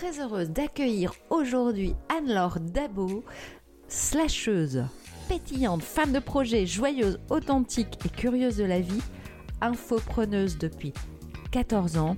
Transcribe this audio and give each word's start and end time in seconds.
très 0.00 0.18
heureuse 0.18 0.48
d'accueillir 0.48 1.12
aujourd'hui 1.28 1.94
Anne-Laure 2.08 2.58
Dabo, 2.58 3.22
slasheuse, 3.86 4.84
pétillante, 5.28 5.82
femme 5.82 6.12
de 6.12 6.20
projet, 6.20 6.64
joyeuse, 6.64 7.20
authentique 7.28 7.98
et 8.06 8.08
curieuse 8.08 8.56
de 8.56 8.64
la 8.64 8.80
vie, 8.80 9.02
infopreneuse 9.60 10.56
depuis 10.56 10.94
14 11.50 11.98
ans. 11.98 12.16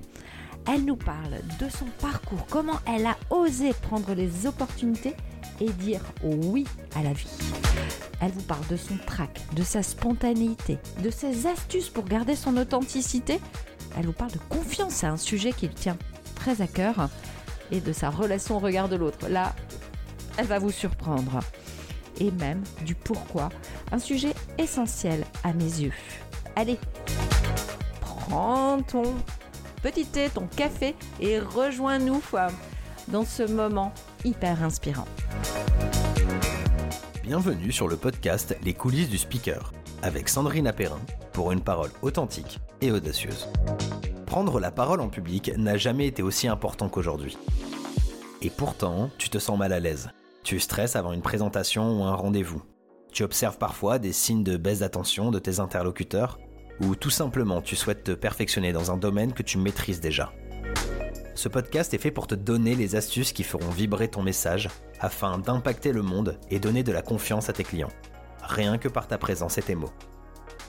Elle 0.65 0.85
nous 0.85 0.95
parle 0.95 1.41
de 1.59 1.67
son 1.67 1.87
parcours, 1.99 2.45
comment 2.49 2.79
elle 2.87 3.05
a 3.05 3.17
osé 3.29 3.73
prendre 3.73 4.13
les 4.13 4.47
opportunités 4.47 5.15
et 5.59 5.69
dire 5.69 5.99
oui 6.23 6.63
à 6.95 7.03
la 7.03 7.11
vie. 7.11 7.37
Elle 8.21 8.31
vous 8.31 8.43
parle 8.43 8.65
de 8.67 8.77
son 8.77 8.95
trac, 9.05 9.41
de 9.57 9.63
sa 9.63 9.83
spontanéité, 9.83 10.77
de 11.03 11.09
ses 11.09 11.47
astuces 11.47 11.89
pour 11.89 12.05
garder 12.05 12.37
son 12.37 12.55
authenticité. 12.55 13.41
Elle 13.97 14.05
vous 14.05 14.13
parle 14.13 14.31
de 14.31 14.39
confiance, 14.47 14.93
c'est 14.93 15.05
un 15.05 15.17
sujet 15.17 15.51
qui 15.51 15.67
lui 15.67 15.75
tient 15.75 15.97
très 16.35 16.61
à 16.61 16.67
cœur, 16.67 17.09
et 17.73 17.81
de 17.81 17.91
sa 17.91 18.09
relation 18.09 18.57
au 18.57 18.59
regard 18.59 18.87
de 18.87 18.95
l'autre. 18.95 19.27
Là, 19.27 19.53
elle 20.37 20.45
va 20.45 20.59
vous 20.59 20.71
surprendre. 20.71 21.39
Et 22.19 22.31
même 22.31 22.63
du 22.85 22.93
pourquoi, 22.93 23.49
un 23.91 23.97
sujet 23.97 24.33
essentiel 24.59 25.25
à 25.43 25.51
mes 25.53 25.63
yeux. 25.63 25.93
Allez, 26.55 26.77
prends 27.99 28.81
ton 28.83 29.15
petit 29.81 30.05
thé, 30.05 30.29
ton 30.29 30.45
café 30.45 30.95
et 31.19 31.39
rejoins-nous 31.39 32.21
dans 33.07 33.25
ce 33.25 33.43
moment 33.43 33.91
hyper 34.23 34.63
inspirant. 34.63 35.07
Bienvenue 37.23 37.71
sur 37.71 37.87
le 37.87 37.97
podcast 37.97 38.55
Les 38.63 38.73
coulisses 38.73 39.09
du 39.09 39.17
speaker 39.17 39.73
avec 40.03 40.29
Sandrine 40.29 40.67
Apérin 40.67 40.99
pour 41.31 41.51
une 41.51 41.61
parole 41.61 41.89
authentique 42.03 42.59
et 42.81 42.91
audacieuse. 42.91 43.47
Prendre 44.27 44.59
la 44.59 44.71
parole 44.71 45.01
en 45.01 45.09
public 45.09 45.51
n'a 45.57 45.77
jamais 45.77 46.07
été 46.07 46.21
aussi 46.21 46.47
important 46.47 46.89
qu'aujourd'hui. 46.89 47.37
Et 48.45 48.49
pourtant, 48.49 49.09
tu 49.17 49.29
te 49.29 49.37
sens 49.37 49.57
mal 49.57 49.71
à 49.71 49.79
l'aise. 49.79 50.09
Tu 50.43 50.59
stresses 50.59 50.97
avant 50.97 51.13
une 51.13 51.21
présentation 51.21 51.99
ou 51.99 52.03
un 52.03 52.13
rendez-vous. 52.13 52.61
Tu 53.13 53.23
observes 53.23 53.57
parfois 53.57 53.99
des 53.99 54.11
signes 54.11 54.43
de 54.43 54.57
baisse 54.57 54.79
d'attention 54.79 55.31
de 55.31 55.39
tes 55.39 55.61
interlocuteurs 55.61 56.39
ou 56.81 56.95
tout 56.95 57.09
simplement 57.09 57.61
tu 57.61 57.77
souhaites 57.77 58.03
te 58.03 58.11
perfectionner 58.11 58.73
dans 58.73 58.91
un 58.91 58.97
domaine 58.97 59.31
que 59.31 59.43
tu 59.43 59.57
maîtrises 59.57 60.01
déjà. 60.01 60.33
Ce 61.35 61.47
podcast 61.47 61.93
est 61.93 61.99
fait 61.99 62.11
pour 62.11 62.27
te 62.27 62.35
donner 62.35 62.75
les 62.75 62.97
astuces 62.97 63.31
qui 63.31 63.43
feront 63.43 63.69
vibrer 63.69 64.09
ton 64.09 64.21
message 64.21 64.67
afin 64.99 65.37
d'impacter 65.37 65.93
le 65.93 66.01
monde 66.01 66.37
et 66.51 66.59
donner 66.59 66.83
de 66.83 66.91
la 66.91 67.01
confiance 67.01 67.47
à 67.47 67.53
tes 67.53 67.63
clients. 67.63 67.91
Rien 68.41 68.77
que 68.77 68.89
par 68.89 69.07
ta 69.07 69.17
présence 69.17 69.57
et 69.57 69.61
tes 69.61 69.75
mots. 69.75 69.93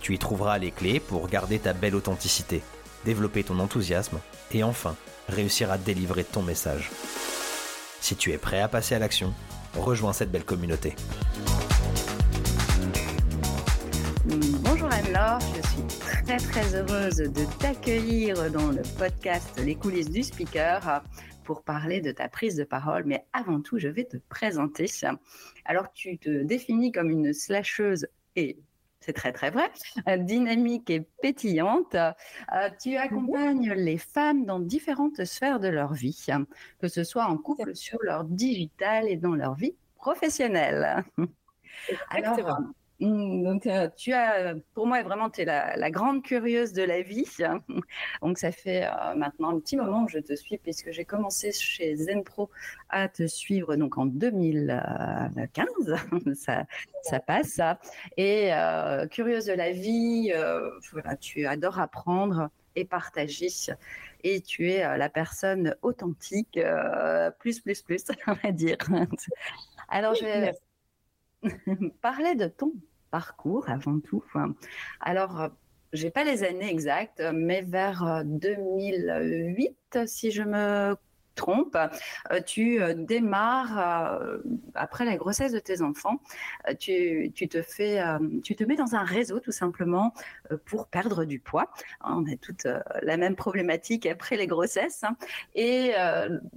Tu 0.01 0.15
y 0.15 0.19
trouveras 0.19 0.59
les 0.59 0.71
clés 0.71 1.01
pour 1.01 1.27
garder 1.27 1.59
ta 1.59 1.73
belle 1.73 1.97
authenticité, 1.97 2.63
développer 3.05 3.43
ton 3.43 3.59
enthousiasme 3.59 4.21
et 4.53 4.63
enfin 4.63 4.95
réussir 5.29 5.73
à 5.73 5.79
délivrer 5.79 6.23
ton 6.23 6.43
message. 6.43 6.91
Si 8.05 8.17
tu 8.17 8.33
es 8.33 8.37
prêt 8.37 8.61
à 8.61 8.69
passer 8.69 8.95
à 8.95 8.99
l'action, 8.99 9.33
rejoins 9.73 10.13
cette 10.13 10.31
belle 10.31 10.45
communauté. 10.45 10.95
Bonjour 14.27 14.93
Anne-Laure, 14.93 15.41
je 15.41 15.67
suis 15.71 16.01
très 16.01 16.37
très 16.37 16.75
heureuse 16.75 17.17
de 17.17 17.59
t'accueillir 17.61 18.51
dans 18.51 18.73
le 18.73 18.83
podcast 18.99 19.59
Les 19.65 19.75
coulisses 19.75 20.11
du 20.11 20.23
speaker 20.23 21.03
pour 21.45 21.63
parler 21.63 22.03
de 22.03 22.13
ta 22.13 22.29
prise 22.29 22.57
de 22.57 22.65
parole. 22.65 23.05
Mais 23.07 23.25
avant 23.33 23.63
tout, 23.63 23.79
je 23.79 23.89
vais 23.89 24.05
te 24.05 24.19
présenter. 24.29 24.85
Alors, 25.65 25.91
tu 25.95 26.19
te 26.19 26.43
définis 26.43 26.93
comme 26.93 27.09
une 27.09 27.33
slasheuse 27.33 28.07
et 28.37 28.59
c'est 29.05 29.13
très 29.13 29.33
très 29.33 29.51
vrai, 29.51 29.71
dynamique 30.19 30.89
et 30.89 31.01
pétillante. 31.21 31.95
Euh, 31.95 32.71
tu 32.81 32.97
accompagnes 32.97 33.73
les 33.73 33.99
femmes 33.99 34.47
dans 34.47 34.61
différentes 34.61 35.25
sphères 35.25 35.61
de 35.61 35.69
leur 35.69 35.93
vie, 35.93 36.27
que 36.81 36.89
ce 36.89 37.05
soit 37.05 37.27
en 37.27 37.37
couple, 37.37 37.75
sur 37.77 37.99
leur 38.03 38.25
digital 38.25 39.09
et 39.09 39.17
dans 39.17 39.35
leur 39.35 39.55
vie 39.55 39.75
professionnelle. 39.97 41.05
Alors, 42.09 42.61
Mm, 42.61 42.73
donc, 43.01 43.67
euh, 43.67 43.89
tu 43.97 44.13
as, 44.13 44.55
pour 44.73 44.87
moi, 44.87 45.03
vraiment, 45.03 45.29
tu 45.29 45.41
es 45.41 45.45
la, 45.45 45.91
grande 45.91 46.23
curieuse 46.23 46.73
de 46.73 46.83
la 46.83 47.03
vie. 47.03 47.27
Donc, 48.23 48.39
ça 48.39 48.53
fait 48.53 48.85
euh, 48.85 49.15
maintenant 49.17 49.51
un 49.51 49.59
petit 49.59 49.77
moment 49.77 50.07
que 50.07 50.13
je 50.13 50.21
te 50.21 50.35
suis, 50.35 50.59
puisque 50.59 50.93
j'ai 50.93 51.05
commencé 51.05 51.51
chez 51.51 51.97
Zenpro 51.97 52.51
à 52.89 53.09
te 53.09 53.27
suivre 53.27 53.75
donc 53.77 53.99
en 53.99 54.07
2015. 54.07 55.67
ça, 56.37 56.65
ça 57.03 57.21
passe, 57.21 57.49
ça. 57.49 57.81
Et 58.17 58.55
euh, 58.55 59.07
curieuse 59.09 59.47
de 59.47 59.55
la 59.55 59.73
vie, 59.73 60.33
voilà, 60.93 61.17
tu 61.17 61.47
adores 61.47 61.81
apprendre 61.81 62.49
et 62.77 62.85
partager. 62.85 63.49
Et 64.23 64.41
tu 64.41 64.71
es 64.71 64.97
la 64.97 65.09
personne 65.09 65.75
authentique, 65.83 66.59
plus, 67.41 67.61
plus, 67.61 67.83
plus, 67.83 68.05
on 68.29 68.35
va 68.35 68.53
dire. 68.53 68.79
Alors, 69.89 70.15
je 70.15 70.25
vais 70.25 70.55
parler 72.01 72.35
de 72.35 72.47
ton 72.47 72.73
parcours 73.11 73.69
avant 73.69 74.01
tout. 74.01 74.25
Alors, 75.01 75.41
euh, 75.41 75.49
j'ai 75.93 76.11
pas 76.11 76.25
les 76.25 76.43
années 76.43 76.71
exactes, 76.71 77.23
mais 77.33 77.63
vers 77.63 78.23
2008, 78.25 79.77
euh, 79.97 80.07
si 80.07 80.31
je 80.31 80.43
me 80.43 80.97
trompe, 81.35 81.77
euh, 81.77 82.41
tu 82.41 82.81
euh, 82.81 82.95
démarres 82.95 83.79
euh, 83.79 84.39
après 84.75 85.05
la 85.05 85.17
grossesse 85.17 85.53
de 85.53 85.59
tes 85.59 85.83
enfants, 85.83 86.21
tu, 86.79 87.33
te 87.33 87.63
fais, 87.63 88.03
tu 88.43 88.57
te 88.57 88.65
mets 88.65 88.77
dans 88.77 88.95
un 88.95 89.05
réseau 89.05 89.41
tout 89.41 89.53
simplement 89.53 90.15
pour 90.65 90.89
perdre 90.89 91.25
du 91.25 91.39
poids. 91.39 91.71
On 92.03 92.25
a 92.27 92.37
toute 92.37 92.67
la 93.03 93.17
même 93.17 93.37
problématique 93.37 94.07
après 94.07 94.37
les 94.37 94.47
grossesses, 94.47 95.05
hein. 95.05 95.17
et 95.55 95.93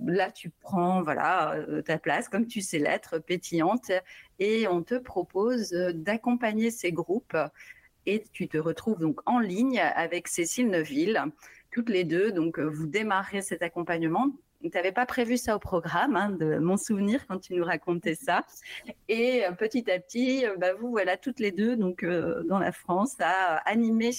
là 0.06 0.32
tu 0.32 0.50
prends 0.50 1.02
voilà 1.02 1.56
ta 1.86 1.98
place 1.98 2.30
comme 2.30 2.48
tu 2.48 2.62
sais 2.62 2.80
l'être, 2.80 3.20
pétillante, 3.20 3.92
et 4.40 4.68
on 4.68 4.82
te 4.82 4.96
propose 4.96 5.72
d'accompagner 5.72 6.72
ces 6.72 6.92
groupes 6.92 7.38
et 8.06 8.24
tu 8.32 8.48
te 8.48 8.58
retrouves 8.58 9.00
donc 9.00 9.20
en 9.26 9.40
ligne 9.40 9.80
avec 9.80 10.28
Cécile 10.28 10.70
Neuville. 10.70 11.22
Toutes 11.72 11.90
les 11.90 12.06
deux, 12.06 12.32
donc 12.32 12.60
vous 12.60 12.88
démarrez 12.88 13.42
cet 13.42 13.62
accompagnement 13.62 14.32
tu 14.62 14.70
n'avais 14.74 14.92
pas 14.92 15.06
prévu 15.06 15.38
ça 15.38 15.56
au 15.56 15.60
programme, 15.60 16.16
hein, 16.16 16.30
de 16.32 16.58
mon 16.58 16.78
souvenir 16.78 17.26
quand 17.28 17.40
tu 17.40 17.54
nous 17.54 17.64
racontais 17.64 18.16
ça. 18.16 18.46
Et 19.08 19.46
euh, 19.46 19.52
petit 19.52 19.90
à 19.92 20.00
petit, 20.00 20.46
euh, 20.46 20.56
bah, 20.58 20.74
vous 20.74 20.90
voilà 20.90 21.18
toutes 21.18 21.40
les 21.40 21.52
deux 21.52 21.76
donc 21.76 22.04
euh, 22.04 22.44
dans 22.44 22.60
la 22.60 22.72
France 22.72 23.16
à 23.20 23.58
animer 23.70 24.12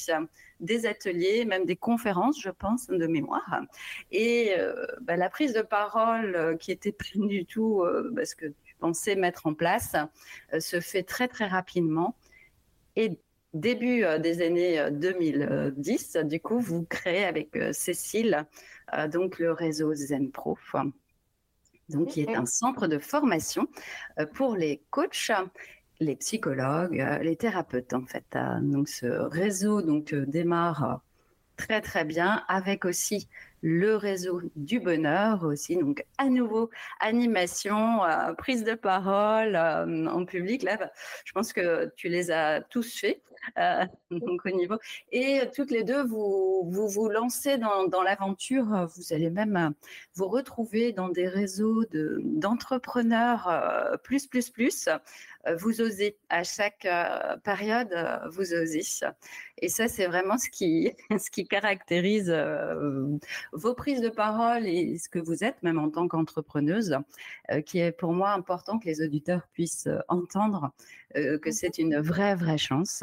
des 0.60 0.86
ateliers, 0.86 1.44
même 1.44 1.64
des 1.64 1.76
conférences, 1.76 2.40
je 2.40 2.50
pense, 2.50 2.86
de 2.88 3.06
mémoire. 3.06 3.62
Et 4.10 4.52
bah, 5.00 5.16
la 5.16 5.30
prise 5.30 5.52
de 5.52 5.62
parole 5.62 6.56
qui 6.58 6.72
était 6.72 6.92
plus 6.92 7.26
du 7.26 7.44
tout 7.44 7.84
parce 8.14 8.34
que 8.34 8.46
tu 8.46 8.74
pensais 8.80 9.14
mettre 9.14 9.46
en 9.46 9.54
place 9.54 9.94
se 10.58 10.80
fait 10.80 11.04
très 11.04 11.28
très 11.28 11.46
rapidement. 11.46 12.16
Et 12.96 13.20
début 13.54 14.04
des 14.20 14.42
années 14.42 14.88
2010, 14.90 16.18
du 16.24 16.40
coup, 16.40 16.58
vous 16.58 16.84
créez 16.84 17.24
avec 17.24 17.56
Cécile 17.72 18.46
euh, 18.94 19.08
donc 19.08 19.38
le 19.38 19.52
réseau 19.52 19.94
ZenPro, 19.94 20.58
donc 21.88 22.08
qui 22.08 22.22
est 22.22 22.34
un 22.34 22.46
centre 22.46 22.86
de 22.86 22.98
formation 22.98 23.66
euh, 24.18 24.26
pour 24.26 24.56
les 24.56 24.82
coachs 24.90 25.30
les 26.00 26.14
psychologues, 26.14 27.00
euh, 27.00 27.18
les 27.18 27.36
thérapeutes 27.36 27.92
en 27.92 28.06
fait. 28.06 28.38
Donc 28.62 28.88
ce 28.88 29.06
réseau 29.06 29.82
donc 29.82 30.14
démarre 30.14 31.00
très 31.56 31.80
très 31.80 32.04
bien 32.04 32.44
avec 32.48 32.84
aussi 32.84 33.28
le 33.62 33.96
réseau 33.96 34.40
du 34.56 34.80
bonheur 34.80 35.44
aussi. 35.44 35.76
Donc, 35.76 36.04
à 36.16 36.28
nouveau, 36.28 36.70
animation, 37.00 38.04
euh, 38.04 38.32
prise 38.34 38.64
de 38.64 38.74
parole 38.74 39.56
euh, 39.56 40.06
en 40.06 40.24
public. 40.24 40.62
Là, 40.62 40.76
bah, 40.76 40.90
je 41.24 41.32
pense 41.32 41.52
que 41.52 41.92
tu 41.96 42.08
les 42.08 42.30
as 42.30 42.60
tous 42.62 42.98
faits. 42.98 43.20
Euh, 43.58 43.84
donc, 44.10 44.44
au 44.44 44.50
niveau. 44.50 44.76
Et 45.12 45.40
toutes 45.54 45.70
les 45.70 45.84
deux, 45.84 46.04
vous 46.04 46.68
vous, 46.70 46.88
vous 46.88 47.08
lancez 47.08 47.58
dans, 47.58 47.86
dans 47.86 48.02
l'aventure. 48.02 48.88
Vous 48.96 49.12
allez 49.12 49.30
même 49.30 49.74
vous 50.14 50.28
retrouver 50.28 50.92
dans 50.92 51.08
des 51.08 51.28
réseaux 51.28 51.84
de, 51.86 52.20
d'entrepreneurs 52.24 53.98
plus, 54.02 54.26
plus, 54.26 54.50
plus. 54.50 54.88
Vous 55.58 55.80
osez. 55.80 56.18
À 56.28 56.44
chaque 56.44 56.86
période, 57.44 57.94
vous 58.30 58.52
osez. 58.52 58.82
Et 59.58 59.68
ça, 59.68 59.88
c'est 59.88 60.06
vraiment 60.06 60.38
ce 60.38 60.50
qui, 60.50 60.92
ce 61.18 61.30
qui 61.30 61.46
caractérise 61.46 62.32
vos 63.52 63.74
prises 63.74 64.00
de 64.00 64.08
parole 64.08 64.66
et 64.66 64.98
ce 64.98 65.08
que 65.08 65.18
vous 65.18 65.44
êtes, 65.44 65.62
même 65.62 65.78
en 65.78 65.90
tant 65.90 66.08
qu'entrepreneuse, 66.08 66.96
euh, 67.50 67.60
qui 67.60 67.78
est 67.78 67.92
pour 67.92 68.12
moi 68.12 68.30
important 68.30 68.78
que 68.78 68.86
les 68.86 69.02
auditeurs 69.02 69.46
puissent 69.52 69.86
euh, 69.86 69.98
entendre 70.08 70.72
euh, 71.16 71.38
que 71.38 71.50
c'est 71.50 71.78
une 71.78 71.98
vraie, 71.98 72.34
vraie 72.34 72.58
chance. 72.58 73.02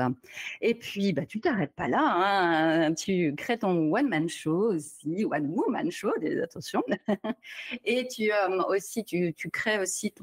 Et 0.62 0.76
puis, 0.76 1.14
bah, 1.14 1.26
tu 1.26 1.40
t'arrêtes 1.40 1.74
pas 1.74 1.88
là. 1.88 2.02
Hein. 2.02 2.94
Tu 2.94 3.34
crées 3.36 3.60
ton 3.60 3.94
one-man 3.94 4.30
show 4.30 4.74
aussi, 4.74 5.26
one-woman 5.26 5.92
show, 5.92 6.12
attention. 6.44 6.84
et 7.86 8.08
tu 8.08 8.32
aussi, 8.68 9.04
tu, 9.04 9.34
crées 9.52 9.80
aussi 9.80 10.14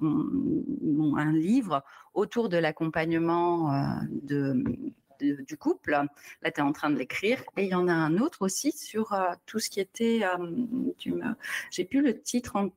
un 1.16 1.32
livre 1.32 1.82
autour 2.14 2.49
de 2.49 2.56
l'accompagnement 2.56 4.00
de 4.10 4.62
du 5.22 5.56
couple. 5.56 5.93
Là, 5.93 6.50
tu 6.50 6.60
es 6.60 6.62
en 6.62 6.72
train 6.72 6.90
de 6.90 6.99
l'écrire. 6.99 7.43
Et 7.56 7.64
il 7.64 7.70
y 7.70 7.75
en 7.75 7.88
a 7.88 7.93
un 7.93 8.19
autre 8.19 8.43
aussi 8.43 8.72
sur 8.72 9.16
tout 9.46 9.58
ce 9.58 9.70
qui 9.70 9.81
était. 9.81 10.22
J'ai 11.70 11.84
plus 11.84 12.02
le 12.02 12.20
titre 12.20 12.56
en, 12.56 12.70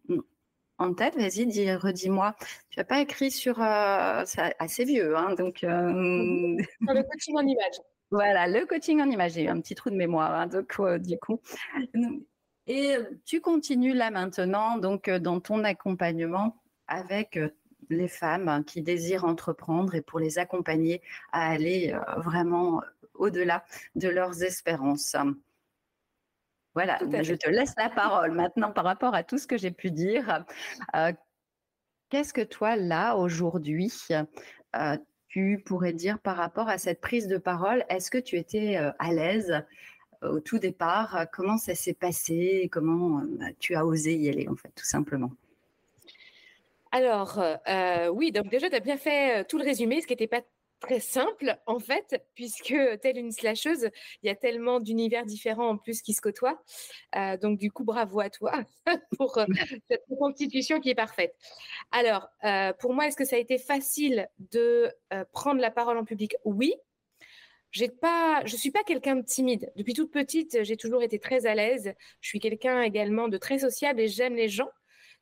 en 0.78 0.94
tête, 0.94 1.16
vas-y, 1.16 1.46
dis, 1.46 1.72
redis-moi. 1.74 2.36
Tu 2.70 2.80
n'as 2.80 2.84
pas 2.84 3.02
écrit 3.02 3.32
sur. 3.32 3.56
c'est 3.56 4.56
assez 4.60 4.86
vieux, 4.86 5.16
hein, 5.16 5.34
donc. 5.36 5.60
le 5.64 7.04
coaching 7.04 7.38
en 7.38 7.48
image. 7.48 7.82
Voilà, 8.12 8.48
le 8.48 8.66
coaching 8.66 9.02
en 9.02 9.10
image. 9.10 9.34
J'ai 9.34 9.44
eu 9.44 9.48
un 9.48 9.60
petit 9.62 9.76
trou 9.76 9.90
de 9.90 9.96
mémoire, 9.96 10.34
hein, 10.34 10.48
donc, 10.48 10.80
du 11.02 11.18
coup. 11.18 11.40
Et 12.68 12.96
tu 13.26 13.42
continues 13.42 13.94
là 13.94 14.12
maintenant, 14.12 14.78
donc, 14.78 15.10
dans 15.10 15.40
ton 15.40 15.64
accompagnement 15.64 16.62
avec 16.88 17.40
les 17.90 18.08
femmes 18.08 18.64
qui 18.66 18.82
désirent 18.82 19.26
entreprendre 19.26 19.96
et 19.96 20.02
pour 20.02 20.20
les 20.20 20.40
accompagner 20.40 21.02
à 21.32 21.50
aller 21.50 21.96
vraiment 22.18 22.82
au-delà 23.14 23.64
de 23.96 24.10
leurs 24.10 24.44
espérances. 24.44 25.16
Voilà, 26.76 27.00
je 27.00 27.34
te 27.34 27.50
laisse 27.50 27.74
la 27.78 27.90
parole 27.90 28.32
maintenant 28.34 28.70
par 28.70 28.84
rapport 28.84 29.16
à 29.16 29.24
tout 29.24 29.38
ce 29.38 29.48
que 29.48 29.58
j'ai 29.58 29.72
pu 29.72 29.92
dire. 29.92 30.44
Euh, 30.94 31.14
qu'est-ce 32.10 32.34
que 32.34 32.42
toi, 32.42 32.76
là, 32.76 33.16
aujourd'hui, 33.16 33.94
euh, 34.76 34.98
tu 35.30 35.64
pourrais 35.66 35.94
dire 35.94 36.20
par 36.20 36.36
rapport 36.36 36.68
à 36.68 36.78
cette 36.78 37.00
prise 37.00 37.30
de 37.30 37.38
parole? 37.38 37.86
Est-ce 37.88 38.12
que 38.12 38.18
tu 38.18 38.36
étais 38.36 38.76
euh, 38.76 38.92
à 39.00 39.14
l'aise 39.14 39.64
au 40.22 40.42
tout 40.42 40.60
départ? 40.60 41.28
Comment 41.32 41.58
ça 41.58 41.76
s'est 41.76 41.94
passé? 41.94 42.68
Comment 42.74 43.24
tu 43.58 43.76
as 43.76 43.86
osé 43.86 44.14
y 44.16 44.28
aller, 44.28 44.50
en 44.50 44.58
fait, 44.58 44.72
tout 44.76 44.86
simplement? 44.86 45.32
Alors, 46.92 47.42
oui, 48.12 48.34
donc 48.34 48.50
déjà, 48.50 48.70
tu 48.70 48.76
as 48.76 48.82
bien 48.82 48.98
fait 48.98 49.46
tout 49.46 49.58
le 49.58 49.64
résumé, 49.64 50.02
ce 50.02 50.08
qui 50.08 50.14
n'était 50.14 50.28
pas 50.28 50.42
très 50.80 51.00
simple 51.00 51.58
en 51.66 51.80
fait, 51.80 52.22
puisque 52.36 52.76
telle 53.02 53.18
une 53.18 53.32
slasheuse, 53.32 53.90
il 54.22 54.28
y 54.28 54.30
a 54.30 54.36
tellement 54.36 54.80
d'univers 54.80 55.26
différents 55.26 55.70
en 55.70 55.78
plus 55.78 56.02
qui 56.02 56.14
se 56.14 56.22
côtoient. 56.22 56.62
Euh, 57.16 57.38
donc 57.38 57.60
du 57.60 57.72
coup, 57.72 57.84
bravo 57.84 58.20
à 58.20 58.30
toi 58.30 58.64
pour 59.18 59.38
euh, 59.38 59.46
cette 59.90 60.04
constitution 60.20 60.80
qui 60.80 60.90
est 60.90 60.96
parfaite. 60.96 61.36
Alors, 61.92 62.28
euh, 62.44 62.74
pour 62.74 62.94
moi, 62.94 63.08
est-ce 63.08 63.18
que 63.18 63.26
ça 63.26 63.36
a 63.36 63.40
été 63.40 63.58
facile 63.58 64.28
de 64.52 64.92
prendre 65.32 65.62
la 65.62 65.72
parole 65.72 65.98
en 65.98 66.06
public? 66.06 66.36
Oui. 66.44 66.74
J'ai 67.72 67.90
pas, 67.90 68.42
je 68.46 68.56
suis 68.56 68.72
pas 68.72 68.84
quelqu'un 68.84 69.18
de 69.18 69.26
timide. 69.26 69.70
Depuis 69.76 69.94
toute 69.94 70.10
petite, 70.10 70.64
j'ai 70.64 70.78
toujours 70.78 71.04
été 71.04 71.20
très 71.20 71.46
à 71.46 71.56
l'aise. 71.56 71.94
Je 72.22 72.30
suis 72.30 72.40
quelqu'un 72.40 72.82
également 72.82 73.28
de 73.28 73.38
très 73.38 73.60
sociable 73.60 74.00
et 74.00 74.08
j'aime 74.08 74.36
les 74.36 74.48
gens. 74.48 74.70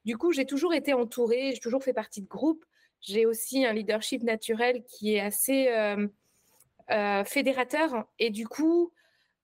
Du 0.06 0.18
coup, 0.18 0.32
j'ai 0.32 0.46
toujours 0.46 0.74
été 0.74 0.94
entourée, 0.94 1.52
j'ai 1.54 1.60
toujours 1.60 1.84
fait 1.84 1.94
partie 1.94 2.22
de 2.22 2.28
groupes. 2.28 2.64
J'ai 3.04 3.26
aussi 3.26 3.66
un 3.66 3.74
leadership 3.74 4.24
naturel 4.24 4.84
qui 4.86 5.14
est 5.16 5.20
assez 5.20 5.68
euh, 5.68 6.08
euh, 6.90 7.24
fédérateur. 7.26 8.06
Et 8.18 8.30
du 8.30 8.48
coup, 8.48 8.94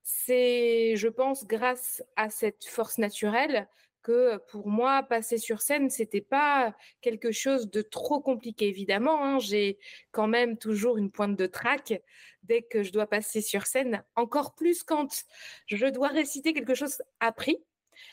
c'est, 0.01 0.95
je 0.95 1.09
pense, 1.09 1.45
grâce 1.45 2.01
à 2.15 2.29
cette 2.29 2.65
force 2.65 2.97
naturelle 2.97 3.67
que 4.01 4.38
pour 4.50 4.69
moi, 4.69 5.03
passer 5.03 5.38
sur 5.38 5.61
scène, 5.61 5.89
c'était 5.89 6.21
pas 6.21 6.73
quelque 7.01 7.31
chose 7.31 7.69
de 7.69 7.81
trop 7.81 8.21
compliqué. 8.21 8.67
Évidemment, 8.67 9.23
hein. 9.25 9.39
j'ai 9.39 9.77
quand 10.11 10.27
même 10.27 10.57
toujours 10.57 10.97
une 10.97 11.11
pointe 11.11 11.35
de 11.35 11.45
trac 11.45 12.01
dès 12.44 12.61
que 12.61 12.81
je 12.81 12.94
dois 12.94 13.07
passer 13.07 13.41
sur 13.41 13.65
scène, 13.65 14.03
encore 14.15 14.56
plus 14.56 14.83
quand 14.83 15.25
je 15.65 15.85
dois 15.88 16.07
réciter 16.07 16.53
quelque 16.53 16.75
chose 16.75 17.01
appris. 17.19 17.57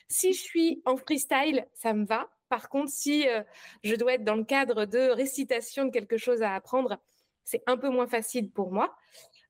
Si 0.08 0.32
je 0.32 0.40
suis 0.40 0.82
en 0.84 0.96
freestyle, 0.96 1.66
ça 1.72 1.94
me 1.94 2.04
va. 2.04 2.28
Par 2.48 2.69
contre, 2.69 2.90
si 2.90 3.28
euh, 3.28 3.43
je 3.82 3.94
dois 3.94 4.14
être 4.14 4.25
dans 4.25 4.37
le 4.37 4.44
cadre 4.44 4.84
de 4.84 5.10
récitation 5.10 5.84
de 5.84 5.90
quelque 5.90 6.16
chose 6.16 6.43
à 6.43 6.54
apprendre, 6.54 6.98
c'est 7.44 7.62
un 7.66 7.76
peu 7.76 7.88
moins 7.88 8.06
facile 8.06 8.50
pour 8.50 8.72
moi. 8.72 8.96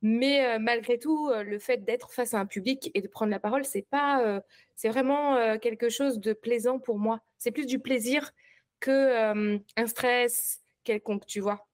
Mais 0.03 0.47
euh, 0.47 0.59
malgré 0.59 0.99
tout, 0.99 1.29
euh, 1.31 1.43
le 1.43 1.59
fait 1.59 1.85
d'être 1.85 2.13
face 2.13 2.35
à 2.35 2.39
un 2.39 2.47
public 2.47 2.91
et 2.95 3.01
de 3.01 3.09
prendre 3.09 3.31
la 3.31 3.41
parole, 3.41 3.65
c'est 3.65 3.87
pas, 3.89 4.41
vraiment 4.85 5.59
quelque 5.59 5.89
chose 5.89 6.21
de 6.21 6.33
plaisant 6.33 6.79
pour 6.79 6.99
moi. 6.99 7.21
C'est 7.39 7.51
plus 7.51 7.67
du 7.67 7.79
plaisir 7.79 8.33
que 8.81 9.57
un 9.77 9.87
stress 9.87 10.63
quelconque, 10.85 11.27
tu 11.27 11.41
vois. 11.41 11.67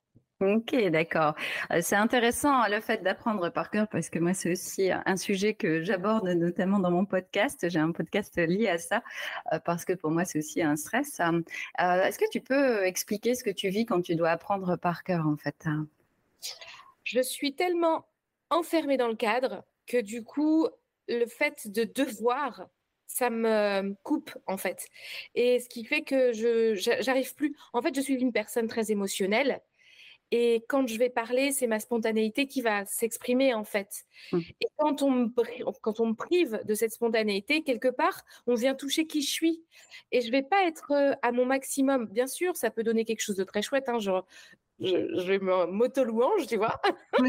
Ok, 0.43 0.75
d'accord. 0.91 1.37
Euh, 1.71 1.79
c'est 1.83 1.95
intéressant 1.95 2.67
le 2.67 2.81
fait 2.81 3.05
d'apprendre 3.05 3.49
par 3.51 3.71
cœur 3.71 3.87
parce 3.87 4.11
que 4.11 4.19
moi, 4.19 4.35
c'est 4.35 4.51
aussi 4.51 4.91
un 4.91 5.17
sujet 5.17 5.55
que 5.55 5.85
j'aborde 5.85 6.27
notamment 6.31 6.81
dans 6.81 6.91
mon 6.91 7.05
podcast. 7.05 7.71
J'ai 7.71 7.79
un 7.79 7.93
podcast 7.93 8.37
lié 8.39 8.67
à 8.69 8.77
ça 8.79 9.05
euh, 9.53 9.61
parce 9.61 9.85
que 9.85 9.93
pour 9.93 10.11
moi, 10.11 10.25
c'est 10.25 10.41
aussi 10.41 10.61
un 10.61 10.75
stress. 10.75 11.21
Euh, 11.21 12.03
est-ce 12.03 12.19
que 12.19 12.29
tu 12.29 12.41
peux 12.41 12.85
expliquer 12.85 13.37
ce 13.37 13.45
que 13.45 13.51
tu 13.51 13.69
vis 13.69 13.87
quand 13.87 14.03
tu 14.03 14.17
dois 14.17 14.31
apprendre 14.31 14.75
par 14.75 15.05
cœur, 15.05 15.29
en 15.29 15.37
fait 15.37 15.65
Je 17.05 17.21
suis 17.21 17.55
tellement 17.55 18.05
enfermée 18.51 18.97
dans 18.97 19.09
le 19.09 19.15
cadre 19.15 19.63
que 19.87 20.01
du 20.01 20.25
coup, 20.25 20.67
le 21.07 21.27
fait 21.27 21.69
de 21.71 21.85
devoir 21.85 22.67
ça 23.07 23.31
me 23.31 23.95
coupe 24.03 24.37
en 24.47 24.57
fait. 24.57 24.89
Et 25.37 25.61
ce 25.61 25.69
qui 25.69 25.85
fait 25.85 26.03
que 26.03 26.33
je 26.33 26.75
j'arrive 27.01 27.33
plus. 27.37 27.55
En 27.75 27.83
fait, 27.83 27.95
je 27.95 28.01
suis 28.01 28.15
une 28.15 28.33
personne 28.33 28.67
très 28.67 28.91
émotionnelle 28.91 29.61
et 30.35 30.65
quand 30.67 30.89
je 30.89 30.99
vais 30.99 31.11
parler, 31.11 31.53
c'est 31.53 31.67
ma 31.67 31.79
spontanéité 31.79 32.47
qui 32.47 32.63
va 32.63 32.87
s'exprimer 32.87 33.53
en 33.53 33.65
fait. 33.65 34.07
Mmh. 34.33 34.39
Et 34.63 34.67
quand 34.79 35.03
on, 35.03 35.11
me, 35.11 35.29
quand 35.83 36.01
on 36.01 36.07
me 36.07 36.15
prive 36.15 36.59
de 36.65 36.75
cette 36.75 36.93
spontanéité, 36.93 37.63
quelque 37.63 37.89
part, 37.89 38.23
on 38.47 38.55
vient 38.55 38.75
toucher 38.75 39.07
qui 39.07 39.21
je 39.21 39.31
suis. 39.31 39.63
Et 40.11 40.23
je 40.23 40.31
vais 40.31 40.43
pas 40.43 40.65
être 40.67 40.93
euh, 40.93 41.13
à 41.21 41.33
mon 41.33 41.45
maximum. 41.45 42.07
Bien 42.07 42.27
sûr, 42.27 42.57
ça 42.57 42.71
peut 42.71 42.83
donner 42.83 43.05
quelque 43.05 43.21
chose 43.21 43.37
de 43.37 43.45
très 43.45 43.61
chouette. 43.61 43.91
Hein, 43.91 43.99
genre, 43.99 44.27
je, 44.83 45.27
vais 45.27 45.39
m'auto-louange, 45.39 46.47
tu 46.47 46.57
vois. 46.57 46.81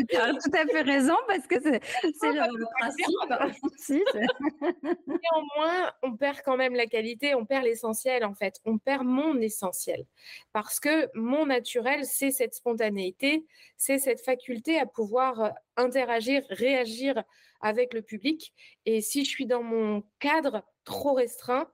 tu 0.09 0.15
as 0.17 0.33
tout 0.43 0.51
à 0.53 0.65
fait 0.65 0.81
raison 0.81 1.15
parce 1.27 1.45
que 1.47 1.61
c'est 1.61 1.79
le, 2.23 2.65
principe. 2.79 4.03
Néanmoins, 5.07 5.91
on 6.01 6.15
perd 6.15 6.41
quand 6.43 6.57
même 6.57 6.73
la 6.73 6.87
qualité, 6.87 7.35
on 7.35 7.45
perd 7.45 7.65
l'essentiel 7.65 8.25
en 8.25 8.33
fait. 8.33 8.59
On 8.65 8.77
perd 8.77 9.05
mon 9.05 9.39
essentiel. 9.39 10.05
Parce 10.51 10.79
que 10.79 11.09
mon 11.13 11.45
naturel, 11.45 12.05
c'est 12.05 12.31
cette 12.31 12.55
spontanéité, 12.55 13.45
c'est 13.77 13.99
cette 13.99 14.21
faculté 14.21 14.79
à 14.79 14.85
pouvoir 14.85 15.41
euh, 15.41 15.49
interagir, 15.77 16.43
réagir 16.49 17.23
avec 17.61 17.93
le 17.93 18.01
public. 18.01 18.53
Et 18.85 19.01
si 19.01 19.23
je 19.25 19.29
suis 19.29 19.45
dans 19.45 19.63
mon 19.63 20.03
cadre 20.19 20.63
trop 20.83 21.13
restreint, 21.13 21.69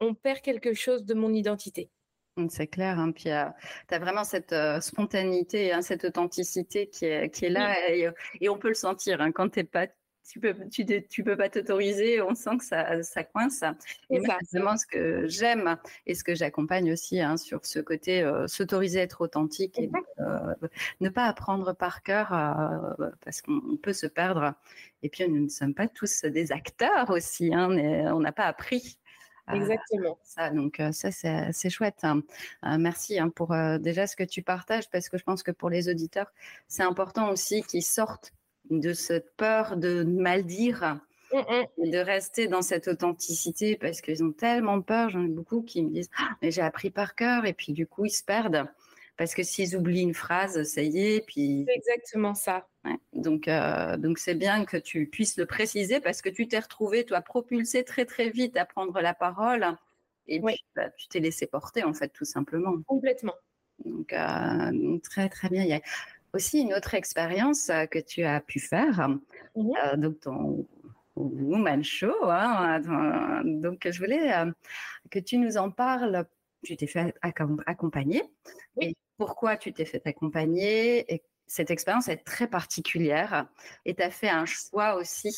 on 0.00 0.14
perd 0.14 0.40
quelque 0.40 0.74
chose 0.74 1.04
de 1.04 1.14
mon 1.14 1.32
identité. 1.32 1.90
C'est 2.48 2.66
clair. 2.66 2.98
Hein, 2.98 3.12
puis 3.12 3.24
tu 3.24 3.30
as 3.30 3.98
vraiment 3.98 4.24
cette 4.24 4.54
spontanéité, 4.80 5.72
hein, 5.72 5.82
cette 5.82 6.04
authenticité 6.04 6.88
qui 6.88 7.04
est, 7.04 7.30
qui 7.30 7.44
est 7.44 7.50
là 7.50 7.76
et, 7.90 8.48
on 8.48 8.58
peut 8.58 8.68
le 8.68 8.74
sentir 8.74 9.20
hein, 9.20 9.32
quand 9.32 9.48
t'es 9.50 9.64
pas. 9.64 9.86
Tu 10.26 10.40
peux, 10.40 10.54
tu, 10.70 10.86
tu 10.86 11.22
peux 11.22 11.36
pas 11.36 11.50
t'autoriser, 11.50 12.22
on 12.22 12.34
sent 12.34 12.56
que 12.56 12.64
ça, 12.64 13.02
ça 13.02 13.24
coince. 13.24 13.62
Et 14.08 14.20
c'est 14.20 14.58
vraiment 14.58 14.74
ce 14.78 14.86
que 14.86 15.28
j'aime 15.28 15.76
et 16.06 16.14
ce 16.14 16.24
que 16.24 16.34
j'accompagne 16.34 16.90
aussi 16.90 17.20
sur 17.36 17.66
ce 17.66 17.78
côté 17.78 18.26
s'autoriser 18.46 19.00
à 19.00 19.02
être 19.02 19.20
authentique 19.20 19.78
et 19.78 19.90
ne 21.00 21.08
pas 21.10 21.26
apprendre 21.26 21.74
par 21.74 22.02
cœur 22.02 22.28
parce 23.22 23.42
qu'on 23.42 23.76
peut 23.76 23.92
se 23.92 24.06
perdre. 24.06 24.54
Et 25.02 25.10
puis 25.10 25.28
nous 25.28 25.44
ne 25.44 25.50
sommes 25.50 25.74
pas 25.74 25.88
tous 25.88 26.22
des 26.22 26.52
acteurs 26.52 27.10
aussi, 27.10 27.50
on 27.54 28.20
n'a 28.20 28.32
pas 28.32 28.46
appris 28.46 28.98
Exactement. 29.52 30.18
Ça, 30.22 30.50
donc 30.50 30.80
ça, 30.92 31.10
c'est 31.10 31.70
chouette. 31.70 32.02
Hein. 32.02 32.22
merci 32.78 33.18
hein, 33.18 33.28
pour 33.28 33.54
déjà 33.80 34.06
ce 34.06 34.16
que 34.16 34.24
tu 34.24 34.42
partages, 34.42 34.88
parce 34.90 35.08
que 35.08 35.18
je 35.18 35.24
pense 35.24 35.42
que 35.42 35.50
pour 35.50 35.70
les 35.70 35.88
auditeurs, 35.88 36.32
c'est 36.66 36.82
important 36.82 37.30
aussi 37.30 37.62
qu'ils 37.62 37.84
sortent 37.84 38.32
de 38.70 38.92
cette 38.92 39.36
peur 39.36 39.76
de 39.76 40.02
mal 40.02 40.44
dire. 40.44 40.98
Et 41.78 41.90
de 41.90 41.98
rester 41.98 42.46
dans 42.46 42.62
cette 42.62 42.86
authenticité 42.86 43.76
parce 43.76 44.00
qu'ils 44.00 44.22
ont 44.22 44.30
tellement 44.30 44.80
peur. 44.80 45.10
J'en 45.10 45.24
ai 45.24 45.28
beaucoup 45.28 45.62
qui 45.62 45.82
me 45.82 45.90
disent 45.90 46.08
«Ah, 46.16 46.28
mais 46.40 46.52
j'ai 46.52 46.62
appris 46.62 46.90
par 46.90 47.16
cœur 47.16 47.44
et 47.44 47.52
puis 47.52 47.72
du 47.72 47.88
coup 47.88 48.04
ils 48.04 48.10
se 48.10 48.22
perdent 48.22 48.68
parce 49.16 49.34
que 49.34 49.42
s'ils 49.42 49.76
oublient 49.76 50.02
une 50.02 50.14
phrase, 50.14 50.62
ça 50.64 50.82
y 50.82 50.98
est. 50.98 51.26
Puis 51.26 51.64
c'est 51.66 51.74
exactement 51.74 52.34
ça. 52.34 52.68
Donc, 53.12 53.48
euh, 53.48 53.96
donc 53.96 54.18
c'est 54.18 54.34
bien 54.34 54.64
que 54.64 54.76
tu 54.76 55.06
puisses 55.06 55.36
le 55.36 55.46
préciser 55.46 56.00
parce 56.00 56.20
que 56.20 56.28
tu 56.28 56.48
t'es 56.48 56.58
retrouvé, 56.58 57.04
toi, 57.04 57.20
propulsé 57.20 57.84
très 57.84 58.04
très 58.04 58.30
vite 58.30 58.56
à 58.56 58.64
prendre 58.64 59.00
la 59.00 59.14
parole 59.14 59.66
et 60.26 60.40
puis 60.40 60.64
bah, 60.74 60.90
tu 60.90 61.08
t'es 61.08 61.20
laissé 61.20 61.46
porter 61.46 61.84
en 61.84 61.94
fait, 61.94 62.08
tout 62.08 62.24
simplement. 62.24 62.74
Complètement. 62.86 63.34
Donc, 63.84 64.12
euh, 64.12 64.98
très 65.02 65.28
très 65.28 65.48
bien. 65.48 65.62
Il 65.62 65.68
y 65.68 65.74
a 65.74 65.80
aussi 66.32 66.60
une 66.60 66.74
autre 66.74 66.94
expérience 66.94 67.70
euh, 67.70 67.86
que 67.86 67.98
tu 67.98 68.22
as 68.22 68.40
pu 68.40 68.60
faire, 68.60 69.08
mmh 69.56 69.96
donc 69.96 70.20
ton 70.20 70.66
Woman 71.16 71.84
Show. 71.84 72.14
Hein, 72.24 72.80
donc, 73.44 73.88
je 73.88 73.98
voulais 73.98 74.32
que 75.10 75.18
tu 75.18 75.38
nous 75.38 75.56
en 75.56 75.70
parles. 75.70 76.26
Tu 76.64 76.76
t'es 76.76 76.86
fait 76.86 77.14
accompagner. 77.22 78.22
Et 78.80 78.96
pourquoi 79.16 79.56
tu 79.56 79.72
t'es 79.72 79.84
fait 79.84 80.04
accompagner 80.06 81.12
et 81.12 81.22
cette 81.46 81.70
expérience 81.70 82.08
est 82.08 82.24
très 82.24 82.46
particulière 82.46 83.46
et 83.84 83.94
tu 83.94 84.02
as 84.02 84.10
fait 84.10 84.28
un 84.28 84.46
choix 84.46 84.94
aussi. 84.94 85.36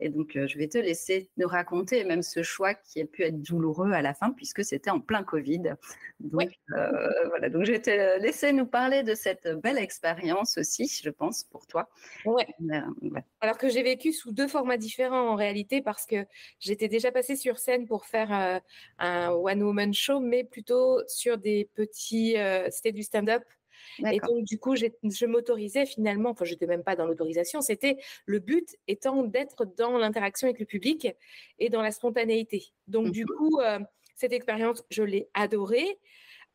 Et 0.00 0.10
donc, 0.10 0.36
euh, 0.36 0.46
je 0.46 0.58
vais 0.58 0.68
te 0.68 0.78
laisser 0.78 1.28
nous 1.36 1.48
raconter 1.48 2.04
même 2.04 2.22
ce 2.22 2.42
choix 2.42 2.74
qui 2.74 3.00
a 3.00 3.06
pu 3.06 3.22
être 3.22 3.40
douloureux 3.42 3.92
à 3.92 4.02
la 4.02 4.14
fin 4.14 4.30
puisque 4.30 4.64
c'était 4.64 4.90
en 4.90 5.00
plein 5.00 5.22
Covid. 5.22 5.74
Donc, 6.20 6.50
euh, 6.72 7.28
voilà, 7.28 7.48
donc 7.48 7.64
je 7.64 7.72
vais 7.72 7.80
te 7.80 8.20
laisser 8.20 8.52
nous 8.52 8.66
parler 8.66 9.02
de 9.02 9.14
cette 9.14 9.48
belle 9.62 9.78
expérience 9.78 10.58
aussi, 10.58 10.88
je 11.02 11.10
pense, 11.10 11.44
pour 11.44 11.66
toi. 11.66 11.88
Ouais. 12.24 12.46
Euh, 12.70 13.20
Alors 13.40 13.58
que 13.58 13.68
j'ai 13.68 13.82
vécu 13.82 14.12
sous 14.12 14.32
deux 14.32 14.48
formats 14.48 14.76
différents 14.76 15.28
en 15.28 15.34
réalité 15.34 15.82
parce 15.82 16.06
que 16.06 16.26
j'étais 16.60 16.88
déjà 16.88 17.10
passée 17.10 17.36
sur 17.36 17.58
scène 17.58 17.86
pour 17.86 18.06
faire 18.06 18.60
un 18.98 19.30
one-woman 19.30 19.94
show, 19.94 20.20
mais 20.20 20.44
plutôt 20.44 21.00
sur 21.08 21.38
des 21.38 21.68
petits, 21.74 22.36
c'était 22.70 22.92
du 22.92 23.02
stand-up 23.02 23.42
et 24.10 24.18
donc, 24.20 24.44
du 24.44 24.58
coup, 24.58 24.76
je 24.76 25.26
m'autorisais 25.26 25.86
finalement, 25.86 26.30
enfin, 26.30 26.44
je 26.44 26.52
n'étais 26.52 26.66
même 26.66 26.82
pas 26.82 26.96
dans 26.96 27.06
l'autorisation, 27.06 27.60
c'était 27.60 27.98
le 28.26 28.38
but 28.38 28.76
étant 28.86 29.22
d'être 29.22 29.64
dans 29.76 29.98
l'interaction 29.98 30.46
avec 30.46 30.60
le 30.60 30.66
public 30.66 31.08
et 31.58 31.70
dans 31.70 31.82
la 31.82 31.90
spontanéité. 31.90 32.66
Donc, 32.86 33.10
du 33.10 33.24
mmh 33.24 33.36
coup, 33.36 33.60
euh, 33.60 33.78
cette 34.14 34.32
expérience, 34.32 34.84
je 34.90 35.02
l'ai 35.02 35.28
adorée. 35.34 35.98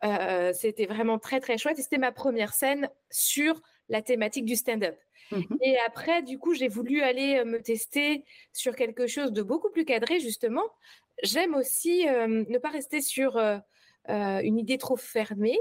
Euh, 0.04 0.52
c'était 0.54 0.86
vraiment 0.86 1.20
très, 1.20 1.40
très 1.40 1.58
chouette. 1.58 1.80
Et 1.80 1.82
c'était 1.82 1.98
ma 1.98 2.12
première 2.12 2.54
scène 2.54 2.90
sur 3.10 3.62
la 3.90 4.02
thématique 4.02 4.46
du 4.46 4.56
stand-up. 4.56 4.98
Mmh 5.32 5.42
et 5.62 5.78
après, 5.86 6.22
du 6.24 6.38
coup, 6.40 6.54
j'ai 6.54 6.68
voulu 6.68 7.02
aller 7.02 7.38
euh, 7.38 7.46
me 7.46 7.62
tester 7.62 8.26
sur 8.52 8.76
quelque 8.76 9.08
chose 9.08 9.32
de 9.32 9.42
beaucoup 9.42 9.70
plus 9.70 9.86
cadré, 9.86 10.20
justement. 10.20 10.64
J'aime 11.22 11.54
aussi 11.54 12.06
ne 12.06 12.58
pas 12.58 12.70
rester 12.70 13.00
sur 13.00 13.38
une 14.08 14.58
idée 14.58 14.80
trop 14.80 14.98
fermée 14.98 15.60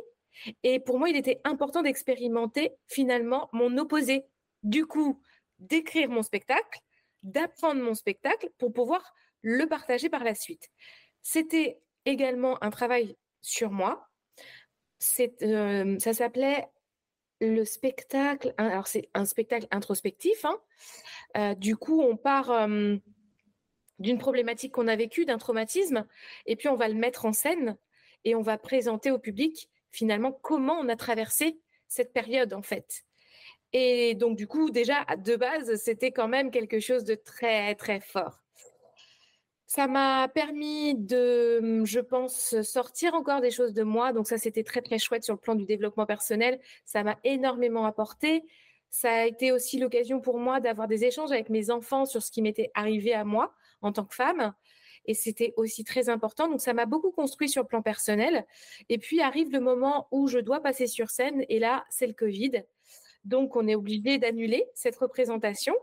et 0.62 0.80
pour 0.80 0.98
moi, 0.98 1.08
il 1.08 1.16
était 1.16 1.40
important 1.44 1.82
d'expérimenter 1.82 2.72
finalement 2.88 3.48
mon 3.52 3.76
opposé. 3.78 4.24
Du 4.62 4.86
coup, 4.86 5.20
d'écrire 5.58 6.08
mon 6.08 6.22
spectacle, 6.22 6.80
d'apprendre 7.22 7.82
mon 7.82 7.94
spectacle 7.94 8.50
pour 8.58 8.72
pouvoir 8.72 9.14
le 9.42 9.66
partager 9.66 10.08
par 10.08 10.24
la 10.24 10.34
suite. 10.34 10.68
C'était 11.22 11.80
également 12.04 12.62
un 12.62 12.70
travail 12.70 13.16
sur 13.40 13.70
moi. 13.70 14.08
Euh, 15.42 15.98
ça 15.98 16.14
s'appelait 16.14 16.68
le 17.40 17.64
spectacle. 17.64 18.54
Alors, 18.56 18.86
c'est 18.86 19.08
un 19.14 19.24
spectacle 19.24 19.66
introspectif. 19.70 20.44
Hein. 20.44 20.58
Euh, 21.36 21.54
du 21.54 21.76
coup, 21.76 22.00
on 22.00 22.16
part 22.16 22.50
euh, 22.50 22.96
d'une 23.98 24.18
problématique 24.18 24.72
qu'on 24.72 24.88
a 24.88 24.96
vécue, 24.96 25.24
d'un 25.24 25.38
traumatisme, 25.38 26.06
et 26.46 26.56
puis 26.56 26.68
on 26.68 26.76
va 26.76 26.88
le 26.88 26.94
mettre 26.94 27.24
en 27.24 27.32
scène 27.32 27.76
et 28.24 28.34
on 28.34 28.42
va 28.42 28.58
présenter 28.58 29.10
au 29.10 29.18
public 29.18 29.68
finalement 29.92 30.32
comment 30.32 30.78
on 30.80 30.88
a 30.88 30.96
traversé 30.96 31.60
cette 31.86 32.12
période 32.12 32.52
en 32.54 32.62
fait. 32.62 33.04
Et 33.72 34.14
donc 34.14 34.36
du 34.36 34.46
coup, 34.46 34.70
déjà 34.70 35.04
de 35.16 35.36
base, 35.36 35.76
c'était 35.76 36.10
quand 36.10 36.28
même 36.28 36.50
quelque 36.50 36.80
chose 36.80 37.04
de 37.04 37.14
très 37.14 37.74
très 37.74 38.00
fort. 38.00 38.42
Ça 39.66 39.86
m'a 39.86 40.28
permis 40.28 40.94
de, 40.94 41.82
je 41.86 42.00
pense, 42.00 42.60
sortir 42.60 43.14
encore 43.14 43.40
des 43.40 43.50
choses 43.50 43.72
de 43.72 43.82
moi. 43.82 44.12
Donc 44.12 44.28
ça, 44.28 44.36
c'était 44.36 44.64
très 44.64 44.82
très 44.82 44.98
chouette 44.98 45.24
sur 45.24 45.32
le 45.32 45.40
plan 45.40 45.54
du 45.54 45.64
développement 45.64 46.04
personnel. 46.04 46.60
Ça 46.84 47.02
m'a 47.02 47.18
énormément 47.24 47.86
apporté. 47.86 48.44
Ça 48.90 49.10
a 49.10 49.24
été 49.24 49.50
aussi 49.50 49.78
l'occasion 49.78 50.20
pour 50.20 50.38
moi 50.38 50.60
d'avoir 50.60 50.88
des 50.88 51.06
échanges 51.06 51.32
avec 51.32 51.48
mes 51.48 51.70
enfants 51.70 52.04
sur 52.04 52.22
ce 52.22 52.30
qui 52.30 52.42
m'était 52.42 52.70
arrivé 52.74 53.14
à 53.14 53.24
moi 53.24 53.54
en 53.80 53.92
tant 53.92 54.04
que 54.04 54.14
femme 54.14 54.52
et 55.06 55.14
c'était 55.14 55.52
aussi 55.56 55.84
très 55.84 56.08
important. 56.08 56.48
Donc 56.48 56.60
ça 56.60 56.74
m'a 56.74 56.86
beaucoup 56.86 57.10
construit 57.10 57.48
sur 57.48 57.62
le 57.62 57.68
plan 57.68 57.82
personnel. 57.82 58.46
Et 58.88 58.98
puis 58.98 59.20
arrive 59.20 59.50
le 59.52 59.60
moment 59.60 60.08
où 60.10 60.28
je 60.28 60.38
dois 60.38 60.60
passer 60.60 60.86
sur 60.86 61.10
scène 61.10 61.44
et 61.48 61.58
là, 61.58 61.84
c'est 61.90 62.06
le 62.06 62.12
Covid. 62.14 62.62
Donc 63.24 63.56
on 63.56 63.68
est 63.68 63.74
obligé 63.74 64.18
d'annuler 64.18 64.64
cette 64.74 64.96
représentation 64.96 65.74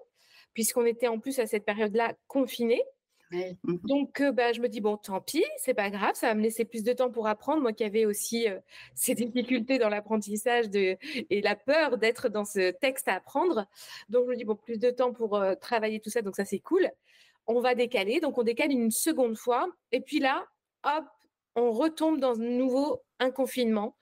puisqu'on 0.53 0.85
était 0.85 1.07
en 1.07 1.19
plus 1.19 1.39
à 1.39 1.45
cette 1.45 1.65
période-là 1.65 2.13
confinés. 2.27 2.83
Mmh 3.31 3.77
Donc, 3.83 4.21
euh, 4.21 4.31
bah, 4.31 4.53
je 4.53 4.59
me 4.59 4.67
dis, 4.67 4.81
bon, 4.81 4.97
tant 4.97 5.21
pis, 5.21 5.45
c'est 5.57 5.73
pas 5.73 5.89
grave, 5.89 6.15
ça 6.15 6.27
va 6.27 6.33
me 6.33 6.41
laisser 6.41 6.65
plus 6.65 6.83
de 6.83 6.93
temps 6.93 7.11
pour 7.11 7.27
apprendre. 7.27 7.61
Moi 7.61 7.73
qui 7.73 7.83
avais 7.83 8.05
aussi 8.05 8.47
euh, 8.47 8.59
ces 8.95 9.13
difficultés 9.13 9.77
dans 9.77 9.89
l'apprentissage 9.89 10.65
et 10.73 11.41
la 11.41 11.55
peur 11.55 11.97
d'être 11.97 12.29
dans 12.29 12.45
ce 12.45 12.71
texte 12.71 13.07
à 13.07 13.15
apprendre. 13.15 13.67
Donc, 14.09 14.25
je 14.25 14.31
me 14.31 14.35
dis, 14.35 14.45
bon, 14.45 14.55
plus 14.55 14.79
de 14.79 14.89
temps 14.89 15.13
pour 15.13 15.35
euh, 15.35 15.55
travailler 15.55 15.99
tout 15.99 16.09
ça, 16.09 16.21
donc 16.21 16.35
ça, 16.35 16.45
c'est 16.45 16.59
cool 16.59 16.89
on 17.49 17.59
va 17.59 17.75
décaler. 17.75 18.19
Donc, 18.21 18.37
on 18.37 18.43
décale 18.43 18.71
une 18.71 18.91
seconde 18.91 19.35
fois. 19.35 19.67
Et 19.91 19.99
puis 20.01 20.19
là, 20.19 20.45
hop, 20.83 21.05
on 21.55 21.71
retombe 21.71 22.19
dans 22.19 22.39
un 22.39 22.43
nouveau 22.43 23.01
un 23.19 23.31
confinement, 23.31 23.97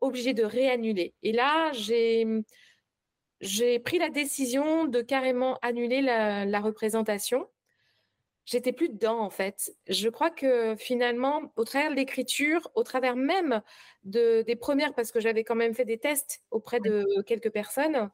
obligé 0.00 0.34
de 0.34 0.44
réannuler. 0.44 1.14
Et 1.22 1.32
là, 1.32 1.72
j'ai, 1.72 2.26
j'ai 3.40 3.78
pris 3.78 3.98
la 3.98 4.10
décision 4.10 4.84
de 4.84 5.00
carrément 5.00 5.58
annuler 5.62 6.02
la, 6.02 6.60
représentation. 6.60 7.48
J'étais 8.44 8.72
plus 8.72 8.90
dedans, 8.90 9.20
en 9.20 9.30
fait. 9.30 9.72
Je 9.88 10.08
crois 10.10 10.30
que 10.30 10.76
finalement, 10.76 11.52
au 11.56 11.64
travers 11.64 11.90
de 11.90 11.96
l'écriture, 11.96 12.70
au 12.74 12.82
travers 12.82 13.16
même 13.16 13.62
de, 14.04 14.42
des 14.42 14.56
premières, 14.56 14.92
parce 14.92 15.10
que 15.10 15.20
j'avais 15.20 15.42
quand 15.42 15.54
même 15.54 15.74
fait 15.74 15.84
des 15.86 15.98
tests 15.98 16.42
auprès 16.50 16.80
de 16.80 17.06
quelques 17.22 17.50
personnes, 17.50 18.10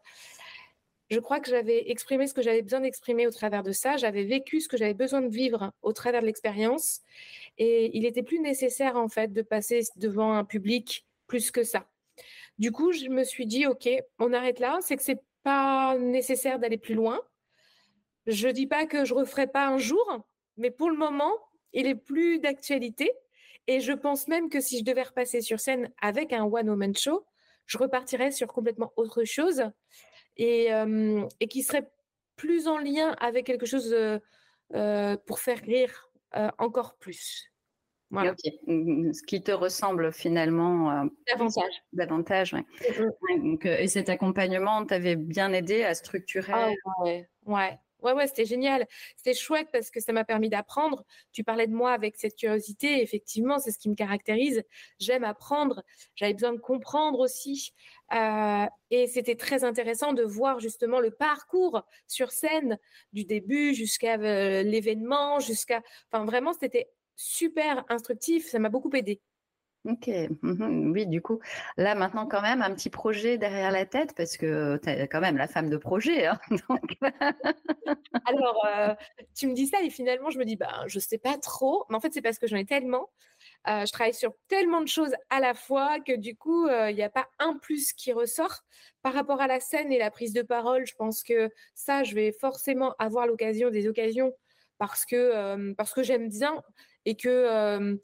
je 1.11 1.21
crois 1.21 1.39
que 1.41 1.51
j'avais 1.51 1.91
exprimé 1.91 2.27
ce 2.27 2.35
que 2.35 2.43
j'avais 2.43 2.63
besoin 2.63 2.81
d'exprimer 2.81 3.27
au 3.27 3.31
travers 3.31 3.63
de 3.63 3.73
ça. 3.73 3.97
J'avais 3.97 4.25
vécu 4.25 4.61
ce 4.61 4.69
que 4.69 4.77
j'avais 4.77 4.95
besoin 4.95 5.23
de 5.23 5.29
vivre 5.29 5.73
au 5.83 5.93
travers 5.93 6.21
de 6.21 6.27
l'expérience. 6.27 7.01
Et 7.59 7.97
il 7.97 8.05
était 8.05 8.25
plus 8.25 8.41
nécessaire, 8.41 8.97
en 8.97 9.09
fait, 9.09 9.33
de 9.33 9.43
passer 9.43 9.83
devant 9.97 10.33
un 10.33 10.45
public 10.45 11.07
plus 11.29 11.51
que 11.51 11.63
ça. 11.63 11.87
Du 12.59 12.73
coup, 12.73 12.93
je 12.93 13.09
me 13.09 13.23
suis 13.23 13.47
dit, 13.47 13.67
OK, 13.67 13.89
on 14.19 14.33
arrête 14.33 14.59
là. 14.59 14.79
C'est 14.83 14.97
que 14.97 15.03
c'est 15.03 15.23
pas 15.45 15.97
nécessaire 15.97 16.59
d'aller 16.59 16.79
plus 16.79 16.95
loin. 16.95 17.21
Je 18.27 18.49
dis 18.49 18.67
pas 18.67 18.87
que 18.87 19.05
je 19.05 19.15
referai 19.15 19.47
pas 19.47 19.69
un 19.69 19.79
jour, 19.79 20.27
mais 20.57 20.73
pour 20.73 20.91
le 20.91 20.97
moment, 20.97 21.33
il 21.73 21.87
est 21.87 21.95
plus 21.95 22.41
d'actualité. 22.41 23.13
Et 23.69 23.81
je 23.81 23.93
pense 23.93 24.27
même 24.27 24.49
que 24.49 24.61
si 24.61 24.79
je 24.79 24.85
devais 24.85 25.05
repasser 25.05 25.41
sur 25.41 25.61
scène 25.61 25.93
avec 26.01 26.33
un 26.33 26.45
one-woman 26.45 26.97
show, 26.97 27.25
je 27.67 27.79
repartirais 27.79 28.33
sur 28.33 28.49
complètement 28.49 28.93
autre 28.97 29.25
chose 29.25 29.71
et, 30.37 30.69
et 31.41 31.49
qui 31.49 31.63
serait 31.63 31.91
plus 32.37 32.69
en 32.69 32.79
lien 32.79 33.13
avec 33.21 33.47
quelque 33.47 33.67
chose 33.67 33.95
pour 35.27 35.39
faire 35.39 35.61
rire 35.61 36.11
encore 36.59 36.97
plus. 36.99 37.53
Voilà. 38.11 38.35
Mmh, 38.67 39.13
ce 39.13 39.23
qui 39.25 39.43
te 39.43 39.51
ressemble 39.51 40.13
finalement 40.13 41.09
davantage. 41.29 41.73
Davantage, 41.93 42.53
mmh 42.55 42.63
donc, 43.43 43.67
et 43.67 43.89
cet 43.89 44.09
accompagnement 44.09 44.87
t'avait 44.87 45.17
bien 45.17 45.53
aidé 45.53 45.83
à 45.83 45.95
structurer? 45.95 46.53
Ah, 46.53 46.71
ouais, 47.03 47.29
ouais. 47.47 47.79
Ouais, 48.07 48.13
ouais, 48.13 48.29
c'était 48.29 48.45
génial. 48.45 48.87
C'était 49.17 49.35
chouette 49.35 49.69
parce 49.73 49.91
que 49.91 49.99
ça 50.01 50.13
m'a 50.13 50.25
permis 50.25 50.49
d'apprendre. 50.49 51.05
Tu 51.33 51.43
parlais 51.43 51.67
de 51.67 51.75
moi 51.75 51.93
avec 51.93 52.15
cette 52.17 52.37
curiosité. 52.37 53.03
Effectivement, 53.03 53.59
c'est 53.59 53.73
ce 53.73 53.79
qui 53.79 53.89
me 53.89 53.97
caractérise. 53.97 54.63
J'aime 55.01 55.25
apprendre. 55.25 55.83
J'avais 56.15 56.33
besoin 56.33 56.53
de 56.53 56.61
comprendre 56.61 57.19
aussi. 57.19 57.73
Euh, 58.15 58.67
et 58.91 59.09
c'était 59.09 59.35
très 59.35 59.65
intéressant 59.65 60.13
de 60.13 60.23
voir 60.23 60.61
justement 60.61 61.01
le 61.01 61.11
parcours 61.11 61.83
sur 62.07 62.31
scène 62.31 62.79
du 63.13 63.25
début 63.25 63.75
jusqu'à 63.75 64.15
euh, 64.21 64.63
l'événement, 64.63 65.41
jusqu'à. 65.41 65.83
Enfin, 66.13 66.25
vraiment, 66.25 66.53
c'était 66.53 66.89
super 67.17 67.85
instructif. 67.89 68.47
Ça 68.47 68.61
m'a 68.61 68.69
beaucoup 68.69 68.91
aidé. 68.95 69.21
Ok, 69.89 70.09
mmh 70.43 70.91
oui, 70.91 71.07
du 71.07 71.23
coup, 71.23 71.39
là 71.77 71.95
maintenant 71.95 72.27
quand 72.27 72.43
même 72.43 72.61
un 72.61 72.75
petit 72.75 72.91
projet 72.91 73.39
derrière 73.39 73.71
la 73.71 73.87
tête 73.87 74.15
parce 74.17 74.37
que 74.37 74.81
tu 74.83 74.89
es 74.89 75.07
quand 75.07 75.21
même 75.21 75.37
la 75.37 75.47
femme 75.47 75.71
de 75.71 75.77
projet. 75.77 76.27
Hein, 76.27 76.41
Alors, 78.25 78.67
euh, 78.67 78.95
tu 79.37 79.47
me 79.47 79.55
dis 79.55 79.69
ça 79.69 79.81
et 79.83 79.91
finalement 79.91 80.31
je 80.31 80.41
me 80.41 80.45
dis, 80.45 80.57
bah, 80.57 80.83
je 80.89 80.99
sais 80.99 81.19
pas 81.19 81.39
trop, 81.39 81.85
mais 81.89 81.95
en 81.95 82.01
fait 82.01 82.13
c'est 82.13 82.23
parce 82.23 82.41
que 82.41 82.49
j'en 82.49 82.57
ai 82.57 82.65
tellement, 82.65 83.11
euh, 83.69 83.87
je 83.87 83.93
travaille 83.93 84.15
sur 84.15 84.33
tellement 84.49 84.81
de 84.81 84.89
choses 84.89 85.15
à 85.31 85.39
la 85.39 85.55
fois 85.55 86.01
que 86.01 86.17
du 86.17 86.35
coup, 86.35 86.67
euh, 86.67 86.91
il 86.91 86.97
n'y 86.97 87.05
a 87.05 87.11
pas 87.11 87.29
un 87.39 87.57
plus 87.57 87.93
qui 87.93 88.13
ressort. 88.13 88.63
Par 89.03 89.13
rapport 89.15 89.41
à 89.41 89.47
la 89.47 89.61
scène 89.61 89.93
et 89.93 90.01
la 90.01 90.11
prise 90.11 90.33
de 90.33 90.43
parole, 90.43 90.85
je 90.85 90.97
pense 90.97 91.23
que 91.23 91.49
ça, 91.75 92.03
je 92.03 92.17
vais 92.17 92.33
forcément 92.33 92.93
avoir 92.99 93.29
l'occasion, 93.29 93.71
des 93.71 93.87
occasions 93.87 94.33
parce 94.79 95.05
que, 95.05 95.73
parce 95.75 95.95
que 95.95 96.03
j'aime 96.03 96.29
bien 96.29 96.61
et 97.05 97.15
que 97.15 97.99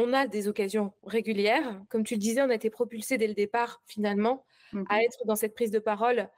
on 0.00 0.12
a 0.12 0.26
des 0.26 0.48
occasions 0.48 0.92
régulières. 1.04 1.80
Comme 1.88 2.04
tu 2.04 2.14
le 2.14 2.20
disais, 2.20 2.42
on 2.42 2.50
a 2.50 2.54
été 2.54 2.70
propulsé 2.70 3.18
dès 3.18 3.26
le 3.26 3.34
départ, 3.34 3.82
finalement, 3.86 4.44
à 4.88 5.02
être 5.02 5.24
dans 5.26 5.36
cette 5.36 5.54
prise 5.54 5.70
de 5.70 5.78
parole. 5.78 6.28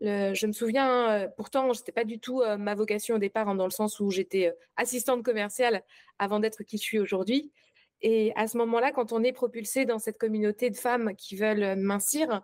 je 0.00 0.46
me 0.46 0.52
souviens, 0.52 1.10
euh, 1.10 1.28
pourtant, 1.36 1.72
ce 1.74 1.80
n'était 1.80 1.92
pas 1.92 2.04
du 2.04 2.18
tout 2.18 2.40
euh, 2.40 2.56
ma 2.56 2.74
vocation 2.74 3.16
au 3.16 3.18
départ, 3.18 3.48
hein, 3.48 3.54
dans 3.54 3.66
le 3.66 3.70
sens 3.70 4.00
où 4.00 4.10
j'étais 4.10 4.48
euh, 4.48 4.52
assistante 4.76 5.22
commerciale 5.22 5.82
avant 6.18 6.40
d'être 6.40 6.62
qui 6.62 6.78
je 6.78 6.82
suis 6.82 6.98
aujourd'hui. 6.98 7.52
Et 8.00 8.32
à 8.34 8.48
ce 8.48 8.56
moment-là, 8.58 8.92
quand 8.92 9.12
on 9.12 9.22
est 9.22 9.32
propulsé 9.32 9.84
dans 9.84 9.98
cette 9.98 10.16
communauté 10.16 10.70
de 10.70 10.76
femmes 10.76 11.14
qui 11.16 11.36
veulent 11.36 11.76
mincir, 11.76 12.40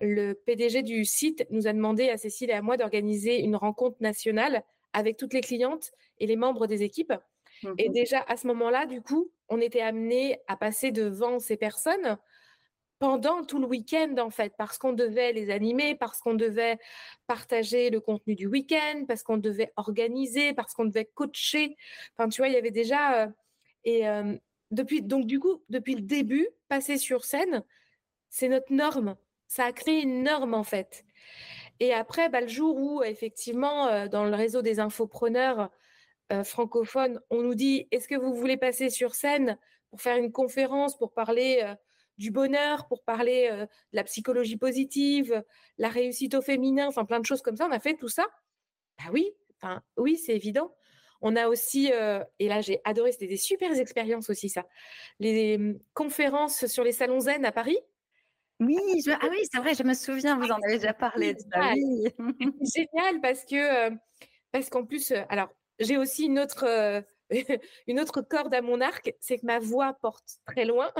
le 0.00 0.32
PDG 0.32 0.82
du 0.82 1.04
site 1.04 1.46
nous 1.50 1.68
a 1.68 1.72
demandé 1.72 2.08
à 2.08 2.16
Cécile 2.16 2.50
et 2.50 2.54
à 2.54 2.62
moi 2.62 2.76
d'organiser 2.76 3.38
une 3.40 3.54
rencontre 3.54 3.98
nationale 4.00 4.64
avec 4.92 5.16
toutes 5.16 5.32
les 5.32 5.42
clientes 5.42 5.92
et 6.18 6.26
les 6.26 6.34
membres 6.34 6.66
des 6.66 6.82
équipes 6.82 7.12
et 7.78 7.88
mmh 7.88 7.92
déjà, 7.92 8.24
à 8.28 8.36
ce 8.36 8.46
moment-là, 8.46 8.86
du 8.86 9.02
coup, 9.02 9.30
on 9.48 9.60
était 9.60 9.80
amené 9.80 10.38
à 10.48 10.56
passer 10.56 10.92
devant 10.92 11.38
ces 11.38 11.56
personnes 11.56 12.18
pendant 13.00 13.42
tout 13.44 13.58
le 13.58 13.66
week-end, 13.66 14.14
en 14.18 14.28
fait, 14.28 14.52
parce 14.58 14.76
qu'on 14.76 14.92
devait 14.92 15.32
les 15.32 15.50
animer, 15.50 15.94
parce 15.94 16.20
qu'on 16.20 16.34
devait 16.34 16.78
partager 17.26 17.88
le 17.88 17.98
contenu 17.98 18.34
du 18.34 18.46
week-end, 18.46 19.04
parce 19.08 19.22
qu'on 19.22 19.38
devait 19.38 19.72
organiser, 19.76 20.52
parce 20.52 20.74
qu'on 20.74 20.84
devait 20.84 21.06
coacher. 21.06 21.76
Enfin, 22.14 22.28
tu 22.28 22.42
vois, 22.42 22.48
il 22.48 22.54
y 22.54 22.58
avait 22.58 22.70
déjà. 22.70 23.22
Euh, 23.22 23.28
et 23.84 24.06
euh, 24.06 24.36
depuis, 24.70 25.00
donc, 25.00 25.24
du 25.26 25.40
coup, 25.40 25.62
depuis 25.70 25.94
le 25.94 26.02
début, 26.02 26.46
passer 26.68 26.98
sur 26.98 27.24
scène, 27.24 27.64
c'est 28.28 28.48
notre 28.48 28.72
norme. 28.72 29.16
Ça 29.48 29.64
a 29.64 29.72
créé 29.72 30.02
une 30.02 30.22
norme, 30.22 30.52
en 30.52 30.62
fait. 30.62 31.04
Et 31.80 31.94
après, 31.94 32.28
bah, 32.28 32.42
le 32.42 32.48
jour 32.48 32.76
où, 32.76 33.02
effectivement, 33.02 33.88
euh, 33.88 34.08
dans 34.08 34.24
le 34.24 34.34
réseau 34.34 34.60
des 34.60 34.78
infopreneurs 34.78 35.70
francophones, 36.44 37.20
on 37.30 37.42
nous 37.42 37.54
dit 37.54 37.88
est-ce 37.90 38.08
que 38.08 38.14
vous 38.14 38.34
voulez 38.34 38.56
passer 38.56 38.90
sur 38.90 39.14
scène 39.14 39.58
pour 39.90 40.00
faire 40.00 40.16
une 40.16 40.32
conférence, 40.32 40.96
pour 40.96 41.12
parler 41.12 41.74
du 42.18 42.30
bonheur, 42.30 42.86
pour 42.86 43.02
parler 43.02 43.48
de 43.50 43.66
la 43.92 44.04
psychologie 44.04 44.56
positive, 44.56 45.42
la 45.78 45.88
réussite 45.88 46.34
au 46.34 46.42
féminin, 46.42 46.86
enfin 46.86 47.04
plein 47.04 47.20
de 47.20 47.26
choses 47.26 47.42
comme 47.42 47.56
ça. 47.56 47.66
On 47.66 47.72
a 47.72 47.80
fait 47.80 47.94
tout 47.94 48.08
ça? 48.08 48.26
Bah 48.98 49.10
oui, 49.12 49.30
enfin 49.56 49.82
oui, 49.96 50.16
c'est 50.16 50.36
évident. 50.36 50.74
On 51.22 51.36
a 51.36 51.48
aussi, 51.48 51.86
et 52.38 52.48
là 52.48 52.60
j'ai 52.60 52.80
adoré, 52.84 53.12
c'était 53.12 53.26
des 53.26 53.36
super 53.36 53.72
expériences 53.72 54.30
aussi 54.30 54.48
ça, 54.48 54.64
les 55.18 55.58
conférences 55.94 56.66
sur 56.66 56.84
les 56.84 56.92
salons 56.92 57.20
zen 57.20 57.44
à 57.44 57.52
Paris. 57.52 57.78
Oui, 58.58 58.76
ah 59.08 59.26
oui, 59.30 59.38
c'est 59.50 59.58
vrai, 59.58 59.74
je 59.74 59.82
me 59.82 59.94
souviens, 59.94 60.36
vous 60.36 60.50
en 60.50 60.58
avez 60.66 60.78
déjà 60.78 60.92
parlé. 60.92 61.34
Génial 62.74 63.20
parce 63.22 63.44
que 63.44 63.90
parce 64.52 64.68
qu'en 64.68 64.84
plus, 64.84 65.12
alors 65.30 65.48
j'ai 65.80 65.96
aussi 65.96 66.26
une 66.26 66.38
autre 66.38 67.02
une 67.86 68.00
autre 68.00 68.22
corde 68.22 68.54
à 68.54 68.62
mon 68.62 68.80
arc, 68.80 69.14
c'est 69.20 69.38
que 69.38 69.46
ma 69.46 69.58
voix 69.58 69.94
porte 69.94 70.38
très 70.46 70.64
loin. 70.64 70.92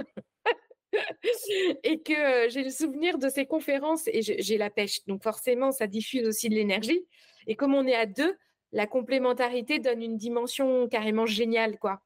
et 1.84 2.02
que 2.02 2.48
j'ai 2.48 2.64
le 2.64 2.70
souvenir 2.70 3.18
de 3.18 3.28
ces 3.28 3.46
conférences 3.46 4.08
et 4.08 4.22
j'ai 4.22 4.58
la 4.58 4.70
pêche. 4.70 5.04
Donc 5.06 5.22
forcément, 5.22 5.70
ça 5.70 5.86
diffuse 5.86 6.26
aussi 6.26 6.48
de 6.48 6.54
l'énergie. 6.54 7.06
Et 7.46 7.54
comme 7.54 7.74
on 7.74 7.86
est 7.86 7.94
à 7.94 8.06
deux, 8.06 8.36
la 8.72 8.86
complémentarité 8.86 9.78
donne 9.78 10.02
une 10.02 10.16
dimension 10.16 10.88
carrément 10.88 11.26
géniale, 11.26 11.78
quoi. 11.78 12.00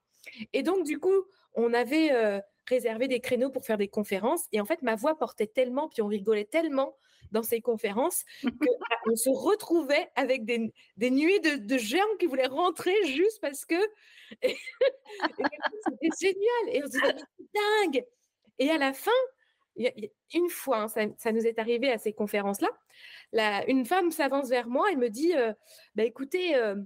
Et 0.52 0.62
donc 0.62 0.84
du 0.84 0.98
coup, 0.98 1.24
on 1.54 1.72
avait 1.72 2.42
réservé 2.66 3.08
des 3.08 3.20
créneaux 3.20 3.50
pour 3.50 3.64
faire 3.64 3.78
des 3.78 3.88
conférences. 3.88 4.44
Et 4.52 4.60
en 4.60 4.64
fait, 4.64 4.82
ma 4.82 4.96
voix 4.96 5.16
portait 5.16 5.46
tellement, 5.46 5.88
puis 5.88 6.02
on 6.02 6.06
rigolait 6.06 6.44
tellement 6.44 6.96
dans 7.32 7.42
ces 7.42 7.60
conférences 7.60 8.24
qu'on 9.04 9.16
se 9.16 9.30
retrouvait 9.30 10.10
avec 10.16 10.44
des, 10.44 10.72
des 10.96 11.10
nuits 11.10 11.40
de, 11.40 11.56
de, 11.56 11.78
géants 11.78 12.04
qui 12.18 12.26
voulaient 12.26 12.46
rentrer 12.46 12.94
juste 13.06 13.40
parce 13.40 13.64
que 13.64 13.74
c'était 14.42 16.10
génial. 16.20 16.68
Et 16.68 16.82
on 16.82 16.86
se 16.86 16.92
disait, 16.92 17.16
dingue 17.54 18.04
et 18.58 18.70
à 18.70 18.78
la 18.78 18.92
fin, 18.92 19.10
une 20.32 20.48
fois, 20.50 20.82
hein, 20.82 21.14
ça, 21.18 21.32
nous 21.32 21.46
est 21.46 21.58
arrivé 21.58 21.90
à 21.90 21.98
ces 21.98 22.12
conférences-là, 22.12 23.64
une 23.66 23.84
femme 23.84 24.10
s'avance 24.10 24.48
vers 24.48 24.68
moi 24.68 24.90
et 24.92 24.96
me 24.96 25.10
dit 25.10 25.34
euh, 25.34 25.52
bah, 25.94 26.04
écoutez, 26.04 26.54
euh, 26.54 26.76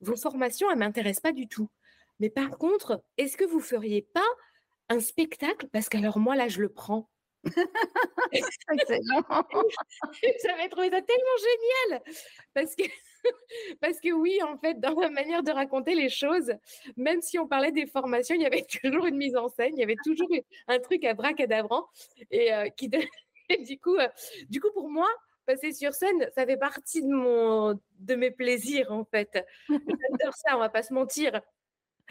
vos 0.00 0.16
formations, 0.16 0.70
elles 0.70 0.78
ne 0.78 0.84
m'intéressent 0.84 1.22
pas 1.22 1.32
du 1.32 1.48
tout. 1.48 1.68
Mais 2.20 2.30
par 2.30 2.56
contre, 2.58 3.02
est-ce 3.18 3.36
que 3.36 3.44
vous 3.44 3.60
feriez 3.60 4.02
pas 4.02 4.26
un 4.88 5.00
spectacle? 5.00 5.68
Parce 5.72 5.88
qu'alors, 5.88 6.18
moi, 6.18 6.36
là, 6.36 6.48
je 6.48 6.60
le 6.60 6.68
prends. 6.68 7.10
J'avais 10.44 10.68
trouvé 10.68 10.90
ça 10.90 11.00
tellement 11.02 11.38
génial 11.38 12.02
parce 12.54 12.74
que 12.74 12.84
Parce 13.80 14.00
que 14.00 14.12
oui, 14.12 14.38
en 14.42 14.58
fait, 14.58 14.78
dans 14.80 14.98
la 14.98 15.10
manière 15.10 15.42
de 15.42 15.50
raconter 15.50 15.94
les 15.94 16.08
choses, 16.08 16.52
même 16.96 17.22
si 17.22 17.38
on 17.38 17.46
parlait 17.46 17.72
des 17.72 17.86
formations, 17.86 18.34
il 18.34 18.42
y 18.42 18.46
avait 18.46 18.66
toujours 18.82 19.06
une 19.06 19.16
mise 19.16 19.36
en 19.36 19.48
scène, 19.48 19.72
il 19.74 19.80
y 19.80 19.82
avait 19.82 19.96
toujours 20.04 20.28
un 20.68 20.78
truc 20.78 21.04
à 21.04 21.14
bracadabrant. 21.14 21.86
Et, 22.30 22.52
euh, 22.52 22.68
qui 22.70 22.88
du, 22.88 23.78
coup, 23.78 23.96
euh, 23.96 24.08
du 24.48 24.60
coup, 24.60 24.70
pour 24.72 24.88
moi, 24.88 25.08
passer 25.46 25.72
sur 25.72 25.94
scène, 25.94 26.28
ça 26.34 26.44
fait 26.44 26.56
partie 26.56 27.02
de, 27.02 27.08
mon, 27.08 27.78
de 28.00 28.14
mes 28.14 28.30
plaisirs, 28.30 28.90
en 28.90 29.04
fait. 29.04 29.44
J'adore 29.68 30.34
ça, 30.34 30.56
on 30.56 30.58
va 30.58 30.68
pas 30.68 30.82
se 30.82 30.92
mentir. 30.92 31.40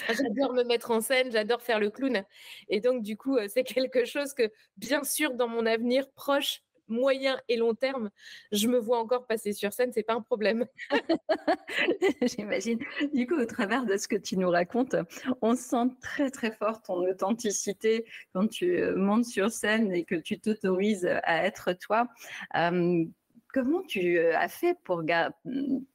J'adore 0.08 0.54
me 0.54 0.64
mettre 0.64 0.92
en 0.92 1.02
scène, 1.02 1.32
j'adore 1.32 1.62
faire 1.62 1.80
le 1.80 1.90
clown. 1.90 2.24
Et 2.70 2.80
donc, 2.80 3.02
du 3.02 3.18
coup, 3.18 3.38
euh, 3.38 3.48
c'est 3.48 3.64
quelque 3.64 4.06
chose 4.06 4.34
que, 4.34 4.52
bien 4.78 5.04
sûr, 5.04 5.34
dans 5.34 5.48
mon 5.48 5.66
avenir 5.66 6.10
proche, 6.12 6.62
moyen 6.88 7.40
et 7.48 7.58
long 7.58 7.74
terme, 7.74 8.10
je 8.52 8.68
me 8.68 8.78
vois 8.78 9.00
encore 9.00 9.26
passer 9.26 9.54
sur 9.54 9.74
scène, 9.74 9.92
c'est 9.94 10.04
pas 10.04 10.14
un 10.14 10.22
problème. 10.22 10.66
J'imagine. 12.22 12.80
Du 13.14 13.28
coup, 13.28 13.36
au 13.36 13.46
travers 13.46 13.86
de 13.86 13.98
ce 13.98 14.08
que 14.08 14.16
tu 14.16 14.38
nous 14.38 14.50
racontes, 14.50 14.96
on 15.42 15.56
sent 15.56 15.90
très 16.02 16.30
très 16.30 16.52
fort 16.52 16.82
ton 16.82 17.08
authenticité 17.08 18.06
quand 18.34 18.48
tu 18.48 18.78
euh, 18.78 18.96
montes 18.96 19.26
sur 19.26 19.52
scène 19.52 19.92
et 19.94 20.04
que 20.04 20.16
tu 20.16 20.40
t'autorises 20.40 21.08
à 21.24 21.46
être 21.46 21.74
toi. 21.74 22.08
Comment 23.56 23.82
tu 23.84 24.18
euh, 24.18 24.38
as 24.38 24.50
fait 24.50 24.78
pour, 24.84 25.02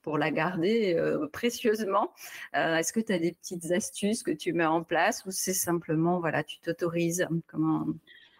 pour 0.01 0.16
la 0.16 0.31
garder 0.31 0.94
euh, 0.94 1.29
précieusement? 1.29 2.11
Est-ce 2.55 2.90
que 2.94 3.01
tu 3.01 3.12
as 3.12 3.18
des 3.18 3.33
petites 3.33 3.70
astuces 3.70 4.23
que 4.23 4.31
tu 4.31 4.55
mets 4.55 4.64
en 4.64 4.83
place 4.83 5.27
ou 5.27 5.31
c'est 5.31 5.53
simplement, 5.53 6.20
voilà, 6.20 6.42
tu 6.42 6.59
t'autorises? 6.61 7.29
Comment? 7.46 7.87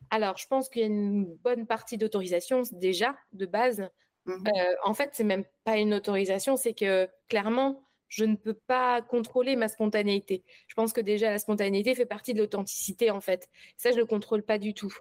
Alors, 0.09 0.38
je 0.38 0.46
pense 0.46 0.70
qu'il 0.70 0.80
y 0.80 0.85
a 0.85 0.88
une 0.88 1.26
bonne 1.26 1.66
partie 1.66 1.98
d'autorisation 1.98 2.62
déjà 2.72 3.14
de 3.35 3.44
base. 3.44 3.90
Mmh 4.24 4.33
euh, 4.33 4.74
en 4.85 4.94
fait, 4.94 5.11
c'est 5.12 5.24
même 5.24 5.44
pas 5.64 5.76
une 5.76 5.92
autorisation, 5.92 6.56
c'est 6.56 6.74
que 6.74 7.06
clairement, 7.28 7.85
je 8.09 8.24
ne 8.24 8.37
peux 8.37 8.54
pas 8.54 9.02
contrôler 9.02 9.54
ma 9.54 9.68
spontanéité. 9.68 10.44
Je 10.66 10.74
pense 10.74 10.94
que 10.94 11.00
déjà 11.00 11.30
la 11.30 11.38
spontanéité 11.38 11.94
fait 11.94 12.06
partie 12.06 12.33
de 12.33 12.38
l'authenticité 12.38 13.11
en 13.11 13.20
fait. 13.20 13.48
Ça, 13.76 13.90
je 13.90 13.96
ne 13.96 14.00
le 14.00 14.06
contrôle 14.06 14.42
pas 14.42 14.59
du 14.59 14.72
tout. 14.72 14.92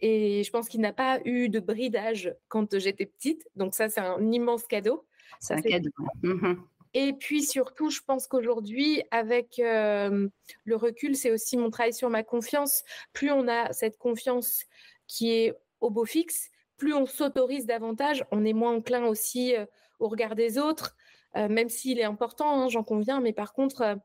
Et 0.00 0.42
je 0.44 0.50
pense 0.50 0.68
qu'il 0.68 0.80
n'a 0.80 0.92
pas 0.92 1.20
eu 1.24 1.48
de 1.48 1.60
bridage 1.60 2.34
quand 2.48 2.78
j'étais 2.78 3.06
petite. 3.06 3.48
Donc 3.56 3.74
ça, 3.74 3.88
c'est 3.88 4.00
un 4.00 4.32
immense 4.32 4.64
cadeau. 4.64 5.06
C'est 5.40 5.54
un 5.54 5.62
cadeau. 5.62 5.90
Mmh 6.22 6.54
et 6.98 7.12
puis 7.12 7.42
surtout, 7.42 7.90
je 7.90 8.00
pense 8.00 8.26
qu'aujourd'hui, 8.26 9.02
avec 9.10 9.58
le 9.58 10.30
recul, 10.70 11.14
c'est 11.14 11.30
aussi 11.30 11.58
mon 11.58 11.68
travail 11.68 11.92
sur 11.92 12.08
ma 12.08 12.22
confiance. 12.22 12.84
Plus 13.12 13.30
on 13.30 13.48
a 13.48 13.70
cette 13.74 13.98
confiance 13.98 14.64
qui 15.06 15.30
est 15.30 15.54
au 15.80 15.90
beau 15.90 16.06
fixe, 16.06 16.48
plus 16.78 16.94
on 16.94 17.04
s'autorise 17.04 17.66
davantage, 17.66 18.24
on 18.30 18.46
est 18.46 18.54
moins 18.54 18.74
enclin 18.74 19.04
aussi 19.04 19.52
au 19.98 20.08
regard 20.08 20.36
des 20.36 20.56
autres, 20.56 20.96
même 21.34 21.68
s'il 21.68 21.98
est 21.98 22.04
important, 22.04 22.62
hein, 22.62 22.68
j'en 22.70 22.82
conviens, 22.82 23.20
mais 23.20 23.34
par 23.34 23.52
contre, 23.52 23.98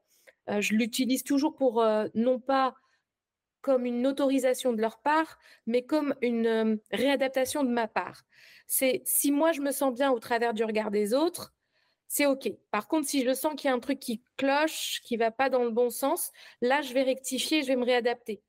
je 0.50 0.74
l'utilise 0.74 1.24
toujours 1.24 1.56
pour 1.56 1.82
non 2.14 2.42
pas 2.42 2.76
comme 3.62 3.86
une 3.86 4.06
autorisation 4.08 4.74
de 4.74 4.82
leur 4.82 5.00
part, 5.00 5.38
mais 5.66 5.84
comme 5.84 6.16
une 6.22 6.80
réadaptation 6.92 7.64
de 7.64 7.70
ma 7.70 7.88
part. 7.88 8.24
C'est 8.68 9.02
si 9.06 9.32
moi 9.32 9.52
je 9.52 9.62
me 9.62 9.72
sens 9.72 9.94
bien 9.94 10.12
au 10.12 10.20
travers 10.20 10.54
du 10.54 10.64
regard 10.64 10.92
des 10.92 11.14
autres, 11.14 11.54
c'est 12.08 12.26
OK. 12.26 12.52
Par 12.72 12.90
contre, 12.90 13.08
si 13.08 13.24
je 13.24 13.34
sens 13.34 13.54
qu'il 13.56 13.70
y 13.70 13.72
a 13.72 13.74
un 13.74 13.80
truc 13.80 13.98
qui 13.98 14.22
cloche, 14.36 15.00
qui 15.06 15.16
va 15.16 15.32
pas 15.32 15.50
dans 15.50 15.64
le 15.64 15.70
bon 15.70 15.90
sens, 15.90 16.32
là, 16.62 16.82
je 16.82 16.94
vais 16.94 17.04
rectifier, 17.04 17.64
je 17.64 17.68
vais 17.68 17.78
me 17.78 17.86
réadapter. 17.86 18.42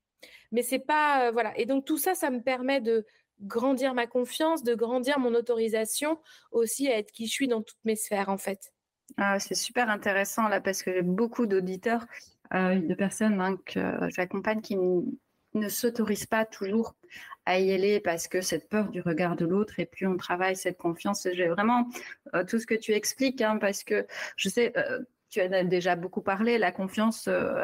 Mais 0.50 0.62
c'est 0.62 0.80
pas 0.80 1.28
euh, 1.28 1.30
voilà. 1.30 1.56
Et 1.56 1.64
donc 1.64 1.84
tout 1.84 1.96
ça, 1.96 2.16
ça 2.16 2.30
me 2.30 2.42
permet 2.42 2.80
de 2.80 3.06
grandir 3.40 3.94
ma 3.94 4.08
confiance, 4.08 4.64
de 4.64 4.74
grandir 4.74 5.20
mon 5.20 5.32
autorisation 5.34 6.18
aussi 6.50 6.88
à 6.88 6.98
être 6.98 7.12
qui 7.12 7.26
je 7.26 7.32
suis 7.32 7.46
dans 7.46 7.62
toutes 7.62 7.84
mes 7.84 7.94
sphères 7.94 8.30
en 8.30 8.36
fait. 8.36 8.72
Ah, 9.16 9.38
c'est 9.38 9.54
super 9.54 9.90
intéressant 9.90 10.48
là 10.48 10.60
parce 10.60 10.82
que 10.82 10.92
j'ai 10.92 11.02
beaucoup 11.02 11.46
d'auditeurs, 11.46 12.06
euh, 12.41 12.41
de 12.52 12.94
personnes 12.94 13.40
hein, 13.40 13.56
que 13.64 13.80
j'accompagne 14.10 14.60
qui 14.60 14.76
ne 15.54 15.68
s'autorisent 15.68 16.26
pas 16.26 16.44
toujours 16.44 16.94
à 17.44 17.58
y 17.58 17.72
aller 17.72 18.00
parce 18.00 18.28
que 18.28 18.40
cette 18.40 18.68
peur 18.68 18.88
du 18.88 19.00
regard 19.00 19.36
de 19.36 19.44
l'autre 19.44 19.80
et 19.80 19.86
plus 19.86 20.06
on 20.06 20.16
travaille 20.16 20.56
cette 20.56 20.78
confiance. 20.78 21.26
J'ai 21.32 21.48
vraiment 21.48 21.88
euh, 22.34 22.44
tout 22.44 22.58
ce 22.58 22.66
que 22.66 22.74
tu 22.74 22.92
expliques 22.92 23.40
hein, 23.40 23.58
parce 23.58 23.84
que 23.84 24.06
je 24.36 24.48
sais. 24.48 24.72
Euh, 24.76 25.00
tu 25.30 25.40
en 25.40 25.50
as 25.52 25.64
déjà 25.64 25.96
beaucoup 25.96 26.20
parlé, 26.20 26.58
la 26.58 26.72
confiance, 26.72 27.26
euh, 27.26 27.54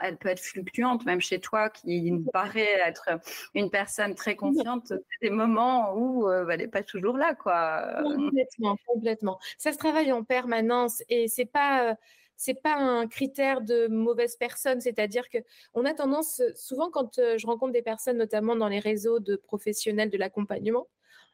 elle, 0.00 0.16
peut 0.16 0.30
être 0.30 0.40
fluctuante, 0.40 1.04
même 1.04 1.20
chez 1.20 1.40
toi, 1.40 1.68
qui 1.68 2.10
paraît 2.32 2.80
être 2.86 3.10
une 3.54 3.68
personne 3.68 4.14
très 4.14 4.34
confiante, 4.34 4.94
des 5.20 5.28
moments 5.28 5.94
où 5.94 6.26
elle 6.30 6.60
n'est 6.60 6.68
pas 6.68 6.82
toujours 6.82 7.18
là, 7.18 7.34
quoi. 7.34 7.98
Complètement, 8.02 8.78
complètement. 8.86 9.38
Ça 9.58 9.74
se 9.74 9.76
travaille 9.76 10.10
en 10.10 10.24
permanence 10.24 11.02
et 11.10 11.28
c'est 11.28 11.44
pas 11.44 11.98
c'est 12.42 12.60
pas 12.60 12.74
un 12.74 13.06
critère 13.06 13.60
de 13.60 13.86
mauvaise 13.86 14.34
personne, 14.36 14.80
c'est-à-dire 14.80 15.28
que 15.28 15.38
on 15.74 15.84
a 15.84 15.94
tendance 15.94 16.42
souvent 16.56 16.90
quand 16.90 17.20
euh, 17.20 17.38
je 17.38 17.46
rencontre 17.46 17.72
des 17.72 17.82
personnes, 17.82 18.16
notamment 18.16 18.56
dans 18.56 18.66
les 18.66 18.80
réseaux 18.80 19.20
de 19.20 19.36
professionnels 19.36 20.10
de 20.10 20.18
l'accompagnement, 20.18 20.88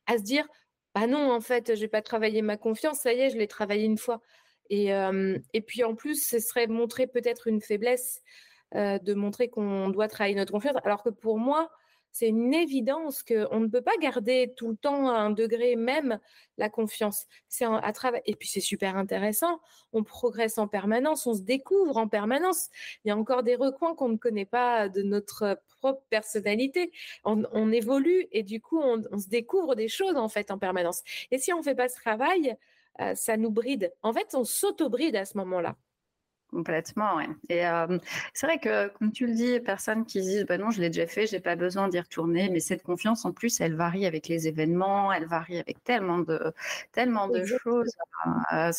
à 0.06 0.18
se 0.18 0.22
dire 0.22 0.46
bah 0.94 1.06
non 1.06 1.32
en 1.32 1.40
fait 1.40 1.74
j'ai 1.76 1.88
pas 1.88 2.02
travaillé 2.02 2.42
ma 2.42 2.58
confiance, 2.58 2.98
ça 2.98 3.14
y 3.14 3.20
est 3.20 3.30
je 3.30 3.38
l'ai 3.38 3.48
travaillé 3.48 3.84
une 3.84 3.96
fois. 3.96 4.20
Et, 4.68 4.92
euh, 4.92 5.38
puis 5.66 5.82
en 5.82 5.94
plus 5.94 6.28
ce 6.28 6.40
serait 6.40 6.66
montrer 6.66 7.06
peut-être 7.06 7.46
une 7.46 7.62
faiblesse 7.62 8.20
euh, 8.74 8.98
de 8.98 9.14
montrer 9.14 9.48
qu'on 9.48 9.88
doit 9.88 10.08
travailler 10.08 10.34
notre 10.34 10.52
confiance, 10.52 10.76
alors 10.84 11.02
que 11.02 11.10
pour 11.10 11.38
moi 11.38 11.70
c'est 12.12 12.28
une 12.28 12.54
évidence 12.54 13.22
qu'on 13.22 13.60
ne 13.60 13.68
peut 13.68 13.82
pas 13.82 13.96
garder 14.00 14.52
tout 14.56 14.68
le 14.68 14.76
temps 14.76 15.08
à 15.08 15.18
un 15.18 15.30
degré 15.30 15.76
même 15.76 16.18
la 16.56 16.68
confiance. 16.68 17.26
C'est 17.48 17.64
à 17.64 17.92
travers 17.92 18.20
et 18.26 18.34
puis 18.34 18.48
c'est 18.48 18.60
super 18.60 18.96
intéressant. 18.96 19.60
On 19.92 20.02
progresse 20.02 20.58
en 20.58 20.68
permanence, 20.68 21.26
on 21.26 21.34
se 21.34 21.42
découvre 21.42 21.96
en 21.96 22.08
permanence. 22.08 22.68
Il 23.04 23.08
y 23.08 23.10
a 23.10 23.16
encore 23.16 23.42
des 23.42 23.54
recoins 23.54 23.94
qu'on 23.94 24.08
ne 24.08 24.16
connaît 24.16 24.44
pas 24.44 24.88
de 24.88 25.02
notre 25.02 25.60
propre 25.80 26.02
personnalité. 26.10 26.92
On, 27.24 27.72
évolue 27.72 28.26
et 28.32 28.42
du 28.42 28.60
coup 28.60 28.80
on, 28.80 29.18
se 29.18 29.28
découvre 29.28 29.74
des 29.74 29.88
choses 29.88 30.16
en 30.16 30.28
fait 30.28 30.50
en 30.50 30.58
permanence. 30.58 31.02
Et 31.30 31.38
si 31.38 31.52
on 31.52 31.62
fait 31.62 31.74
pas 31.74 31.88
ce 31.88 31.96
travail, 31.96 32.56
euh, 33.00 33.14
ça 33.14 33.36
nous 33.36 33.50
bride. 33.50 33.92
En 34.02 34.12
fait, 34.12 34.34
on 34.34 34.44
s'auto-bride 34.44 35.16
à 35.16 35.24
ce 35.24 35.36
moment-là. 35.38 35.76
Complètement. 36.50 37.20
Et 37.50 37.62
c'est 38.32 38.46
vrai 38.46 38.58
que, 38.58 38.88
comme 38.88 39.12
tu 39.12 39.26
le 39.26 39.34
dis, 39.34 39.60
personnes 39.60 40.06
qui 40.06 40.22
disent 40.22 40.46
bah 40.46 40.56
non, 40.56 40.70
je 40.70 40.80
l'ai 40.80 40.88
déjà 40.88 41.06
fait, 41.06 41.26
j'ai 41.26 41.40
pas 41.40 41.56
besoin 41.56 41.88
d'y 41.88 42.00
retourner. 42.00 42.48
Mais 42.48 42.60
cette 42.60 42.82
confiance, 42.82 43.26
en 43.26 43.32
plus, 43.32 43.60
elle 43.60 43.74
varie 43.74 44.06
avec 44.06 44.28
les 44.28 44.48
événements, 44.48 45.12
elle 45.12 45.26
varie 45.26 45.58
avec 45.58 45.84
tellement 45.84 46.18
de, 46.18 46.54
tellement 46.92 47.28
de 47.28 47.44
choses. 47.44 47.94
Euh, 48.54 48.72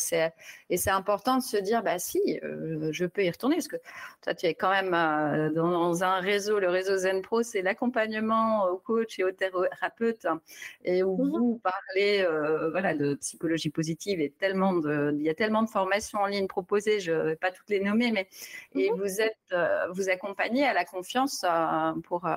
et 0.68 0.76
c'est 0.76 0.90
important 0.90 1.38
de 1.38 1.42
se 1.42 1.56
dire 1.56 1.82
bah 1.82 1.98
si, 1.98 2.40
je 2.42 3.06
peux 3.06 3.24
y 3.24 3.30
retourner 3.30 3.56
parce 3.56 3.68
que 3.68 3.76
toi, 4.22 4.34
tu 4.34 4.46
es 4.46 4.54
quand 4.54 4.70
même 4.70 5.52
dans, 5.54 6.02
un 6.02 6.20
réseau, 6.20 6.58
le 6.58 6.68
réseau 6.68 6.96
Zen 6.96 7.22
Pro, 7.22 7.42
c'est 7.42 7.62
l'accompagnement 7.62 8.64
au 8.68 8.78
coach 8.78 9.18
et 9.18 9.24
au 9.24 9.30
thérapeute, 9.30 10.24
hein, 10.26 10.40
et 10.84 11.02
où 11.02 11.16
mmh 11.16 11.30
vous 11.30 11.60
parlez, 11.62 12.26
voilà, 12.72 12.94
de 12.94 13.14
psychologie 13.14 13.70
positive 13.70 14.20
et 14.20 14.30
tellement 14.30 14.74
de, 14.74 15.14
il 15.16 15.22
y 15.22 15.30
a 15.30 15.34
tellement 15.34 15.62
de 15.62 15.68
formations 15.68 16.18
en 16.18 16.26
ligne 16.26 16.48
proposées, 16.48 17.00
je 17.00 17.12
vais 17.12 17.36
pas 17.36 17.50
tout 17.50 17.59
les 17.68 17.80
nommer, 17.80 18.12
mais 18.12 18.28
et 18.74 18.90
mmh 18.90 18.96
vous 18.96 19.20
êtes, 19.20 19.36
euh, 19.52 19.86
vous 19.92 20.08
accompagnez 20.08 20.64
à 20.64 20.72
la 20.72 20.84
confiance 20.84 21.44
euh, 21.44 21.92
pour, 22.04 22.26
euh, 22.26 22.36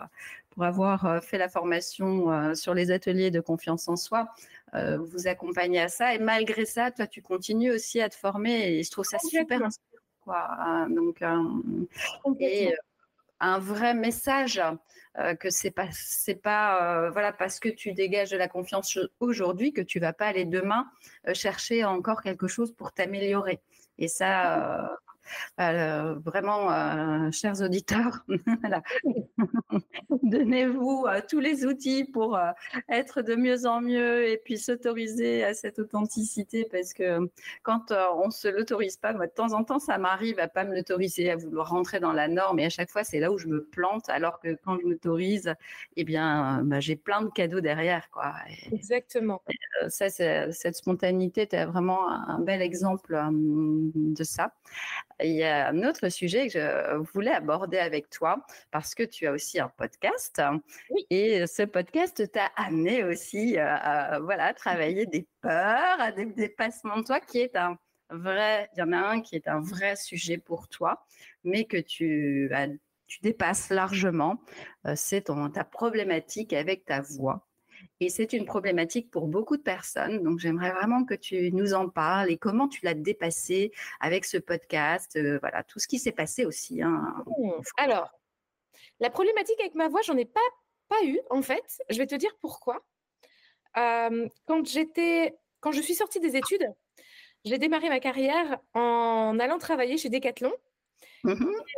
pour 0.51 0.63
avoir 0.63 1.23
fait 1.23 1.38
la 1.38 1.49
formation 1.49 2.53
sur 2.55 2.73
les 2.73 2.91
ateliers 2.91 3.31
de 3.31 3.39
confiance 3.39 3.88
en 3.88 3.95
soi. 3.95 4.27
vous 4.73 5.27
accompagnez 5.27 5.81
à 5.81 5.88
ça 5.88 6.13
et 6.13 6.19
malgré 6.19 6.65
ça, 6.65 6.91
toi, 6.91 7.07
tu 7.07 7.23
continues 7.23 7.71
aussi 7.71 7.99
à 8.01 8.09
te 8.09 8.15
former 8.15 8.77
et 8.77 8.83
je 8.83 8.91
trouve 8.91 9.05
ça 9.05 9.17
super 9.17 9.63
inspirant. 9.63 10.03
Quoi. 10.21 10.88
Donc, 10.89 11.23
et 12.39 12.75
un 13.39 13.57
vrai 13.57 13.95
message 13.95 14.62
que 15.39 15.49
c'est 15.49 15.71
pas 15.71 15.88
c'est 15.91 16.41
pas 16.41 17.09
voilà 17.09 17.33
parce 17.33 17.59
que 17.59 17.69
tu 17.69 17.93
dégages 17.93 18.29
de 18.29 18.38
la 18.38 18.47
confiance 18.47 18.99
aujourd'hui 19.19 19.73
que 19.73 19.81
tu 19.81 19.99
vas 19.99 20.13
pas 20.13 20.27
aller 20.27 20.45
demain 20.45 20.88
chercher 21.33 21.83
encore 21.83 22.21
quelque 22.21 22.47
chose 22.47 22.75
pour 22.75 22.91
t'améliorer 22.91 23.59
et 23.97 24.07
ça 24.07 24.99
euh, 25.59 26.15
vraiment, 26.25 26.71
euh, 26.71 27.31
chers 27.31 27.62
auditeurs, 27.62 28.25
donnez-vous 30.23 31.05
euh, 31.07 31.21
tous 31.27 31.39
les 31.39 31.65
outils 31.65 32.05
pour 32.05 32.39
être 32.89 33.21
de 33.21 33.36
mieux 33.36 33.65
en 33.65 33.81
mieux 33.81 34.27
et 34.27 34.38
puis 34.38 34.57
s'autoriser 34.57 35.43
à 35.43 35.53
cette 35.53 35.79
authenticité 35.79 36.67
parce 36.69 36.93
que 36.93 37.29
quand 37.63 37.91
on 37.91 38.31
se 38.31 38.47
l'autorise 38.47 38.97
pas, 38.97 39.13
de 39.13 39.25
temps 39.27 39.53
en 39.53 39.63
temps, 39.63 39.79
ça 39.79 39.97
m'arrive 39.97 40.39
à 40.39 40.47
pas 40.47 40.63
me 40.63 40.75
l'autoriser, 40.75 41.29
à 41.29 41.36
vouloir 41.36 41.69
rentrer 41.69 41.99
dans 41.99 42.13
la 42.13 42.27
norme 42.27 42.59
et 42.59 42.65
à 42.65 42.69
chaque 42.69 42.89
fois, 42.89 43.03
c'est 43.03 43.19
là 43.19 43.31
où 43.31 43.38
je 43.38 43.47
me 43.47 43.63
plante 43.63 44.09
alors 44.09 44.39
que 44.39 44.57
quand 44.63 44.77
je 44.79 44.88
m'autorise, 44.88 45.53
eh 45.95 46.03
bien, 46.03 46.63
bah, 46.63 46.79
j'ai 46.79 46.95
plein 46.95 47.21
de 47.21 47.29
cadeaux 47.29 47.62
derrière. 47.62 48.09
Quoi. 48.12 48.33
Exactement. 48.71 49.41
ça, 49.88 50.09
cette 50.09 50.75
spontanéité, 50.75 51.47
tu 51.47 51.55
as 51.55 51.65
vraiment 51.65 52.09
un 52.09 52.39
bel 52.39 52.62
exemple 52.62 53.19
de 53.31 54.23
ça. 54.23 54.53
Il 55.23 55.31
y 55.31 55.43
a 55.43 55.69
un 55.69 55.83
autre 55.83 56.09
sujet 56.09 56.47
que 56.47 56.51
je 56.53 56.97
voulais 57.13 57.31
aborder 57.31 57.77
avec 57.77 58.09
toi 58.09 58.45
parce 58.71 58.93
que 58.93 59.03
tu 59.03 59.25
as 59.25 59.31
aussi 59.31 59.59
un 59.59 59.69
podcast 59.69 60.41
et 61.09 61.47
ce 61.47 61.63
podcast 61.63 62.29
t'a 62.31 62.47
amené 62.57 63.03
aussi 63.03 63.57
à, 63.57 64.19
voilà, 64.19 64.53
travailler 64.53 65.05
des 65.05 65.25
peurs, 65.41 65.99
à 65.99 66.12
des 66.12 66.25
dépassements 66.25 66.97
de 66.97 67.03
toi 67.03 67.19
qui 67.21 67.39
est 67.39 67.55
un 67.55 67.77
vrai, 68.09 68.69
il 68.75 68.79
y 68.79 68.83
en 68.83 68.91
a 68.91 68.97
un 68.97 69.21
qui 69.21 69.36
est 69.36 69.47
un 69.47 69.62
vrai 69.62 69.95
sujet 69.95 70.38
pour 70.38 70.67
toi, 70.67 71.05
mais 71.43 71.65
que 71.65 71.77
tu, 71.77 72.47
bah, 72.49 72.67
tu 73.07 73.19
dépasses 73.21 73.69
largement, 73.69 74.41
euh, 74.88 74.93
c'est 74.95 75.25
ta 75.53 75.63
problématique 75.63 76.53
avec 76.53 76.86
ta 76.86 77.01
voix. 77.01 77.47
Et 77.99 78.10
c'est 78.10 78.34
une 78.34 78.45
problématique 78.45 79.10
pour 79.12 79.27
beaucoup 79.27 79.58
de 79.58 79.62
personnes. 79.62 80.23
Donc, 80.23 80.39
j'aimerais 80.39 80.71
vraiment 80.71 81.06
que 81.06 81.13
tu 81.13 81.51
nous 81.51 81.73
en 81.73 81.89
parles 81.89 82.32
et 82.32 82.38
comment 82.38 82.67
tu 82.67 82.84
l'as 82.84 82.93
dépassé 82.93 83.71
avec 83.99 84.25
ce 84.25 84.38
podcast. 84.38 85.15
Euh, 85.15 85.38
voilà, 85.39 85.63
tout 85.63 85.79
ce 85.79 85.88
qui 85.88 85.99
s'est 85.99 86.12
passé 86.12 86.45
aussi. 86.45 86.82
Hein. 86.82 87.23
Mmh. 87.38 87.51
Alors, 87.77 88.10
la 88.99 89.10
problématique 89.10 89.60
avec 89.60 89.75
ma 89.75 89.88
voix, 89.88 90.01
j'en 90.01 90.17
ai 90.17 90.25
pas, 90.25 90.39
pas 90.89 91.03
eu, 91.06 91.19
en 91.29 91.41
fait. 91.41 91.82
Je 91.89 91.97
vais 91.97 92.08
te 92.08 92.15
dire 92.15 92.36
pourquoi. 92.41 92.84
quand 93.75 94.65
j'étais, 94.65 95.36
quand 95.60 95.71
je 95.71 95.82
suis 95.82 95.95
sortie 95.95 96.19
des 96.19 96.36
études, 96.36 96.67
j'ai 97.45 97.58
démarré 97.58 97.89
ma 97.89 97.99
carrière 97.99 98.60
en 98.73 99.38
allant 99.39 99.58
travailler 99.58 99.97
chez 99.97 100.10
Decathlon. 100.10 100.53
Mmh 101.25 101.34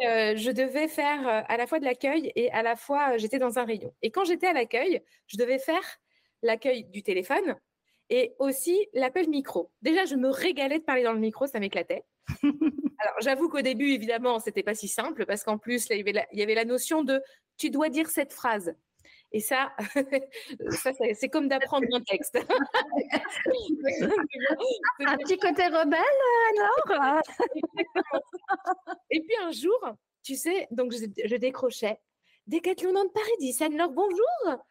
euh, 0.08 0.36
je 0.36 0.50
devais 0.50 0.88
faire 0.88 1.28
euh, 1.28 1.42
à 1.48 1.58
la 1.58 1.68
fois 1.68 1.80
de 1.80 1.86
l'accueil 1.86 2.32
et 2.36 2.52
à 2.52 2.64
la 2.64 2.76
fois 2.76 3.18
j'étais 3.18 3.38
dans 3.38 3.60
un 3.60 3.66
rayon. 3.66 3.94
Et 4.02 4.10
quand 4.10 4.26
j'étais 4.26 4.48
à 4.48 4.54
l'accueil, 4.54 5.04
je 5.28 5.38
devais 5.38 5.60
faire 5.60 5.84
l'accueil 6.42 6.86
du 6.86 7.04
téléphone 7.04 7.56
et 8.10 8.36
aussi 8.40 8.88
l'appel 8.94 9.30
micro. 9.30 9.72
Déjà, 9.82 10.06
je 10.06 10.16
me 10.16 10.30
régalais 10.30 10.80
de 10.80 10.84
parler 10.84 11.04
dans 11.04 11.14
le 11.14 11.20
micro, 11.20 11.48
ça 11.48 11.60
m'éclatait. 11.60 12.04
Alors, 12.44 13.16
j'avoue 13.22 13.50
qu'au 13.50 13.62
début, 13.62 13.92
évidemment, 13.92 14.40
c'était 14.40 14.64
pas 14.64 14.76
si 14.76 14.88
simple 14.88 15.26
parce 15.26 15.44
qu'en 15.44 15.58
plus, 15.58 15.88
il, 15.90 15.98
y 16.34 16.42
avait 16.42 16.56
la, 16.56 16.66
notion 16.66 17.04
de 17.04 17.22
tu 17.58 17.70
dois 17.70 17.90
dire 17.90 18.10
cette 18.10 18.34
phrase. 18.34 18.76
Et 19.32 19.40
ça, 19.40 19.74
ça 20.70 20.92
c'est 21.14 21.30
comme 21.30 21.48
d'apprendre 21.48 21.88
un 21.92 22.02
texte. 22.02 22.38
un 25.00 25.18
petit 25.18 25.38
côté 25.38 25.66
rebelle, 25.66 26.00
alors? 26.52 27.22
Et 29.10 29.22
puis 29.22 29.36
un 29.42 29.52
jour, 29.52 29.80
tu 30.24 30.36
sais, 30.36 30.68
donc 30.72 30.94
je, 30.94 31.06
je 31.26 31.36
décrochais. 31.36 32.00
Décathlon 32.48 33.04
de 33.04 33.10
Paris, 33.10 33.76
leur 33.76 33.90
bonjour. 33.90 34.64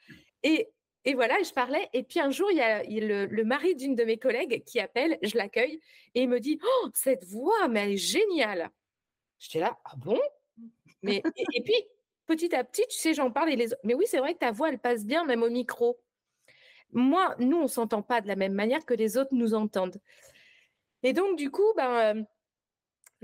Et 0.45 0.71
et 1.05 1.15
voilà, 1.15 1.43
je 1.43 1.53
parlais. 1.53 1.89
Et 1.93 2.03
puis 2.03 2.21
un 2.21 2.31
jour, 2.31 2.51
il 2.51 2.57
y 2.57 2.63
a, 2.63 2.83
le, 2.83 3.45
mari 3.45 3.75
d'une 3.75 3.95
de 3.95 4.05
mes 4.05 4.17
collègues 4.17 4.65
qui 4.65 4.81
appelle, 4.81 5.19
je 5.23 5.37
l'accueille 5.37 5.81
et 6.15 6.23
il 6.23 6.29
me 6.29 6.41
dit 6.41 6.59
Oh, 6.63 6.89
cette 6.95 7.25
voix, 7.25 7.69
mais 7.69 7.85
elle 7.85 7.93
est 7.93 7.97
géniale. 7.97 8.71
J'étais 9.39 9.61
là, 9.61 9.79
ah 9.85 9.95
bon? 9.97 10.19
Mais, 11.03 11.23
et, 11.37 11.63
puis, 11.63 11.75
petit 12.27 12.55
à 12.55 12.65
petit, 12.65 12.87
tu 12.89 12.97
sais, 12.97 13.13
j'en 13.13 13.31
parle 13.31 13.55
Mais 13.85 13.95
oui, 13.95 14.07
c'est 14.09 14.19
vrai 14.19 14.33
que 14.33 14.39
ta 14.39 14.53
voix, 14.53 14.71
elle 14.71 14.79
passe 14.79 15.05
bien, 15.05 15.25
même 15.25 15.43
au 15.43 15.51
micro. 15.51 15.99
Moi, 16.93 17.35
nous, 17.39 17.59
on 17.59 17.65
ne 17.65 17.69
s'entend 17.69 18.01
pas 18.01 18.23
de 18.23 18.29
la 18.29 18.37
même 18.37 18.55
manière 18.55 18.87
que 18.87 18.95
les 18.95 19.19
autres 19.19 19.35
nous 19.35 19.53
entendent. 19.53 20.01
Et 21.03 21.13
donc, 21.13 21.37
du 21.37 21.51
coup, 21.51 21.75
ben, 21.77 22.17
euh, 22.17 22.23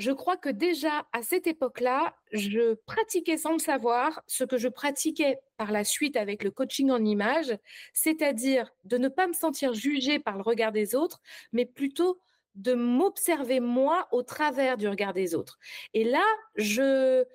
je 0.01 0.13
crois 0.13 0.39
que 0.39 0.49
déjà 0.49 1.07
à 1.13 1.23
cette 1.23 1.47
époque-là, 1.47 2.17
je 2.33 2.73
pratiquais 2.87 3.37
sans 3.37 3.53
le 3.53 3.59
savoir 3.59 4.23
ce 4.27 4.45
que 4.45 4.57
je 4.57 4.69
pratiquais 4.69 5.39
par 5.59 5.73
la 5.73 5.85
suite 5.85 6.17
avec 6.17 6.43
le 6.43 6.51
coaching 6.51 6.91
en 6.91 7.05
images, 7.05 7.55
c'est-à-dire 7.93 8.73
de 8.85 8.97
ne 8.97 9.09
pas 9.09 9.27
me 9.27 9.35
sentir 9.35 9.75
jugée 9.75 10.19
par 10.19 10.37
le 10.39 10.43
regard 10.43 10.73
des 10.73 10.95
autres, 10.95 11.21
mais 11.53 11.67
plutôt 11.67 12.19
de 12.55 12.73
m'observer 12.73 13.61
moi 13.61 14.09
au 14.11 14.23
travers 14.23 14.79
du 14.79 14.89
regard 14.89 15.13
des 15.13 15.35
autres. 15.35 15.59
Et 15.93 16.05
là, 16.05 16.25
je, 16.57 17.27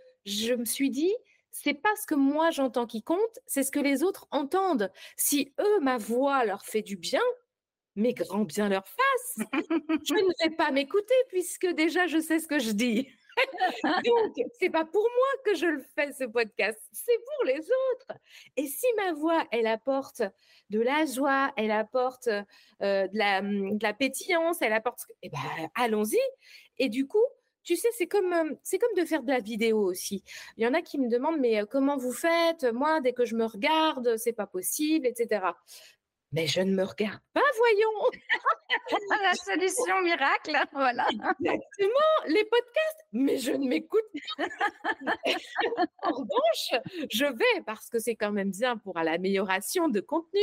me 0.55 0.65
suis 0.65 0.89
dit, 0.89 1.13
c'est 1.51 1.75
pas 1.75 1.95
ce 2.01 2.07
que 2.07 2.15
moi 2.15 2.49
j'entends 2.49 2.87
qui 2.87 3.03
compte, 3.03 3.39
c'est 3.45 3.61
ce 3.61 3.71
que 3.71 3.79
les 3.79 4.01
autres 4.01 4.27
entendent. 4.31 4.91
Si 5.17 5.53
eux, 5.59 5.79
ma 5.81 5.97
voix 5.97 6.43
leur 6.45 6.65
fait 6.65 6.81
du 6.81 6.97
bien, 6.97 7.21
mais 7.95 8.13
grand 8.13 8.45
bien 8.45 8.69
leur 8.69 8.85
face. 8.87 9.47
je 10.03 10.13
ne 10.13 10.49
vais 10.49 10.55
pas 10.55 10.71
m'écouter 10.71 11.15
puisque 11.29 11.67
déjà 11.67 12.07
je 12.07 12.19
sais 12.19 12.39
ce 12.39 12.47
que 12.47 12.59
je 12.59 12.71
dis. 12.71 13.07
Donc, 14.05 14.35
c'est 14.59 14.69
pas 14.69 14.85
pour 14.85 15.01
moi 15.01 15.27
que 15.43 15.55
je 15.55 15.65
le 15.65 15.83
fais 15.95 16.13
ce 16.13 16.23
podcast, 16.23 16.79
c'est 16.91 17.17
pour 17.17 17.45
les 17.45 17.59
autres. 17.59 18.19
Et 18.55 18.65
si 18.67 18.85
ma 18.97 19.13
voix, 19.13 19.45
elle 19.51 19.67
apporte 19.67 20.21
de 20.69 20.79
la 20.79 21.05
joie, 21.05 21.51
elle 21.57 21.71
apporte 21.71 22.27
euh, 22.27 22.43
de, 22.79 23.17
la, 23.17 23.41
de, 23.41 23.83
la, 23.83 23.93
pétillance, 23.93 24.61
elle 24.61 24.73
apporte, 24.73 25.05
eh 25.21 25.29
ben, 25.29 25.39
allons-y. 25.75 26.19
Et 26.77 26.89
du 26.89 27.07
coup, 27.07 27.25
tu 27.65 27.75
sais, 27.75 27.89
c'est 27.97 28.07
comme, 28.07 28.31
euh, 28.31 28.53
c'est 28.63 28.77
comme 28.77 28.93
de 28.95 29.03
faire 29.05 29.23
de 29.23 29.31
la 29.31 29.39
vidéo 29.39 29.79
aussi. 29.79 30.23
Il 30.55 30.63
y 30.63 30.67
en 30.67 30.73
a 30.73 30.81
qui 30.81 30.99
me 30.99 31.09
demandent, 31.09 31.39
mais 31.39 31.61
euh, 31.61 31.65
comment 31.65 31.97
vous 31.97 32.13
faites? 32.13 32.63
Moi, 32.71 33.01
dès 33.01 33.13
que 33.13 33.25
je 33.25 33.35
me 33.35 33.45
regarde, 33.45 34.17
c'est 34.17 34.33
pas 34.33 34.45
possible, 34.45 35.07
etc. 35.07 35.47
Mais 36.35 36.47
je 36.47 36.59
ne 36.59 36.75
me 36.75 36.83
regarde 36.83 37.21
pas, 37.33 37.41
voyons. 37.57 38.09
La 39.23 39.33
solution 39.35 40.01
miracle, 40.01 40.57
voilà. 40.73 41.07
Exactement, 41.09 42.15
les 42.27 42.43
podcasts, 42.43 43.05
mais 43.13 43.37
je 43.37 43.53
ne 43.53 43.65
m'écoute 43.65 44.03
pas. 44.37 44.43
en 46.03 46.11
revanche, 46.11 46.83
je 47.09 47.25
vais, 47.25 47.61
parce 47.65 47.89
que 47.89 47.99
c'est 47.99 48.17
quand 48.17 48.33
même 48.33 48.51
bien 48.51 48.75
pour 48.75 48.99
l'amélioration 48.99 49.87
de 49.87 50.01
contenu, 50.01 50.41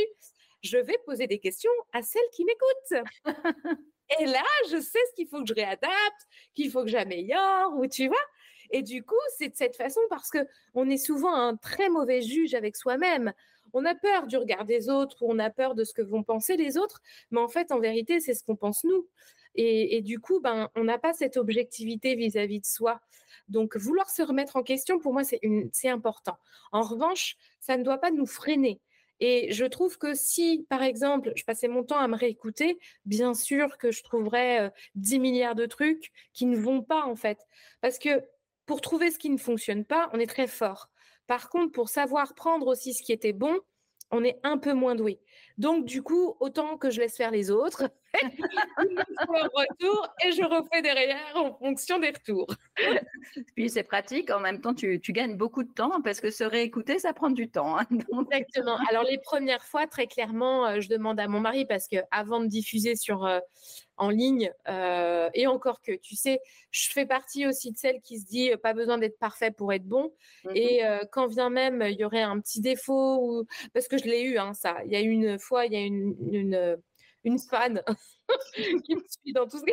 je 0.63 0.77
vais 0.77 0.97
poser 1.05 1.27
des 1.27 1.39
questions 1.39 1.71
à 1.91 2.01
celles 2.01 2.21
qui 2.33 2.43
m'écoutent. 2.43 3.05
Et 4.19 4.25
là, 4.25 4.43
je 4.71 4.79
sais 4.79 4.99
ce 5.09 5.15
qu'il 5.15 5.27
faut 5.27 5.43
que 5.43 5.47
je 5.47 5.53
réadapte, 5.53 6.27
qu'il 6.55 6.71
faut 6.71 6.83
que 6.83 6.89
j'améliore, 6.89 7.75
ou 7.75 7.85
tu 7.85 8.07
vois. 8.07 8.25
Et 8.71 8.81
du 8.81 9.03
coup, 9.03 9.15
c'est 9.37 9.49
de 9.49 9.55
cette 9.55 9.75
façon 9.75 10.01
parce 10.09 10.31
que 10.31 10.39
on 10.73 10.89
est 10.89 10.97
souvent 10.97 11.35
un 11.35 11.55
très 11.55 11.89
mauvais 11.89 12.23
juge 12.23 12.55
avec 12.55 12.75
soi-même. 12.75 13.31
On 13.73 13.85
a 13.85 13.95
peur 13.95 14.27
du 14.27 14.37
regard 14.37 14.65
des 14.65 14.89
autres 14.89 15.21
ou 15.21 15.31
on 15.31 15.39
a 15.39 15.49
peur 15.49 15.75
de 15.75 15.83
ce 15.83 15.93
que 15.93 16.01
vont 16.01 16.23
penser 16.23 16.57
les 16.57 16.77
autres, 16.77 17.01
mais 17.31 17.39
en 17.39 17.49
fait, 17.49 17.71
en 17.71 17.79
vérité, 17.79 18.19
c'est 18.19 18.33
ce 18.33 18.43
qu'on 18.43 18.55
pense 18.55 18.83
nous. 18.83 19.07
Et, 19.55 20.01
du 20.01 20.19
coup, 20.19 20.39
ben, 20.39 20.69
on 20.75 20.83
n'a 20.83 20.97
pas 20.97 21.13
cette 21.13 21.37
objectivité 21.37 22.15
vis-à-vis 22.15 22.59
de 22.59 22.65
soi. 22.65 23.01
Donc, 23.49 23.77
vouloir 23.77 24.09
se 24.09 24.23
remettre 24.23 24.55
en 24.55 24.63
question, 24.63 24.97
pour 24.99 25.13
moi, 25.13 25.23
c'est 25.23 25.89
important. 25.89 26.37
En 26.71 26.81
revanche, 26.81 27.37
ça 27.59 27.77
ne 27.77 27.83
doit 27.83 27.99
pas 27.99 28.09
nous 28.09 28.25
freiner. 28.25 28.81
Et 29.19 29.51
je 29.51 29.65
trouve 29.65 29.99
que 29.99 30.15
si, 30.15 30.65
par 30.69 30.81
exemple, 30.81 31.33
je 31.35 31.43
passais 31.43 31.67
mon 31.67 31.83
temps 31.83 31.99
à 31.99 32.07
me 32.07 32.15
réécouter, 32.15 32.79
bien 33.05 33.35
sûr 33.35 33.77
que 33.77 33.91
je 33.91 34.01
trouverais 34.03 34.73
10 34.95 35.19
milliards 35.19 35.55
de 35.55 35.67
trucs 35.67 36.11
qui 36.33 36.47
ne 36.47 36.57
vont 36.57 36.81
pas, 36.81 37.05
en 37.05 37.15
fait. 37.15 37.37
Parce 37.79 37.99
que 37.99 38.23
pour 38.65 38.81
trouver 38.81 39.11
ce 39.11 39.19
qui 39.19 39.29
ne 39.29 39.37
fonctionne 39.37 39.85
pas, 39.85 40.09
on 40.13 40.19
est 40.19 40.25
très 40.25 40.47
fort. 40.47 40.89
Par 41.33 41.49
contre, 41.49 41.71
pour 41.71 41.89
savoir 41.89 42.35
prendre 42.35 42.67
aussi 42.67 42.93
ce 42.93 43.01
qui 43.01 43.11
était 43.11 43.33
bon, 43.33 43.59
on 44.11 44.23
est 44.23 44.39
un 44.43 44.59
peu 44.59 44.73
moins 44.73 44.93
doué. 44.93 45.19
Donc, 45.57 45.83
du 45.83 46.03
coup, 46.03 46.35
autant 46.39 46.77
que 46.77 46.91
je 46.91 46.99
laisse 46.99 47.17
faire 47.17 47.31
les 47.31 47.49
autres, 47.49 47.89
retour 49.27 50.07
et 50.25 50.31
je 50.31 50.43
refais 50.43 50.81
derrière 50.81 51.33
en 51.35 51.53
fonction 51.57 51.99
des 51.99 52.09
retours. 52.09 52.47
Puis 53.55 53.69
c'est 53.69 53.83
pratique, 53.83 54.29
en 54.31 54.39
même 54.39 54.61
temps 54.61 54.73
tu, 54.73 54.99
gagnes 55.09 55.35
beaucoup 55.35 55.63
de 55.63 55.71
temps 55.71 56.01
parce 56.01 56.21
que 56.21 56.31
se 56.31 56.43
réécouter 56.43 56.99
ça 56.99 57.13
prend 57.13 57.29
du 57.29 57.49
temps. 57.49 57.77
Hein, 57.77 57.85
Exactement. 58.31 58.77
Alors 58.89 59.03
les 59.03 59.17
premières 59.17 59.63
fois, 59.63 59.87
très 59.87 60.07
clairement, 60.07 60.65
euh, 60.65 60.79
je 60.79 60.89
demande 60.89 61.19
à 61.19 61.27
mon 61.27 61.39
mari 61.39 61.65
parce 61.65 61.87
que 61.87 61.97
avant 62.11 62.39
de 62.39 62.47
diffuser 62.47 62.95
sur 62.95 63.25
euh, 63.25 63.39
en 63.97 64.09
ligne 64.09 64.51
euh, 64.67 65.29
et 65.33 65.45
encore 65.47 65.81
que, 65.81 65.91
tu 65.91 66.15
sais, 66.15 66.39
je 66.71 66.89
fais 66.89 67.05
partie 67.05 67.45
aussi 67.45 67.71
de 67.71 67.77
celles 67.77 68.01
qui 68.01 68.19
se 68.19 68.25
dit 68.25 68.51
pas 68.61 68.73
besoin 68.73 68.97
d'être 68.97 69.19
parfait 69.19 69.51
pour 69.51 69.71
être 69.73 69.85
bon. 69.85 70.11
Mmh 70.45 70.49
et 70.55 70.81
quand 71.11 71.27
vient 71.27 71.49
même 71.49 71.83
il 71.87 71.97
y 71.97 72.03
aurait 72.03 72.21
un 72.21 72.39
petit 72.39 72.61
défaut 72.61 73.17
ou 73.21 73.45
parce 73.73 73.87
que 73.87 73.97
je 73.97 74.05
l'ai 74.05 74.21
eu 74.21 74.37
hein, 74.37 74.53
ça. 74.53 74.77
Il 74.85 74.91
y 74.91 74.95
a 74.95 74.99
une 74.99 75.39
fois, 75.39 75.65
il 75.65 75.73
y 75.73 75.75
a 75.75 75.81
une, 75.81 76.15
une 76.31 76.77
une 77.23 77.39
fan 77.39 77.81
qui 78.85 78.95
me 78.95 79.03
suit 79.07 79.33
dans 79.33 79.47
tout 79.47 79.59
ce 79.59 79.63
que. 79.63 79.71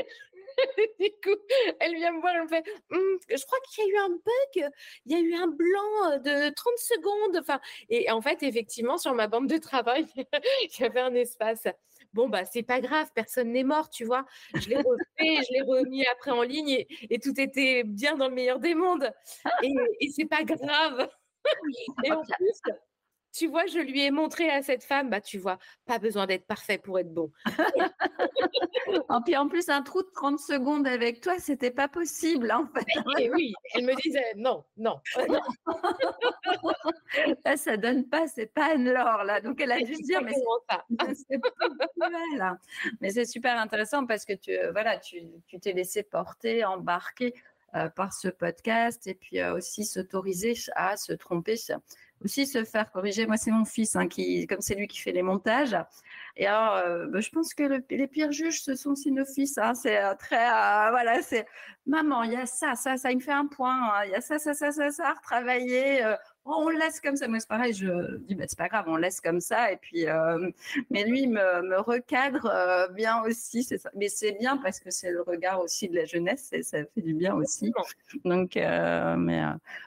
du 1.00 1.10
coup, 1.22 1.40
elle 1.80 1.94
vient 1.94 2.12
me 2.12 2.20
voir, 2.20 2.34
elle 2.34 2.42
me 2.42 2.48
fait 2.48 2.64
«Hum, 2.90 3.18
Je 3.28 3.44
crois 3.44 3.58
qu'il 3.68 3.84
y 3.84 3.86
a 3.86 3.90
eu 3.90 3.96
un 3.98 4.08
bug, 4.08 4.70
il 5.06 5.12
y 5.12 5.14
a 5.14 5.20
eu 5.20 5.34
un 5.34 5.46
blanc 5.46 6.18
de 6.18 6.52
30 6.52 6.78
secondes. 6.78 7.36
Enfin, 7.38 7.60
et 7.88 8.10
en 8.10 8.20
fait, 8.20 8.42
effectivement, 8.42 8.98
sur 8.98 9.14
ma 9.14 9.28
bande 9.28 9.48
de 9.48 9.58
travail, 9.58 10.06
il 10.16 10.80
y 10.80 10.84
avait 10.84 11.00
un 11.00 11.14
espace. 11.14 11.66
Bon, 12.12 12.28
bah, 12.28 12.44
c'est 12.44 12.64
pas 12.64 12.80
grave, 12.80 13.08
personne 13.14 13.52
n'est 13.52 13.64
mort, 13.64 13.88
tu 13.88 14.04
vois. 14.04 14.26
Je 14.54 14.68
l'ai 14.68 14.76
refait, 14.76 14.88
je 15.18 15.52
l'ai 15.52 15.62
remis 15.62 16.04
après 16.06 16.32
en 16.32 16.42
ligne 16.42 16.84
et, 17.08 17.18
tout 17.20 17.38
était 17.40 17.84
bien 17.84 18.16
dans 18.16 18.28
le 18.28 18.34
meilleur 18.34 18.58
des 18.58 18.74
mondes. 18.74 19.12
Et, 19.62 19.72
et 20.00 20.08
c'est 20.10 20.26
pas 20.26 20.42
grave. 20.42 21.08
Et 22.04 22.10
en 22.10 22.22
plus, 22.22 22.60
tu 23.32 23.46
vois, 23.46 23.66
je 23.66 23.78
lui 23.78 24.02
ai 24.02 24.10
montré 24.10 24.50
à 24.50 24.62
cette 24.62 24.84
femme, 24.84 25.10
bah 25.10 25.20
tu 25.20 25.38
vois, 25.38 25.58
pas 25.86 25.98
besoin 25.98 26.26
d'être 26.26 26.46
parfait 26.46 26.78
pour 26.78 26.98
être 26.98 27.12
bon. 27.12 27.30
en 29.08 29.22
puis 29.22 29.36
en 29.36 29.48
plus, 29.48 29.68
un 29.68 29.82
trou 29.82 30.02
de 30.02 30.10
30 30.14 30.38
secondes 30.38 30.86
avec 30.86 31.20
toi, 31.20 31.38
c'était 31.38 31.70
pas 31.70 31.88
possible 31.88 32.52
en 32.52 32.66
fait. 32.66 33.22
Et 33.22 33.30
oui, 33.30 33.52
elle 33.74 33.84
me 33.84 33.94
disait 34.02 34.34
non, 34.36 34.64
non. 34.76 35.00
là, 37.44 37.56
ça 37.56 37.76
donne 37.76 38.08
pas, 38.08 38.26
c'est 38.26 38.52
pas 38.52 38.72
Anne-Laure 38.72 39.24
là. 39.24 39.40
Donc 39.40 39.60
elle 39.60 39.72
a 39.72 39.80
dû 39.80 39.94
se 39.94 40.02
dire, 40.02 40.22
mais 40.22 40.32
c'est 40.32 41.38
pas 41.38 42.58
Mais 43.00 43.10
c'est 43.10 43.24
super 43.24 43.58
intéressant 43.58 44.06
parce 44.06 44.24
que 44.24 44.32
tu, 44.32 44.52
euh, 44.52 44.72
voilà, 44.72 44.98
tu 44.98 45.22
t'es 45.60 45.72
laissé 45.72 46.02
porter, 46.02 46.64
embarquer. 46.64 47.34
Euh, 47.76 47.88
par 47.88 48.12
ce 48.12 48.26
podcast 48.26 49.06
et 49.06 49.14
puis 49.14 49.38
euh, 49.38 49.54
aussi 49.54 49.84
s'autoriser 49.84 50.54
à 50.74 50.96
se 50.96 51.12
tromper 51.12 51.54
aussi 52.20 52.44
se 52.44 52.64
faire 52.64 52.90
corriger. 52.90 53.28
Moi, 53.28 53.36
c'est 53.36 53.52
mon 53.52 53.64
fils, 53.64 53.94
hein, 53.94 54.08
qui, 54.08 54.48
comme 54.48 54.60
c'est 54.60 54.74
lui 54.74 54.88
qui 54.88 54.98
fait 54.98 55.12
les 55.12 55.22
montages. 55.22 55.76
Et 56.36 56.48
alors, 56.48 56.74
euh, 56.74 57.06
bah, 57.06 57.20
je 57.20 57.30
pense 57.30 57.54
que 57.54 57.80
les 57.88 58.06
pires 58.08 58.32
juges, 58.32 58.60
ce 58.60 58.74
sont 58.74 58.90
aussi 58.90 59.12
nos 59.12 59.24
fils. 59.24 59.56
Hein. 59.56 59.74
C'est 59.74 60.00
très, 60.16 60.48
voilà, 60.90 61.22
c'est 61.22 61.46
maman, 61.86 62.24
il 62.24 62.32
y 62.32 62.36
a 62.36 62.44
ça, 62.44 62.74
ça, 62.74 62.96
ça, 62.96 63.12
il 63.12 63.18
me 63.18 63.22
fait 63.22 63.30
un 63.30 63.46
point. 63.46 63.94
Hein. 63.94 64.04
Il 64.06 64.10
y 64.10 64.14
a 64.16 64.20
ça, 64.20 64.40
ça, 64.40 64.52
ça, 64.52 64.72
ça, 64.72 64.90
ça, 64.90 65.12
retravailler. 65.12 66.02
Oh, 66.46 66.54
on 66.66 66.68
laisse 66.70 67.00
comme 67.00 67.16
ça. 67.16 67.28
Moi, 67.28 67.38
c'est 67.38 67.48
pareil, 67.48 67.74
je 67.74 68.16
dis, 68.18 68.34
bah, 68.34 68.44
c'est 68.48 68.58
pas 68.58 68.68
grave, 68.68 68.86
on 68.88 68.96
laisse 68.96 69.20
comme 69.20 69.40
ça. 69.40 69.70
Et 69.72 69.76
puis, 69.76 70.06
euh, 70.08 70.50
mais 70.90 71.04
lui, 71.04 71.26
me, 71.26 71.62
me 71.62 71.78
recadre 71.80 72.46
euh, 72.46 72.88
bien 72.88 73.22
aussi. 73.24 73.62
Ça. 73.62 73.76
Mais 73.94 74.08
c'est 74.08 74.32
bien 74.32 74.56
parce 74.56 74.80
que 74.80 74.90
c'est 74.90 75.10
le 75.10 75.20
regard 75.20 75.60
aussi 75.60 75.88
de 75.88 75.96
la 75.96 76.06
jeunesse 76.06 76.48
et 76.52 76.62
ça 76.62 76.78
fait 76.78 77.02
du 77.02 77.12
bien 77.12 77.34
aussi. 77.34 77.72
Donc, 78.24 78.56
euh, 78.56 79.16
mais 79.16 79.42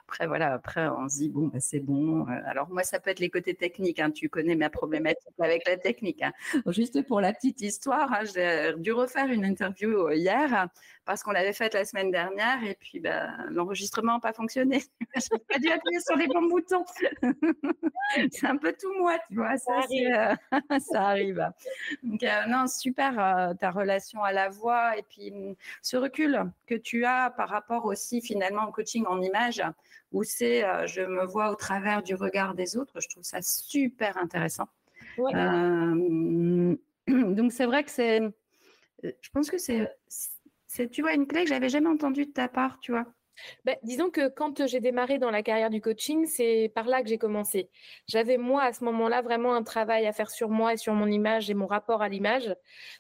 après, 0.07 0.27
voilà, 0.27 0.53
après, 0.53 0.87
on 0.87 1.09
se 1.09 1.17
dit, 1.17 1.29
bon, 1.29 1.47
bah, 1.47 1.59
c'est 1.59 1.79
bon. 1.79 2.25
Alors, 2.45 2.69
moi, 2.69 2.83
ça 2.83 2.99
peut 2.99 3.09
être 3.09 3.19
les 3.19 3.31
côtés 3.31 3.55
techniques. 3.55 3.99
Hein. 3.99 4.11
Tu 4.11 4.29
connais 4.29 4.55
ma 4.55 4.69
problématique 4.69 5.33
avec 5.39 5.67
la 5.67 5.77
technique. 5.77 6.21
Hein. 6.21 6.33
Juste 6.67 7.01
pour 7.07 7.19
la 7.19 7.33
petite 7.33 7.61
histoire, 7.61 8.13
hein, 8.13 8.25
j'ai 8.33 8.73
dû 8.77 8.91
refaire 8.91 9.27
une 9.27 9.43
interview 9.43 10.11
hier 10.11 10.69
parce 11.05 11.23
qu'on 11.23 11.31
l'avait 11.31 11.53
faite 11.53 11.73
la 11.73 11.85
semaine 11.85 12.11
dernière 12.11 12.63
et 12.63 12.75
puis 12.79 12.99
bah, 12.99 13.29
l'enregistrement 13.49 14.13
n'a 14.13 14.19
pas 14.19 14.33
fonctionné. 14.33 14.83
Je 15.15 15.33
n'ai 15.33 15.39
pas 15.39 15.57
dû 15.59 15.69
appuyer 15.69 15.99
sur 15.99 16.15
les 16.15 16.27
bons 16.27 16.47
boutons. 16.47 16.85
c'est 18.31 18.47
un 18.47 18.57
peu 18.57 18.73
tout 18.73 18.93
moi, 18.99 19.17
tu 19.27 19.35
vois. 19.35 19.57
Ça, 19.57 19.81
ça 20.79 21.01
arrive. 21.01 21.39
Euh, 21.39 21.49
Donc, 22.03 22.23
euh, 22.23 22.45
non, 22.47 22.67
super 22.67 23.19
euh, 23.19 23.53
ta 23.53 23.71
relation 23.71 24.23
à 24.23 24.31
la 24.31 24.49
voix 24.49 24.97
et 24.97 25.03
puis 25.03 25.31
mm, 25.31 25.55
ce 25.81 25.97
recul 25.97 26.51
que 26.67 26.75
tu 26.75 27.03
as 27.05 27.31
par 27.31 27.49
rapport 27.49 27.85
aussi 27.85 28.21
finalement 28.21 28.67
au 28.67 28.71
coaching 28.71 29.05
en 29.07 29.21
image 29.21 29.61
où 30.11 30.23
c'est 30.23 30.61
je 30.85 31.01
me 31.01 31.25
vois 31.25 31.49
au 31.49 31.55
travers 31.55 32.03
du 32.03 32.13
regard 32.13 32.53
des 32.53 32.77
autres. 32.77 33.01
Je 33.01 33.09
trouve 33.09 33.23
ça 33.23 33.41
super 33.41 34.15
intéressant. 34.17 34.67
donc 35.17 36.77
c'est 37.51 37.65
vrai 37.65 37.83
que 37.83 37.89
c'est, 37.89 38.21
je 39.03 39.29
pense 39.33 39.49
que 39.49 39.57
c'est 39.57 39.91
c'est, 40.73 40.89
tu 40.89 41.03
vois, 41.03 41.13
une 41.13 41.27
clé 41.27 41.43
que 41.43 41.49
j'avais 41.49 41.69
jamais 41.69 41.89
entendue 41.89 42.25
de 42.25 42.31
ta 42.31 42.47
part, 42.47 42.79
tu 42.79 42.91
vois. 42.91 43.05
Ben, 43.63 43.75
disons 43.83 44.09
que 44.09 44.27
quand 44.27 44.65
j'ai 44.65 44.79
démarré 44.79 45.19
dans 45.19 45.29
la 45.29 45.43
carrière 45.43 45.69
du 45.69 45.81
coaching, 45.81 46.25
c'est 46.25 46.71
par 46.73 46.87
là 46.87 47.03
que 47.03 47.09
j'ai 47.09 47.19
commencé. 47.19 47.69
J'avais 48.07 48.37
moi 48.37 48.63
à 48.63 48.73
ce 48.73 48.83
moment-là 48.85 49.21
vraiment 49.21 49.53
un 49.53 49.61
travail 49.61 50.07
à 50.07 50.13
faire 50.13 50.31
sur 50.31 50.49
moi 50.49 50.73
et 50.73 50.77
sur 50.77 50.93
mon 50.93 51.07
image 51.07 51.49
et 51.51 51.53
mon 51.53 51.67
rapport 51.67 52.01
à 52.01 52.09
l'image. 52.09 52.55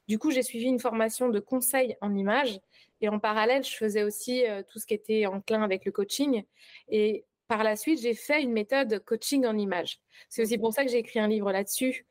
Du 0.07 0.19
coup, 0.19 0.29
j'ai 0.29 0.43
suivi 0.43 0.65
une 0.65 0.79
formation 0.79 1.29
de 1.29 1.39
conseil 1.39 1.97
en 2.01 2.13
image 2.15 2.59
et 3.01 3.09
en 3.09 3.17
parallèle, 3.19 3.63
je 3.63 3.75
faisais 3.75 4.03
aussi 4.03 4.45
euh, 4.47 4.61
tout 4.69 4.77
ce 4.77 4.85
qui 4.85 4.93
était 4.93 5.25
enclin 5.25 5.63
avec 5.63 5.83
le 5.85 5.91
coaching. 5.91 6.43
Et 6.89 7.25
par 7.47 7.63
la 7.63 7.75
suite, 7.75 8.01
j'ai 8.01 8.13
fait 8.13 8.41
une 8.41 8.51
méthode 8.51 9.03
coaching 9.05 9.45
en 9.45 9.57
image. 9.57 9.99
C'est 10.29 10.41
aussi 10.41 10.57
pour 10.57 10.73
ça 10.73 10.83
que 10.83 10.89
j'ai 10.89 10.99
écrit 10.99 11.19
un 11.19 11.27
livre 11.27 11.51
là-dessus. 11.51 12.05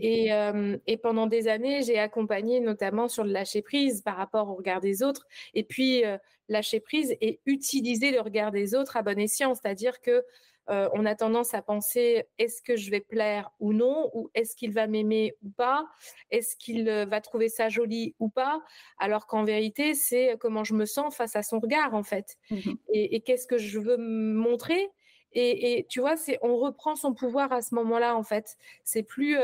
Et, 0.00 0.32
euh, 0.32 0.76
et, 0.86 0.96
pendant 0.96 1.26
des 1.26 1.48
années, 1.48 1.82
j'ai 1.82 1.98
accompagné 1.98 2.60
notamment 2.60 3.08
sur 3.08 3.24
le 3.24 3.30
lâcher 3.30 3.62
prise 3.62 4.02
par 4.02 4.16
rapport 4.16 4.50
au 4.50 4.54
regard 4.54 4.80
des 4.80 5.02
autres. 5.02 5.26
Et 5.54 5.62
puis, 5.62 6.04
euh, 6.04 6.18
lâcher 6.48 6.80
prise 6.80 7.16
et 7.20 7.40
utiliser 7.46 8.10
le 8.10 8.20
regard 8.20 8.50
des 8.50 8.74
autres 8.74 8.96
à 8.96 9.02
bon 9.02 9.18
escient. 9.18 9.54
C'est-à-dire 9.54 10.00
que 10.00 10.24
euh, 10.70 10.88
on 10.92 11.04
a 11.06 11.14
tendance 11.14 11.54
à 11.54 11.62
penser 11.62 12.24
est-ce 12.38 12.62
que 12.62 12.76
je 12.76 12.90
vais 12.90 13.00
plaire 13.00 13.50
ou 13.60 13.72
non, 13.72 14.10
ou 14.14 14.30
est-ce 14.34 14.56
qu'il 14.56 14.72
va 14.72 14.86
m'aimer 14.86 15.34
ou 15.42 15.50
pas, 15.50 15.86
est-ce 16.30 16.56
qu'il 16.56 16.88
va 16.88 17.20
trouver 17.20 17.48
ça 17.48 17.68
joli 17.68 18.14
ou 18.18 18.28
pas, 18.28 18.62
alors 18.98 19.26
qu'en 19.26 19.44
vérité, 19.44 19.94
c'est 19.94 20.36
comment 20.40 20.64
je 20.64 20.74
me 20.74 20.86
sens 20.86 21.14
face 21.14 21.36
à 21.36 21.42
son 21.42 21.58
regard 21.58 21.94
en 21.94 22.02
fait. 22.02 22.36
Mmh 22.50 22.72
et 22.96 23.20
qu'est-ce 23.22 23.46
que 23.46 23.58
je 23.58 23.78
veux 23.80 23.96
montrer? 23.96 24.88
Et, 25.34 25.86
tu 25.88 26.00
vois, 26.00 26.16
c'est 26.16 26.38
on 26.42 26.56
reprend 26.56 26.94
son 26.94 27.12
pouvoir 27.12 27.52
à 27.52 27.60
ce 27.60 27.74
moment-là 27.74 28.16
en 28.16 28.22
fait. 28.22 28.56
C'est 28.84 29.02
plus 29.02 29.36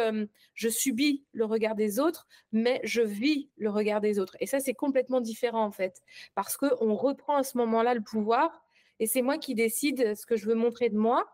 je 0.54 0.68
subis 0.68 1.24
le 1.32 1.44
regard 1.44 1.74
des 1.74 1.98
autres, 1.98 2.28
mais 2.52 2.80
je 2.84 3.02
vis 3.02 3.50
le 3.56 3.70
regard 3.70 4.00
des 4.00 4.18
autres. 4.20 4.36
Et 4.40 4.46
ça, 4.46 4.60
c'est 4.60 4.74
complètement 4.74 5.20
différent 5.20 5.64
en 5.64 5.72
fait, 5.72 6.02
parce 6.34 6.56
que 6.56 6.66
on 6.80 6.94
reprend 6.94 7.36
à 7.36 7.42
ce 7.42 7.58
moment-là 7.58 7.94
le 7.94 8.02
pouvoir, 8.02 8.62
et 9.00 9.06
c'est 9.06 9.22
moi 9.22 9.38
qui 9.38 9.54
décide 9.56 10.14
ce 10.14 10.26
que 10.26 10.36
je 10.36 10.46
veux 10.46 10.54
montrer 10.54 10.90
de 10.90 10.96
moi 10.96 11.26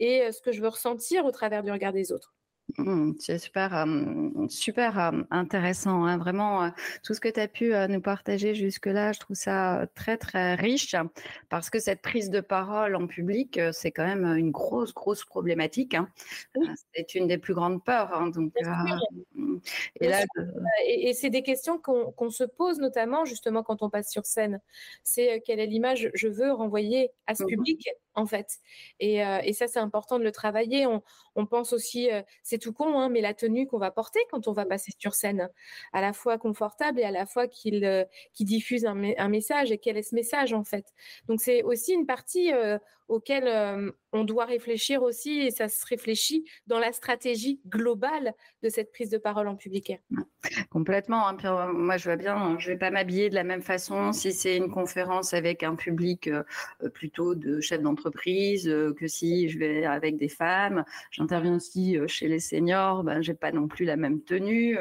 et 0.00 0.32
ce 0.32 0.40
que 0.42 0.50
je 0.50 0.60
veux 0.60 0.68
ressentir 0.68 1.24
au 1.24 1.30
travers 1.30 1.62
du 1.62 1.70
regard 1.70 1.92
des 1.92 2.10
autres. 2.10 2.34
Mmh, 2.78 3.12
c'est 3.18 3.38
super, 3.38 3.86
super 4.48 5.12
intéressant. 5.30 6.04
Hein. 6.04 6.18
Vraiment, 6.18 6.70
tout 7.02 7.14
ce 7.14 7.20
que 7.20 7.28
tu 7.28 7.40
as 7.40 7.48
pu 7.48 7.72
nous 7.88 8.00
partager 8.00 8.54
jusque-là, 8.54 9.12
je 9.12 9.20
trouve 9.20 9.36
ça 9.36 9.86
très, 9.94 10.16
très 10.16 10.54
riche 10.54 10.94
parce 11.48 11.70
que 11.70 11.78
cette 11.78 12.02
prise 12.02 12.30
de 12.30 12.40
parole 12.40 12.96
en 12.96 13.06
public, 13.06 13.60
c'est 13.72 13.90
quand 13.90 14.06
même 14.06 14.24
une 14.36 14.50
grosse, 14.50 14.94
grosse 14.94 15.24
problématique. 15.24 15.94
Hein. 15.94 16.08
C'est 16.94 17.14
une 17.14 17.26
des 17.26 17.38
plus 17.38 17.54
grandes 17.54 17.84
peurs. 17.84 18.12
Hein, 18.14 18.28
donc, 18.30 18.52
mmh. 19.34 19.58
et, 20.86 21.12
c'est 21.14 21.30
des 21.30 21.42
questions 21.42 21.78
qu'on 21.78 22.30
se 22.30 22.44
pose 22.44 22.78
notamment 22.78 23.24
justement 23.24 23.62
quand 23.62 23.82
on 23.82 23.90
passe 23.90 24.10
sur 24.10 24.26
scène. 24.26 24.60
C'est 25.02 25.42
quelle 25.44 25.60
est 25.60 25.66
l'image 25.66 26.10
je 26.14 26.28
veux 26.28 26.52
renvoyer 26.52 27.10
à 27.26 27.34
ce 27.34 27.44
mmh 27.44 27.46
public? 27.46 27.88
En 28.14 28.26
fait. 28.26 28.58
Et, 28.98 29.22
ça, 29.52 29.66
c'est 29.66 29.78
important 29.78 30.18
de 30.18 30.24
le 30.24 30.32
travailler. 30.32 30.86
On, 30.86 31.46
pense 31.46 31.72
aussi, 31.72 32.08
c'est 32.42 32.58
tout 32.58 32.72
con, 32.72 32.98
hein, 32.98 33.08
mais 33.08 33.20
la 33.20 33.34
tenue 33.34 33.66
qu'on 33.66 33.78
va 33.78 33.90
porter 33.90 34.20
quand 34.30 34.48
on 34.48 34.52
va 34.52 34.64
passer 34.66 34.92
sur 34.98 35.14
scène, 35.14 35.48
à 35.92 36.00
la 36.00 36.12
fois 36.12 36.38
confortable 36.38 37.00
et 37.00 37.04
à 37.04 37.10
la 37.10 37.26
fois 37.26 37.48
qu'il 37.48 38.06
diffuse 38.40 38.84
un, 38.84 38.96
un, 39.16 39.28
message 39.28 39.72
et 39.72 39.78
quel 39.78 39.96
est 39.96 40.02
ce 40.02 40.14
message 40.14 40.52
en 40.52 40.64
fait. 40.64 40.86
Donc 41.28 41.40
c'est 41.40 41.62
aussi 41.62 41.92
une 41.92 42.06
partie 42.06 42.52
auquel 43.10 43.92
on 44.12 44.24
doit 44.24 44.44
réfléchir 44.44 45.02
aussi 45.02 45.40
et 45.40 45.50
ça 45.50 45.68
se 45.68 45.84
réfléchit 45.86 46.44
dans 46.66 46.78
la 46.78 46.92
stratégie 46.92 47.60
globale 47.66 48.34
de 48.62 48.68
cette 48.68 48.92
prise 48.92 49.10
de 49.10 49.18
parole 49.18 49.48
en 49.48 49.56
public. 49.56 49.92
Complètement. 50.70 51.28
Hein. 51.28 51.72
moi, 51.72 51.96
je 51.96 52.04
vois 52.04 52.16
bien, 52.16 52.36
hein, 52.36 52.56
je 52.58 52.68
ne 52.68 52.74
vais 52.74 52.78
pas 52.78 52.90
m'habiller 52.90 53.28
de 53.28 53.34
la 53.34 53.44
même 53.44 53.62
façon 53.62 54.12
si 54.12 54.32
c'est 54.32 54.56
une 54.56 54.70
conférence 54.70 55.34
avec 55.34 55.62
un 55.62 55.74
public 55.74 56.30
plutôt 56.94 57.34
de 57.34 57.60
chefs 57.60 57.82
d'entreprise 57.82 58.64
que 58.96 59.06
si 59.06 59.48
je 59.48 59.58
vais 59.58 59.84
avec 59.84 60.16
des 60.16 60.28
femmes. 60.28 60.84
J'interviens 61.10 61.56
aussi 61.56 61.98
chez 62.06 62.28
les 62.28 62.40
seniors, 62.40 63.04
ben, 63.04 63.22
je 63.22 63.32
n'ai 63.32 63.36
pas 63.36 63.52
non 63.52 63.68
plus 63.68 63.84
la 63.84 63.96
même 63.96 64.22
tenue. 64.22 64.78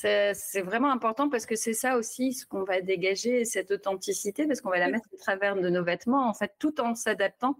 C'est 0.00 0.62
vraiment 0.62 0.92
important 0.92 1.28
parce 1.28 1.44
que 1.44 1.56
c'est 1.56 1.72
ça 1.72 1.96
aussi 1.96 2.32
ce 2.32 2.46
qu'on 2.46 2.62
va 2.62 2.80
dégager, 2.80 3.44
cette 3.44 3.72
authenticité, 3.72 4.46
parce 4.46 4.60
qu'on 4.60 4.70
va 4.70 4.78
la 4.78 4.88
mettre 4.88 5.08
au 5.12 5.16
travers 5.16 5.56
de 5.56 5.68
nos 5.68 5.82
vêtements, 5.82 6.28
en 6.28 6.34
fait, 6.34 6.54
tout 6.58 6.80
en 6.80 6.94
s'adaptant 6.94 7.56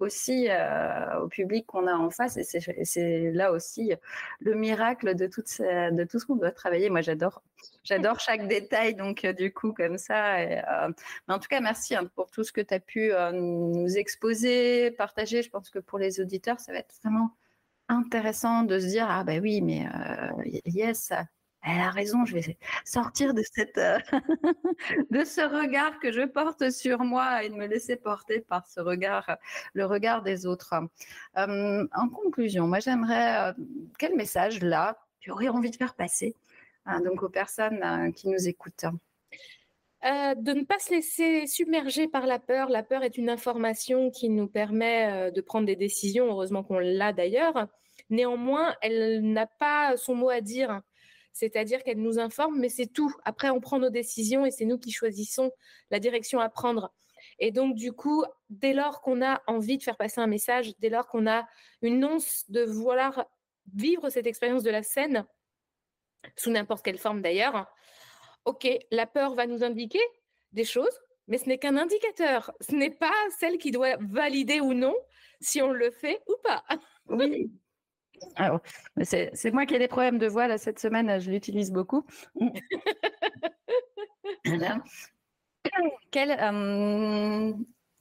aussi 0.00 0.48
euh, 0.48 1.20
au 1.20 1.28
public 1.28 1.66
qu'on 1.66 1.86
a 1.86 1.94
en 1.94 2.10
face. 2.10 2.38
Et 2.38 2.44
c'est 2.44 3.30
là 3.32 3.52
aussi 3.52 3.92
le 4.40 4.54
miracle 4.54 5.14
de, 5.14 5.26
tout 5.26 5.42
ce 5.46 6.26
qu'on 6.26 6.36
doit 6.36 6.50
travailler. 6.50 6.88
Moi, 6.88 7.02
j'adore 7.02 7.42
j'adore 7.84 8.20
chaque 8.20 8.48
détail, 8.48 8.94
donc 8.94 9.24
euh, 9.24 9.34
du 9.34 9.52
coup, 9.52 9.72
comme 9.72 9.98
ça. 9.98 10.38
Euh, 10.38 10.92
mais 11.28 11.34
en 11.34 11.38
tout 11.38 11.48
cas, 11.48 11.60
merci 11.60 11.94
hein, 11.94 12.10
pour 12.14 12.30
tout 12.30 12.42
ce 12.42 12.52
que 12.52 12.62
tu 12.62 12.72
as 12.74 12.80
pu 12.80 13.12
nous 13.32 13.96
exposer, 13.96 14.92
partager. 14.92 15.42
Je 15.42 15.50
pense 15.50 15.68
que 15.68 15.78
pour 15.78 15.98
les 15.98 16.20
auditeurs, 16.20 16.58
ça 16.58 16.72
va 16.72 16.78
être 16.78 16.94
vraiment 17.02 17.30
intéressant 17.88 18.62
de 18.62 18.78
se 18.78 18.86
dire, 18.86 19.06
ah 19.10 19.24
ben 19.24 19.42
oui, 19.42 19.60
mais 19.60 19.86
yes, 20.64 21.12
elle 21.62 21.80
a 21.80 21.90
raison, 21.90 22.24
je 22.24 22.34
vais 22.34 22.58
sortir 22.84 23.34
de, 23.34 23.42
cette, 23.42 23.78
euh, 23.78 23.98
de 25.10 25.24
ce 25.24 25.40
regard 25.40 26.00
que 26.00 26.10
je 26.10 26.22
porte 26.22 26.70
sur 26.70 27.00
moi 27.00 27.44
et 27.44 27.50
de 27.50 27.54
me 27.54 27.66
laisser 27.66 27.96
porter 27.96 28.40
par 28.40 28.66
ce 28.66 28.80
regard, 28.80 29.36
le 29.72 29.86
regard 29.86 30.22
des 30.22 30.44
autres. 30.44 30.74
Euh, 31.38 31.86
en 31.94 32.08
conclusion, 32.08 32.66
moi 32.66 32.80
j'aimerais, 32.80 33.50
euh, 33.50 33.52
quel 33.98 34.16
message 34.16 34.60
là 34.60 34.98
tu 35.20 35.30
aurais 35.30 35.48
envie 35.48 35.70
de 35.70 35.76
faire 35.76 35.94
passer 35.94 36.34
hein, 36.84 37.00
donc 37.00 37.22
aux 37.22 37.28
personnes 37.28 38.12
qui 38.12 38.28
nous 38.28 38.48
écoutent? 38.48 38.86
De 40.02 40.52
ne 40.52 40.64
pas 40.64 40.80
se 40.80 40.90
laisser 40.90 41.46
submerger 41.46 42.08
par 42.08 42.26
la 42.26 42.40
peur. 42.40 42.68
La 42.70 42.82
peur 42.82 43.04
est 43.04 43.16
une 43.16 43.30
information 43.30 44.10
qui 44.10 44.30
nous 44.30 44.48
permet 44.48 45.30
de 45.30 45.40
prendre 45.40 45.64
des 45.64 45.76
décisions, 45.76 46.26
heureusement 46.26 46.64
qu'on 46.64 46.80
l'a 46.80 47.12
d'ailleurs. 47.12 47.68
Néanmoins, 48.10 48.74
elle 48.82 49.20
n'a 49.22 49.46
pas 49.46 49.96
son 49.96 50.16
mot 50.16 50.28
à 50.28 50.40
dire 50.40 50.82
c'est-à-dire 51.32 51.82
qu'elle 51.82 52.00
nous 52.00 52.18
informe, 52.18 52.58
mais 52.58 52.68
c'est 52.68 52.86
tout. 52.86 53.12
Après, 53.24 53.50
on 53.50 53.60
prend 53.60 53.78
nos 53.78 53.90
décisions 53.90 54.44
et 54.44 54.50
c'est 54.50 54.64
nous 54.64 54.78
qui 54.78 54.90
choisissons 54.92 55.50
la 55.90 55.98
direction 55.98 56.40
à 56.40 56.48
prendre. 56.48 56.92
Et 57.38 57.50
donc, 57.50 57.74
du 57.74 57.92
coup, 57.92 58.24
dès 58.50 58.72
lors 58.72 59.00
qu'on 59.00 59.22
a 59.22 59.42
envie 59.46 59.78
de 59.78 59.82
faire 59.82 59.96
passer 59.96 60.20
un 60.20 60.26
message, 60.26 60.72
dès 60.78 60.88
lors 60.88 61.06
qu'on 61.06 61.26
a 61.26 61.46
une 61.80 62.04
once 62.04 62.44
de 62.50 62.62
vouloir 62.62 63.26
vivre 63.74 64.10
cette 64.10 64.26
expérience 64.26 64.62
de 64.62 64.70
la 64.70 64.82
scène, 64.82 65.26
sous 66.36 66.50
n'importe 66.50 66.84
quelle 66.84 66.98
forme 66.98 67.22
d'ailleurs, 67.22 67.66
ok, 68.44 68.68
la 68.90 69.06
peur 69.06 69.34
va 69.34 69.46
nous 69.46 69.64
indiquer 69.64 70.02
des 70.52 70.64
choses, 70.64 70.98
mais 71.28 71.38
ce 71.38 71.48
n'est 71.48 71.58
qu'un 71.58 71.76
indicateur. 71.76 72.52
Ce 72.60 72.74
n'est 72.74 72.90
pas 72.90 73.12
celle 73.38 73.58
qui 73.58 73.70
doit 73.70 73.96
valider 74.00 74.60
ou 74.60 74.74
non 74.74 74.94
si 75.40 75.62
on 75.62 75.72
le 75.72 75.90
fait 75.90 76.20
ou 76.28 76.34
pas. 76.42 76.64
Oui, 77.08 77.50
c'est 79.02 79.52
moi 79.52 79.66
qui 79.66 79.74
ai 79.74 79.78
des 79.78 79.88
problèmes 79.88 80.18
de 80.18 80.26
voix 80.26 80.48
là, 80.48 80.58
cette 80.58 80.78
semaine, 80.78 81.20
je 81.20 81.30
l'utilise 81.30 81.72
beaucoup. 81.72 82.04
Quel, 86.10 86.30
euh, 86.30 87.52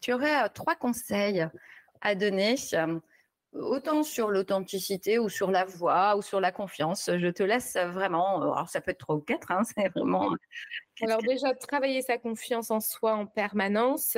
tu 0.02 0.14
aurais 0.14 0.44
euh, 0.44 0.48
trois 0.54 0.76
conseils 0.76 1.48
à 2.02 2.16
donner, 2.16 2.56
euh, 2.74 3.00
autant 3.54 4.04
sur 4.04 4.30
l'authenticité 4.30 5.20
ou 5.20 5.30
sur 5.30 5.52
la 5.52 5.66
voix 5.66 6.16
ou 6.18 6.22
sur 6.22 6.40
la 6.40 6.52
confiance? 6.52 7.10
Je 7.14 7.28
te 7.28 7.44
laisse 7.44 7.76
vraiment. 7.76 8.42
Alors, 8.42 8.70
ça 8.70 8.82
peut 8.82 8.92
être 8.92 9.00
trois 9.00 9.16
ou 9.16 9.22
quatre, 9.22 9.52
hein, 9.52 9.64
c'est 9.78 9.90
vraiment. 9.90 10.36
Alors, 11.02 11.22
déjà, 11.22 11.54
travailler 11.56 12.02
sa 12.02 12.18
confiance 12.18 12.72
en 12.72 12.80
soi 12.80 13.16
en 13.16 13.26
permanence 13.26 14.18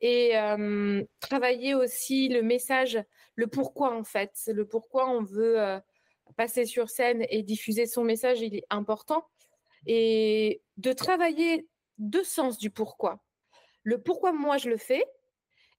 et 0.00 0.32
travailler 1.20 1.74
aussi 1.74 2.28
le 2.28 2.42
message, 2.42 2.98
le 3.34 3.46
pourquoi 3.46 3.96
en 3.96 4.04
fait, 4.04 4.32
le 4.48 4.66
pourquoi 4.66 5.08
on 5.08 5.22
veut 5.22 5.80
passer 6.36 6.64
sur 6.64 6.88
scène 6.88 7.24
et 7.28 7.42
diffuser 7.42 7.86
son 7.86 8.04
message, 8.04 8.40
il 8.40 8.54
est 8.54 8.66
important. 8.70 9.26
Et 9.86 10.62
de 10.76 10.92
travailler 10.92 11.66
deux 11.98 12.24
sens 12.24 12.58
du 12.58 12.70
pourquoi. 12.70 13.20
Le 13.82 14.00
pourquoi 14.00 14.32
moi 14.32 14.58
je 14.58 14.68
le 14.68 14.76
fais 14.76 15.04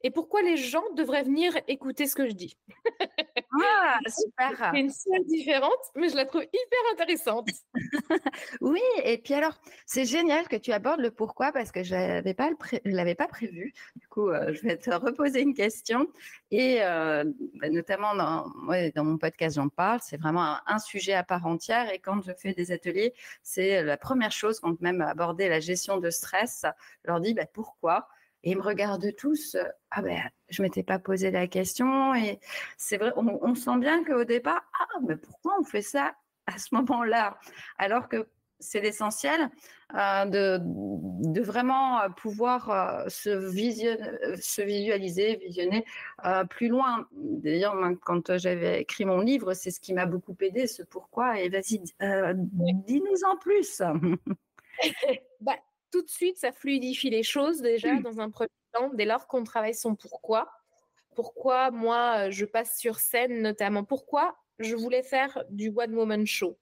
et 0.04 0.12
pourquoi 0.12 0.42
les 0.42 0.58
gens 0.58 0.84
devraient 0.96 1.24
venir 1.24 1.56
écouter 1.68 2.08
ce 2.08 2.16
que 2.16 2.28
je 2.28 2.34
dis. 2.34 2.58
Ah, 3.38 4.00
super. 4.08 4.72
C'est 4.74 4.80
une 4.80 4.89
seule 4.89 5.26
différente, 5.26 5.72
mais 5.96 6.10
je 6.10 6.15
la 6.15 6.26
trouve 6.26 6.44
hyper 6.44 6.80
intéressante. 6.94 7.50
oui, 8.62 8.82
et 9.04 9.17
puis 9.17 9.34
alors, 9.34 9.54
c'est 9.86 10.06
génial 10.06 10.48
que 10.48 10.56
tu 10.56 10.72
abordes 10.72 11.00
le 11.00 11.12
pourquoi 11.12 11.52
parce 11.52 11.72
que 11.72 11.84
je 11.84 11.96
ne 11.96 12.96
l'avais 12.96 13.15
pas 13.15 13.28
prévu. 13.28 13.74
Du 13.96 14.08
coup, 14.08 14.30
euh, 14.30 14.54
je 14.54 14.62
vais 14.62 14.78
te 14.78 14.91
reposer 14.91 15.41
une 15.41 15.54
question. 15.54 16.08
Et 16.52 16.80
euh, 16.82 17.24
bah, 17.56 17.70
notamment 17.70 18.15
dans, 18.15 18.52
dans 18.96 19.04
mon 19.04 19.17
podcast, 19.17 19.56
j'en 19.56 19.70
parle. 19.70 20.00
C'est 20.04 20.17
vraiment 20.17 20.58
un, 20.65 20.80
sujet 20.80 21.13
à 21.13 21.24
part 21.24 21.46
entière. 21.46 21.91
Et 21.91 22.00
quand 22.00 22.22
je 22.22 22.32
fais 22.38 22.54
des 22.54 22.72
ateliers, 22.72 23.13
c'est 23.44 23.84
la 23.84 23.98
première 23.98 24.32
chose, 24.32 24.60
quand 24.60 24.80
même 24.82 25.02
aborder 25.02 25.50
la 25.50 25.60
gestion 25.60 25.98
de 25.98 26.10
stress, 26.10 26.65
je 27.04 27.10
leur 27.10 27.20
dis 27.20 27.34
bah, 27.34 27.46
pourquoi? 27.52 28.08
Et 28.44 28.52
ils 28.52 28.58
me 28.58 28.62
regardent 28.62 29.16
tous. 29.16 29.56
Euh, 29.56 29.64
ah 29.92 30.02
ben, 30.02 30.20
je 30.50 30.62
m'étais 30.62 30.84
pas 30.84 31.00
posé 31.00 31.32
la 31.32 31.48
question. 31.48 32.14
Et 32.16 32.40
c'est 32.78 32.98
vrai, 32.98 33.12
on, 33.16 33.56
sent 33.56 33.78
bien 33.78 34.04
qu'au 34.04 34.24
départ, 34.24 34.62
ah, 34.80 35.00
mais 35.08 35.16
pourquoi 35.16 35.58
on 35.60 35.64
fait 35.64 35.82
ça 35.82 36.16
à 36.48 36.58
ce 36.58 36.74
moment-là? 36.76 37.38
Alors 37.78 38.10
que 38.10 38.28
c'est 38.60 38.80
l'essentiel 38.80 39.50
euh, 39.96 40.26
de, 40.26 40.60
de, 40.62 41.42
vraiment 41.42 42.00
euh, 42.02 42.10
pouvoir 42.10 43.06
se, 43.10 43.50
se 43.50 44.62
visualiser, 44.62 45.36
visionner 45.38 45.86
plus 46.50 46.68
loin. 46.68 47.08
D'ailleurs, 47.12 47.76
quand 48.04 48.38
j'avais 48.38 48.82
écrit 48.82 49.06
mon 49.06 49.20
livre, 49.20 49.54
c'est 49.54 49.72
ce 49.72 49.80
qui 49.80 49.94
m'a 49.94 50.06
beaucoup 50.06 50.36
aidé, 50.42 50.68
ce 50.68 50.84
pourquoi. 50.84 51.40
Et 51.40 51.50
vas-y, 51.50 51.80
dis-nous 52.00 53.24
en 53.26 53.38
plus. 53.38 53.82
bah, 55.42 55.58
tout 55.92 56.02
de 56.02 56.10
suite, 56.10 56.38
ça 56.38 56.52
fluidifie 56.52 57.10
les 57.10 57.24
choses 57.24 57.62
déjà 57.62 57.94
mmh. 57.94 58.02
dans 58.02 58.20
un 58.20 58.30
premier 58.30 58.50
temps, 58.74 58.90
dès 58.94 59.06
lors 59.06 59.28
qu'on 59.28 59.44
travaille 59.44 59.76
son 59.76 59.96
pourquoi. 59.96 60.52
Pourquoi 61.16 61.72
moi, 61.72 62.30
je 62.30 62.46
passe 62.46 62.78
sur 62.78 63.00
scène 63.00 63.42
notamment 63.42 63.84
Pourquoi 63.84 64.38
je 64.60 64.76
voulais 64.76 65.04
faire 65.04 65.44
du 65.50 65.70
One 65.76 65.94
Woman 65.96 66.26
Show 66.26 66.58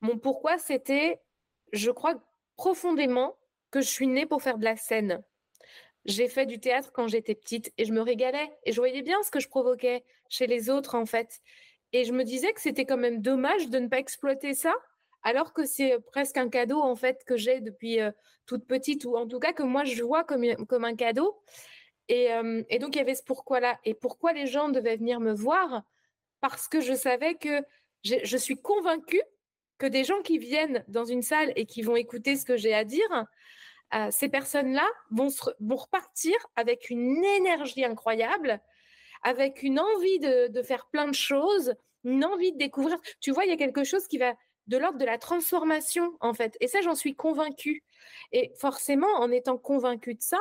Mon 0.00 0.18
pourquoi, 0.18 0.58
c'était, 0.58 1.20
je 1.72 1.90
crois 1.90 2.14
profondément 2.56 3.36
que 3.70 3.80
je 3.80 3.88
suis 3.88 4.06
née 4.06 4.26
pour 4.26 4.42
faire 4.42 4.58
de 4.58 4.64
la 4.64 4.76
scène. 4.76 5.22
J'ai 6.04 6.28
fait 6.28 6.46
du 6.46 6.58
théâtre 6.58 6.90
quand 6.92 7.08
j'étais 7.08 7.34
petite 7.34 7.72
et 7.78 7.84
je 7.84 7.92
me 7.92 8.00
régalais 8.00 8.50
et 8.64 8.72
je 8.72 8.80
voyais 8.80 9.02
bien 9.02 9.22
ce 9.22 9.30
que 9.30 9.40
je 9.40 9.48
provoquais 9.48 10.04
chez 10.28 10.46
les 10.46 10.68
autres 10.68 10.96
en 10.96 11.06
fait. 11.06 11.40
Et 11.92 12.04
je 12.04 12.12
me 12.12 12.24
disais 12.24 12.52
que 12.52 12.60
c'était 12.60 12.86
quand 12.86 12.96
même 12.96 13.20
dommage 13.20 13.68
de 13.68 13.78
ne 13.78 13.88
pas 13.88 13.98
exploiter 13.98 14.54
ça 14.54 14.74
alors 15.22 15.52
que 15.52 15.64
c'est 15.64 15.98
presque 16.10 16.36
un 16.36 16.48
cadeau 16.48 16.80
en 16.80 16.96
fait 16.96 17.24
que 17.24 17.36
j'ai 17.36 17.60
depuis 17.60 17.98
toute 18.46 18.66
petite 18.66 19.04
ou 19.04 19.16
en 19.16 19.26
tout 19.26 19.38
cas 19.38 19.52
que 19.52 19.62
moi 19.62 19.84
je 19.84 20.02
vois 20.02 20.24
comme, 20.24 20.44
comme 20.66 20.84
un 20.84 20.96
cadeau. 20.96 21.40
Et, 22.08 22.28
donc 22.80 22.94
il 22.94 22.98
y 22.98 23.00
avait 23.00 23.14
ce 23.14 23.22
pourquoi-là. 23.22 23.78
Et 23.84 23.94
pourquoi 23.94 24.32
les 24.32 24.46
gens 24.46 24.68
devaient 24.68 24.96
venir 24.96 25.20
me 25.20 25.32
voir? 25.32 25.82
Parce 26.40 26.68
que 26.68 26.80
je 26.80 26.94
savais 26.94 27.34
que 27.36 27.62
je 28.02 28.36
suis 28.36 28.60
convaincue 28.60 29.22
que 29.78 29.86
des 29.86 30.04
gens 30.04 30.22
qui 30.22 30.38
viennent 30.38 30.84
dans 30.86 31.04
une 31.04 31.22
salle 31.22 31.52
et 31.56 31.66
qui 31.66 31.82
vont 31.82 31.96
écouter 31.96 32.36
ce 32.36 32.44
que 32.44 32.56
j'ai 32.56 32.74
à 32.74 32.84
dire, 32.84 33.26
ces 34.10 34.28
personnes-là 34.28 34.88
vont, 35.10 35.28
vont 35.60 35.76
repartir 35.76 36.34
avec 36.56 36.88
une 36.90 37.24
énergie 37.24 37.84
incroyable, 37.84 38.60
avec 39.22 39.62
une 39.62 39.80
envie 39.80 40.18
de, 40.18 40.48
de 40.48 40.62
faire 40.62 40.86
plein 40.92 41.08
de 41.08 41.14
choses, 41.14 41.74
une 42.04 42.24
envie 42.24 42.52
de 42.52 42.58
découvrir. 42.58 42.96
Tu 43.20 43.32
vois, 43.32 43.44
il 43.44 43.50
y 43.50 43.52
a 43.52 43.56
quelque 43.56 43.84
chose 43.84 44.06
qui 44.06 44.18
va 44.18 44.34
de 44.72 44.78
l'ordre 44.78 44.98
de 44.98 45.04
la 45.04 45.18
transformation, 45.18 46.16
en 46.20 46.32
fait. 46.32 46.56
Et 46.60 46.66
ça, 46.66 46.80
j'en 46.80 46.94
suis 46.94 47.14
convaincue. 47.14 47.84
Et 48.32 48.52
forcément, 48.58 49.14
en 49.18 49.30
étant 49.30 49.58
convaincue 49.58 50.14
de 50.14 50.22
ça, 50.22 50.38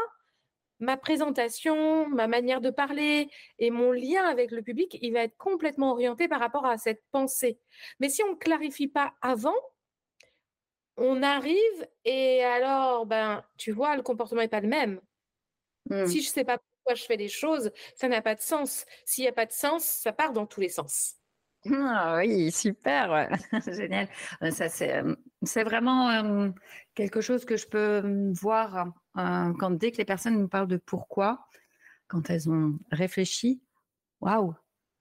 ma 0.80 0.96
présentation, 0.96 2.08
ma 2.08 2.28
manière 2.28 2.62
de 2.62 2.70
parler 2.70 3.30
et 3.60 3.72
mon 3.72 3.92
lien 3.92 4.24
avec 4.24 4.52
le 4.52 4.62
public, 4.62 4.98
il 5.02 5.12
va 5.12 5.24
être 5.24 5.36
complètement 5.38 5.92
orienté 5.92 6.30
par 6.30 6.40
rapport 6.40 6.66
à 6.66 6.78
cette 6.78 7.04
pensée. 7.12 7.60
Mais 8.00 8.08
si 8.08 8.24
on 8.24 8.32
ne 8.32 8.36
clarifie 8.36 8.88
pas 8.88 9.14
avant, 9.22 9.56
on 10.96 11.22
arrive 11.24 11.88
et 12.06 12.42
alors, 12.44 13.06
ben, 13.06 13.44
tu 13.58 13.74
vois, 13.74 13.98
le 13.98 14.02
comportement 14.02 14.42
n'est 14.42 14.48
pas 14.48 14.62
le 14.62 14.70
même. 14.70 15.02
Si 15.90 15.94
mmh. 15.94 16.08
je 16.08 16.18
ne 16.18 16.22
sais 16.22 16.44
pas 16.46 16.58
pourquoi 16.58 16.96
je 16.96 17.04
fais 17.04 17.18
les 17.18 17.28
choses, 17.28 17.72
ça 17.96 18.08
n'a 18.08 18.22
pas 18.22 18.36
de 18.36 18.42
sens. 18.42 18.86
S'il 19.04 19.26
n'y 19.26 19.28
a 19.28 19.34
pas 19.34 19.46
de 19.46 19.52
sens, 19.52 19.84
ça 19.84 20.14
part 20.14 20.32
dans 20.32 20.46
tous 20.46 20.62
les 20.62 20.70
sens. 20.70 21.21
Ah 21.70 22.18
oui, 22.18 22.52
super, 22.52 23.30
génial. 23.68 24.08
Ça, 24.52 24.70
c'est, 24.70 25.04
c'est 25.44 25.64
vraiment 25.64 26.52
quelque 26.96 27.22
chose 27.22 27.46
que 27.46 27.58
je 27.58 27.68
peux 27.68 28.32
voir 28.34 28.88
quand 29.14 29.72
dès 29.72 29.92
que 29.92 29.98
les 29.98 30.06
personnes 30.06 30.40
me 30.42 30.48
parlent 30.48 30.68
de 30.68 30.78
pourquoi, 30.78 31.48
quand 32.08 32.30
elles 32.30 32.50
ont 32.50 32.80
réfléchi, 32.92 33.62
waouh, 34.22 34.56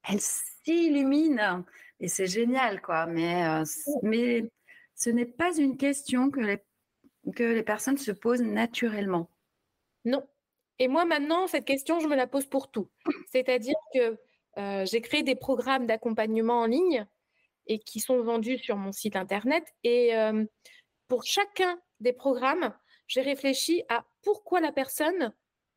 elles 0.09 0.21
s'illuminent 0.21 1.65
et 1.99 2.09
c'est 2.09 2.27
génial, 2.27 2.81
quoi. 2.81 3.07
Mais, 3.07 3.63
mais 4.03 4.51
ce 4.95 5.11
n'est 5.11 5.27
pas 5.27 5.57
une 5.57 5.77
question 5.77 6.31
que 6.31 6.41
les, 6.41 6.59
que 7.35 7.43
les 7.43 7.63
personnes 7.63 7.99
se 7.99 8.13
posent 8.13 8.43
naturellement. 8.43 9.31
Non. 10.05 10.27
Et 10.79 10.89
moi, 10.89 11.05
maintenant, 11.05 11.47
cette 11.47 11.67
question, 11.67 12.01
je 12.01 12.07
me 12.07 12.17
la 12.17 12.27
pose 12.27 12.47
pour 12.47 12.71
tout. 12.71 12.91
C'est-à-dire 13.31 13.77
que 13.95 14.19
euh, 14.61 14.85
j'ai 14.85 15.01
créé 15.01 15.23
des 15.23 15.35
programmes 15.35 15.87
d'accompagnement 15.87 16.61
en 16.61 16.67
ligne 16.67 17.07
et 17.67 17.79
qui 17.79 18.01
sont 18.01 18.21
vendus 18.23 18.59
sur 18.59 18.77
mon 18.77 18.93
site 18.93 19.17
internet. 19.17 19.65
Et 19.85 20.15
euh, 20.17 20.45
pour 21.09 21.25
chacun 21.25 21.81
des 22.01 22.13
programmes, 22.13 22.75
j'ai 23.07 23.23
réfléchi 23.23 23.83
à 23.89 24.05
pourquoi 24.23 24.61
la 24.61 24.73
personne 24.73 25.35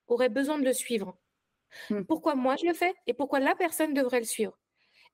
aurait 0.07 0.29
besoin 0.29 0.57
de 0.57 0.65
le 0.65 0.73
suivre. 0.73 1.17
Mmh. 1.89 2.03
Pourquoi 2.03 2.35
moi 2.35 2.55
je 2.55 2.65
le 2.65 2.73
fais 2.73 2.93
et 3.07 3.13
pourquoi 3.13 3.39
la 3.39 3.55
personne 3.55 3.93
devrait 3.93 4.19
le 4.19 4.25
suivre. 4.25 4.57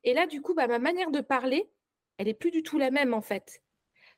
Et 0.04 0.14
là, 0.14 0.26
du 0.26 0.42
coup, 0.42 0.54
bah, 0.54 0.68
ma 0.68 0.80
manière 0.80 1.12
de 1.12 1.22
parler, 1.22 1.70
elle 2.18 2.28
est 2.28 2.34
plus 2.34 2.52
du 2.52 2.64
tout 2.64 2.78
la 2.78 2.92
même 2.92 3.14
en 3.14 3.22
fait. 3.22 3.62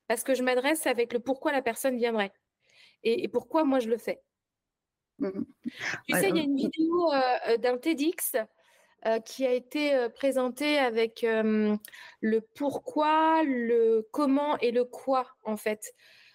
Parce 0.08 0.24
que 0.24 0.34
je 0.34 0.44
m'adresse 0.44 0.88
avec 0.88 1.14
le 1.14 1.20
pourquoi 1.20 1.52
la 1.52 1.62
personne 1.62 1.98
viendrait 1.98 2.34
et, 3.04 3.28
pourquoi 3.28 3.64
moi 3.64 3.80
je 3.80 3.90
le 3.90 3.98
fais. 3.98 4.22
Mmh. 5.20 5.44
Tu 6.08 6.16
sais, 6.16 6.30
il 6.30 6.38
y 6.38 6.40
a 6.40 6.44
une 6.44 6.56
vidéo 6.56 7.12
euh, 7.14 7.58
d'un 7.58 7.78
TEDx 7.78 8.36
euh, 9.08 9.20
qui 9.20 9.46
a 9.48 9.54
été 9.54 9.96
euh, 9.96 10.10
présenté 10.10 10.78
avec 10.78 11.26
le 11.26 12.40
pourquoi, 12.56 13.44
le 13.44 14.08
comment 14.12 14.58
et 14.60 14.72
le 14.72 14.86
quoi, 14.86 15.28
en 15.44 15.58
fait. 15.58 15.94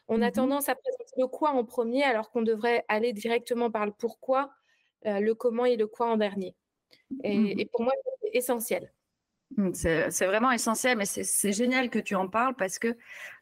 On 0.09 0.23
a 0.23 0.29
mmh 0.29 0.33
tendance 0.33 0.69
à 0.69 0.75
présenter 0.75 1.13
le 1.19 1.27
quoi 1.27 1.51
en 1.51 1.65
premier, 1.65 2.05
alors 2.05 2.31
qu'on 2.31 2.43
devrait 2.43 2.85
aller 2.89 3.13
directement 3.13 3.71
par 3.71 3.87
le 3.87 3.93
pourquoi, 3.93 4.51
euh, 5.07 5.21
le 5.21 5.35
comment 5.35 5.65
et 5.65 5.77
le 5.77 5.87
quoi 5.87 6.09
en 6.11 6.17
dernier. 6.17 6.55
Et, 7.25 7.39
mmh 7.39 7.61
et 7.61 7.67
pour 7.67 7.83
moi, 7.83 7.93
c'est 8.23 8.31
essentiel. 8.37 8.93
C'est 9.73 10.27
vraiment 10.27 10.51
essentiel, 10.51 10.99
mais 10.99 11.07
c'est 11.07 11.53
génial 11.53 11.89
que 11.89 12.01
tu 12.01 12.15
en 12.15 12.29
parles 12.29 12.55
parce 12.57 12.79
que 12.79 12.97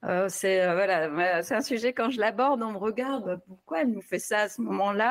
euh, 0.05 0.29
c'est 0.29 0.61
euh, 0.61 0.75
voilà, 0.75 1.43
c'est 1.43 1.55
un 1.55 1.63
sujet 1.63 1.93
quand 1.93 2.11
je 2.11 2.21
l'aborde, 2.21 2.63
on 2.63 2.73
me 2.73 2.79
regarde, 2.79 3.25
bah, 3.25 3.39
pourquoi 3.47 3.81
elle 3.81 3.91
nous 3.91 4.03
fait 4.03 4.19
ça 4.19 4.43
à 4.43 4.49
ce 4.49 4.61
moment-là? 4.61 5.11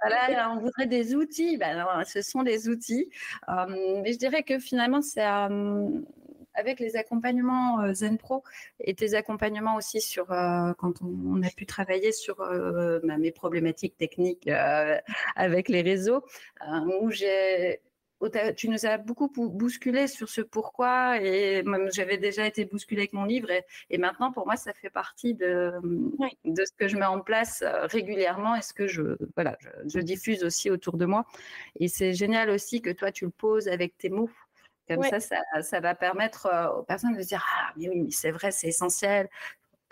Voilà, 0.00 0.50
On 0.52 0.60
voudrait 0.60 0.86
des 0.86 1.14
outils, 1.14 1.56
ben, 1.56 2.04
ce 2.04 2.22
sont 2.22 2.44
des 2.44 2.68
outils. 2.68 3.10
mais 3.48 4.12
je 4.12 4.18
dirais 4.18 4.44
que 4.44 4.58
finalement, 4.58 5.02
c'est 5.02 5.24
avec 6.54 6.80
les 6.80 6.96
accompagnements 6.96 7.92
Zen 7.92 8.16
Pro 8.16 8.42
et 8.80 8.94
tes 8.94 9.14
accompagnements 9.14 9.76
aussi 9.76 10.00
sur 10.00 10.26
quand 10.26 11.02
on, 11.02 11.42
a 11.42 11.50
pu 11.50 11.66
travailler 11.66 12.12
sur 12.12 12.36
bah, 12.36 13.18
mes 13.18 13.32
problématiques 13.32 13.96
techniques 13.96 14.48
avec 15.36 15.68
les 15.68 15.82
réseaux, 15.82 16.24
où 17.00 17.10
j'ai 17.10 17.80
tu 18.56 18.68
nous 18.68 18.84
as 18.84 18.98
beaucoup 18.98 19.28
bousculé 19.28 20.08
sur 20.08 20.28
ce 20.28 20.40
pourquoi 20.40 21.20
et 21.22 21.62
j'avais 21.92 22.18
déjà 22.18 22.46
été 22.46 22.64
bousculée 22.64 23.02
avec 23.02 23.12
mon 23.12 23.24
livre 23.24 23.48
et, 23.90 23.98
maintenant 23.98 24.32
pour 24.32 24.46
moi 24.46 24.56
ça 24.56 24.72
fait 24.72 24.90
partie 24.90 25.34
de, 25.34 25.72
de 26.44 26.64
ce 26.64 26.72
que 26.76 26.88
je 26.88 26.96
mets 26.96 27.06
en 27.06 27.20
place 27.20 27.62
euh, 27.62 27.86
régulièrement 27.86 28.56
et 28.56 28.62
ce 28.62 28.72
que 28.72 28.86
je 28.86 29.16
voilà 29.34 29.56
je, 29.86 30.00
diffuse 30.00 30.42
aussi 30.44 30.70
autour 30.70 30.96
de 30.96 31.06
moi. 31.06 31.24
Et 31.78 31.88
c'est 31.88 32.12
génial 32.12 32.50
aussi 32.50 32.80
que 32.82 32.90
toi 32.90 33.12
tu 33.12 33.24
le 33.24 33.30
poses 33.30 33.68
avec 33.68 33.96
tes 33.98 34.08
mots. 34.08 34.30
Comme 34.88 35.02
ça, 35.02 35.20
ça, 35.20 35.42
ça, 35.60 35.80
va 35.80 35.94
permettre 35.94 36.46
euh, 36.46 36.78
aux 36.78 36.82
personnes 36.82 37.14
de 37.14 37.20
se 37.20 37.28
dire 37.28 37.44
ah 37.46 37.72
mais 37.76 37.88
oui 37.90 38.00
mais 38.00 38.10
c'est 38.10 38.30
vrai 38.30 38.50
c'est 38.50 38.68
essentiel 38.68 39.28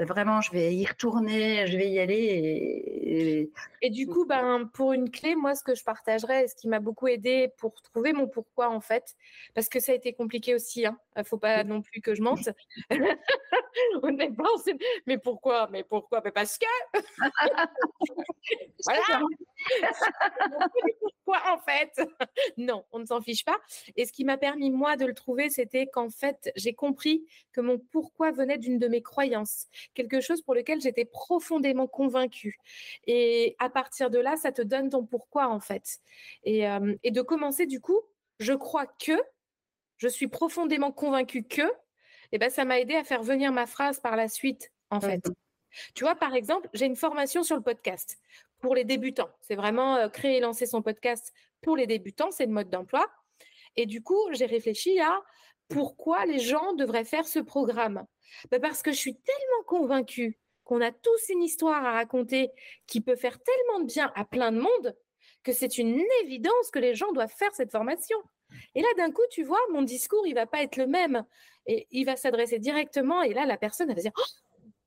vraiment, 0.00 0.40
je 0.40 0.52
vais 0.52 0.74
y 0.74 0.86
retourner, 0.86 1.66
je 1.66 1.76
vais 1.76 1.88
y 1.88 1.98
aller. 1.98 3.50
Et, 3.80 3.90
du 3.90 4.06
coup, 4.06 4.26
ben, 4.26 4.68
pour 4.72 4.92
une 4.92 5.10
clé, 5.10 5.34
moi, 5.34 5.54
ce 5.54 5.62
que 5.62 5.74
je 5.74 5.84
partagerais, 5.84 6.48
ce 6.48 6.54
qui 6.54 6.68
m'a 6.68 6.80
beaucoup 6.80 7.08
aidé 7.08 7.52
pour 7.58 7.80
trouver 7.80 8.12
mon 8.12 8.26
pourquoi, 8.26 8.70
en 8.70 8.80
fait, 8.80 9.14
parce 9.54 9.68
que 9.68 9.80
ça 9.80 9.92
a 9.92 9.94
été 9.94 10.12
compliqué 10.12 10.54
aussi, 10.54 10.86
hein, 10.86 10.98
ne 11.20 11.24
faut 11.24 11.38
pas 11.38 11.64
non 11.64 11.82
plus 11.82 12.00
que 12.00 12.14
je 12.14 12.22
mente. 12.22 12.48
Honnêtement, 14.02 14.48
mais 15.06 15.18
pourquoi 15.18 15.68
Mais 15.70 15.84
pourquoi? 15.84 16.22
Mais 16.24 16.30
Parce 16.30 16.58
que. 16.58 16.66
voilà 18.84 19.20
Pourquoi, 21.00 21.42
en 21.52 21.58
fait? 21.58 22.00
Non, 22.56 22.84
on 22.92 23.00
ne 23.00 23.04
s'en 23.04 23.20
fiche 23.20 23.44
pas. 23.44 23.58
Et 23.96 24.06
ce 24.06 24.12
qui 24.12 24.24
m'a 24.24 24.36
permis, 24.36 24.70
moi, 24.70 24.96
de 24.96 25.04
le 25.06 25.14
trouver, 25.14 25.50
c'était 25.50 25.86
qu'en 25.86 26.08
fait, 26.08 26.52
j'ai 26.56 26.72
compris 26.72 27.26
que 27.52 27.60
mon 27.60 27.78
pourquoi 27.78 28.30
venait 28.30 28.58
d'une 28.58 28.78
de 28.78 28.88
mes 28.88 29.02
croyances 29.02 29.66
quelque 29.94 30.20
chose 30.20 30.42
pour 30.42 30.54
lequel 30.54 30.80
j'étais 30.80 31.04
profondément 31.04 31.86
convaincue. 31.86 32.58
Et 33.06 33.56
à 33.58 33.68
partir 33.70 34.10
de 34.10 34.18
là, 34.18 34.36
ça 34.36 34.52
te 34.52 34.62
donne 34.62 34.90
ton 34.90 35.04
pourquoi 35.04 35.48
en 35.48 35.60
fait. 35.60 35.98
Et, 36.44 36.68
euh, 36.68 36.94
de 37.04 37.22
commencer 37.22 37.66
du 37.66 37.80
coup, 37.80 38.00
je 38.38 38.52
crois 38.52 38.86
que, 38.86 39.18
je 39.98 40.08
suis 40.08 40.28
profondément 40.28 40.92
convaincue 40.92 41.44
que, 41.44 41.62
eh 42.32 42.38
ben, 42.38 42.50
ça 42.50 42.64
m'a 42.64 42.80
aidé 42.80 42.94
à 42.94 43.04
faire 43.04 43.22
venir 43.22 43.52
ma 43.52 43.66
phrase 43.66 44.00
par 44.00 44.16
la 44.16 44.28
suite 44.28 44.72
en 44.90 45.00
fait. 45.00 45.24
Tu 45.94 46.04
vois, 46.04 46.14
par 46.14 46.34
exemple, 46.34 46.68
j'ai 46.72 46.86
une 46.86 46.96
formation 46.96 47.42
sur 47.42 47.56
le 47.56 47.62
podcast 47.62 48.18
pour 48.60 48.74
les 48.74 48.84
débutants. 48.84 49.28
C'est 49.42 49.56
vraiment 49.56 49.96
euh, 49.96 50.08
créer 50.08 50.38
et 50.38 50.40
lancer 50.40 50.66
son 50.66 50.82
podcast 50.82 51.32
pour 51.60 51.76
les 51.76 51.86
débutants, 51.86 52.30
c'est 52.30 52.46
le 52.46 52.52
mode 52.52 52.70
d'emploi. 52.70 53.06
Et 53.76 53.86
du 53.86 54.02
coup, 54.02 54.20
j'ai 54.32 54.46
réfléchi 54.46 54.98
à 55.00 55.22
pourquoi 55.68 56.24
les 56.26 56.38
gens 56.38 56.72
devraient 56.74 57.04
faire 57.04 57.26
ce 57.26 57.38
programme. 57.38 58.06
Bah, 58.50 58.60
parce 58.60 58.82
que 58.82 58.92
je 58.92 58.96
suis 58.96 59.16
tellement 59.16 59.64
convaincue 59.66 60.38
qu'on 60.64 60.80
a 60.80 60.92
tous 60.92 61.28
une 61.28 61.42
histoire 61.42 61.84
à 61.84 61.92
raconter 61.92 62.50
qui 62.86 63.00
peut 63.00 63.16
faire 63.16 63.38
tellement 63.40 63.80
de 63.80 63.86
bien 63.86 64.12
à 64.14 64.24
plein 64.24 64.52
de 64.52 64.60
monde 64.60 64.96
que 65.42 65.52
c'est 65.52 65.78
une 65.78 66.02
évidence 66.22 66.70
que 66.72 66.80
les 66.80 66.94
gens 66.94 67.12
doivent 67.12 67.32
faire 67.32 67.54
cette 67.54 67.70
formation. 67.70 68.18
Et 68.74 68.82
là, 68.82 68.88
d'un 68.96 69.10
coup, 69.10 69.22
tu 69.30 69.42
vois, 69.42 69.60
mon 69.72 69.82
discours, 69.82 70.26
il 70.26 70.34
va 70.34 70.46
pas 70.46 70.62
être 70.62 70.76
le 70.76 70.86
même. 70.86 71.24
Et 71.66 71.86
il 71.90 72.04
va 72.04 72.16
s'adresser 72.16 72.58
directement. 72.58 73.22
Et 73.22 73.34
là, 73.34 73.46
la 73.46 73.56
personne, 73.56 73.90
elle 73.90 73.96
va 73.96 74.02
dire 74.02 74.12
oh, 74.16 74.22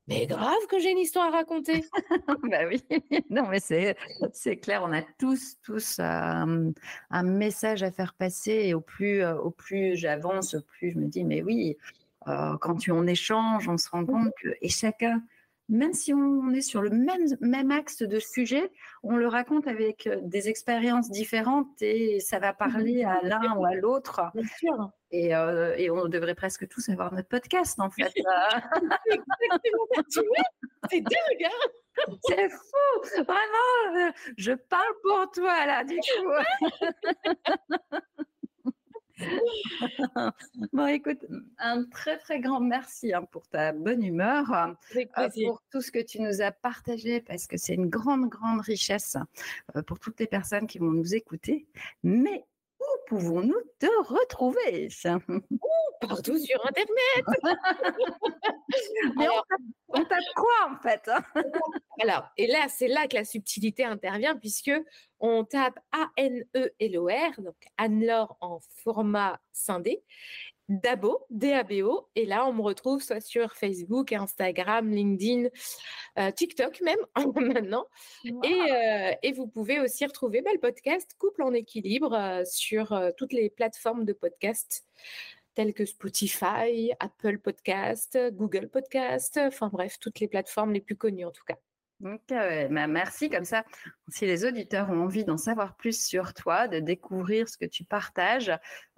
Mais 0.07 0.27
grave 0.27 0.65
que 0.69 0.79
j'ai 0.79 0.91
une 0.91 0.99
histoire 0.99 1.27
à 1.27 1.37
raconter. 1.37 1.83
bah 2.43 2.67
oui, 2.67 2.83
non, 3.29 3.47
mais 3.47 3.59
c'est, 3.59 3.97
c'est 4.33 4.57
clair, 4.57 4.81
on 4.83 4.93
a 4.93 5.01
tous, 5.17 5.57
tous 5.63 5.99
un 5.99 6.73
message 7.23 7.83
à 7.83 7.91
faire 7.91 8.13
passer. 8.13 8.61
Et 8.65 8.73
au 8.73 8.81
plus, 8.81 9.21
euh, 9.21 9.35
au 9.37 9.51
plus 9.51 9.95
j'avance, 9.95 10.55
au 10.55 10.61
plus 10.61 10.91
je 10.91 10.97
me 10.97 11.07
dis 11.07 11.23
Mais 11.23 11.41
oui, 11.41 11.77
euh, 12.27 12.57
quand 12.57 12.77
on 12.89 13.07
échange, 13.07 13.67
on 13.69 13.77
se 13.77 13.89
rend 13.89 14.05
compte 14.05 14.31
que, 14.41 14.49
et 14.61 14.69
chacun, 14.69 15.23
même 15.69 15.93
si 15.93 16.13
on 16.13 16.51
est 16.51 16.59
sur 16.61 16.81
le 16.81 16.89
même, 16.89 17.27
même 17.39 17.71
axe 17.71 18.01
de 18.01 18.19
sujet, 18.19 18.71
on 19.03 19.15
le 19.15 19.27
raconte 19.27 19.67
avec 19.67 20.07
euh, 20.07 20.17
des 20.23 20.49
expériences 20.49 21.11
différentes 21.11 21.81
et 21.81 22.19
ça 22.19 22.39
va 22.39 22.53
parler 22.53 23.03
à 23.03 23.21
l'un 23.23 23.55
ou 23.55 23.65
à 23.65 23.75
l'autre. 23.75 24.21
Et, 25.11 25.35
euh, 25.35 25.75
et, 25.77 25.89
on 25.89 26.07
devrait 26.07 26.35
presque 26.35 26.67
tous 26.67 26.87
avoir 26.89 27.11
notre 27.13 27.29
podcast, 27.29 27.79
en 27.79 27.89
fait. 27.89 28.13
C'est 30.89 31.01
dingue, 31.01 31.45
hein 31.45 31.49
C'est 32.27 32.49
fou 32.49 33.17
Vraiment, 33.17 34.11
je 34.37 34.53
parle 34.53 34.93
pour 35.03 35.29
toi, 35.31 35.65
là, 35.65 35.83
du 35.83 35.97
coup. 35.97 36.31
bon, 40.73 40.87
écoute, 40.87 41.25
un 41.57 41.83
très 41.85 42.17
très 42.17 42.39
grand 42.39 42.59
merci 42.59 43.13
hein, 43.13 43.23
pour 43.31 43.47
ta 43.47 43.71
bonne 43.71 44.03
humeur, 44.03 44.51
euh, 44.53 45.27
pour 45.45 45.61
tout 45.71 45.81
ce 45.81 45.91
que 45.91 45.99
tu 45.99 46.21
nous 46.21 46.41
as 46.41 46.51
partagé, 46.51 47.21
parce 47.21 47.47
que 47.47 47.57
c'est 47.57 47.73
une 47.73 47.89
grande, 47.89 48.29
grande 48.29 48.61
richesse 48.61 49.17
euh, 49.75 49.81
pour 49.81 49.99
toutes 49.99 50.19
les 50.19 50.27
personnes 50.27 50.67
qui 50.67 50.79
vont 50.79 50.91
nous 50.91 51.15
écouter. 51.15 51.67
Mais 52.03 52.45
pouvons-nous 53.09 53.59
te 53.79 53.87
retrouver 54.07 54.87
Partout 55.99 56.37
sur 56.37 56.65
Internet. 56.65 57.25
Alors, 59.19 59.45
on, 59.89 60.05
tape, 60.05 60.23
quoi 60.35 60.71
en 60.71 60.79
fait 60.81 61.09
hein? 61.09 61.23
Alors, 62.01 62.29
et 62.37 62.47
là, 62.47 62.67
c'est 62.69 62.87
là 62.87 63.07
que 63.07 63.15
la 63.15 63.25
subtilité 63.25 63.83
intervient, 63.83 64.37
puisque 64.37 64.71
on 65.19 65.43
tape 65.43 65.79
A-N-E-L-O-R, 65.91 67.41
donc 67.41 67.55
Anne-Laure 67.77 68.37
en 68.39 68.59
format 68.83 69.41
scindé, 69.51 70.03
Dabo, 70.69 71.25
D-A-B-O, 71.31 72.07
et 72.15 72.25
là, 72.25 72.45
on 72.47 72.53
me 72.53 72.61
retrouve 72.61 73.01
soit 73.01 73.21
sur 73.21 73.55
Facebook, 73.55 74.13
Instagram, 74.13 74.91
LinkedIn, 74.91 75.49
euh, 76.19 76.31
TikTok 76.31 76.81
même, 76.81 76.99
maintenant. 77.35 77.87
Euh, 78.25 79.11
et, 79.23 79.31
vous 79.33 79.47
pouvez 79.47 79.79
aussi 79.79 80.05
retrouver 80.05 80.41
bah, 80.41 80.51
le 80.53 80.59
podcast 80.59 81.15
Couple 81.17 81.41
en 81.41 81.53
équilibre 81.53 82.13
euh, 82.13 82.43
sur 82.45 82.97
toutes 83.17 83.33
les 83.33 83.49
plateformes 83.49 84.05
de 84.05 84.13
podcast 84.13 84.85
telles 85.55 85.73
que 85.73 85.85
Spotify, 85.85 86.91
Apple 86.99 87.39
Podcast, 87.39 88.17
Google 88.31 88.69
Podcast, 88.69 89.39
enfin 89.43 89.69
bref, 89.73 89.97
toutes 89.99 90.19
les 90.19 90.27
plateformes 90.27 90.71
les 90.71 90.81
plus 90.81 90.95
connues 90.95 91.25
en 91.25 91.31
tout 91.31 91.43
cas. 91.45 91.57
Ok, 92.01 92.29
bah, 92.29 92.87
merci. 92.87 93.29
Comme 93.29 93.43
ça, 93.43 93.65
si 94.07 94.25
les 94.25 94.45
auditeurs 94.45 94.89
ont 94.89 95.03
envie 95.03 95.25
d'en 95.25 95.37
savoir 95.37 95.75
plus 95.75 96.01
sur 96.01 96.33
toi, 96.33 96.69
de 96.69 96.79
découvrir 96.79 97.49
ce 97.49 97.57
que 97.57 97.65
tu 97.65 97.83
partages, 97.83 98.51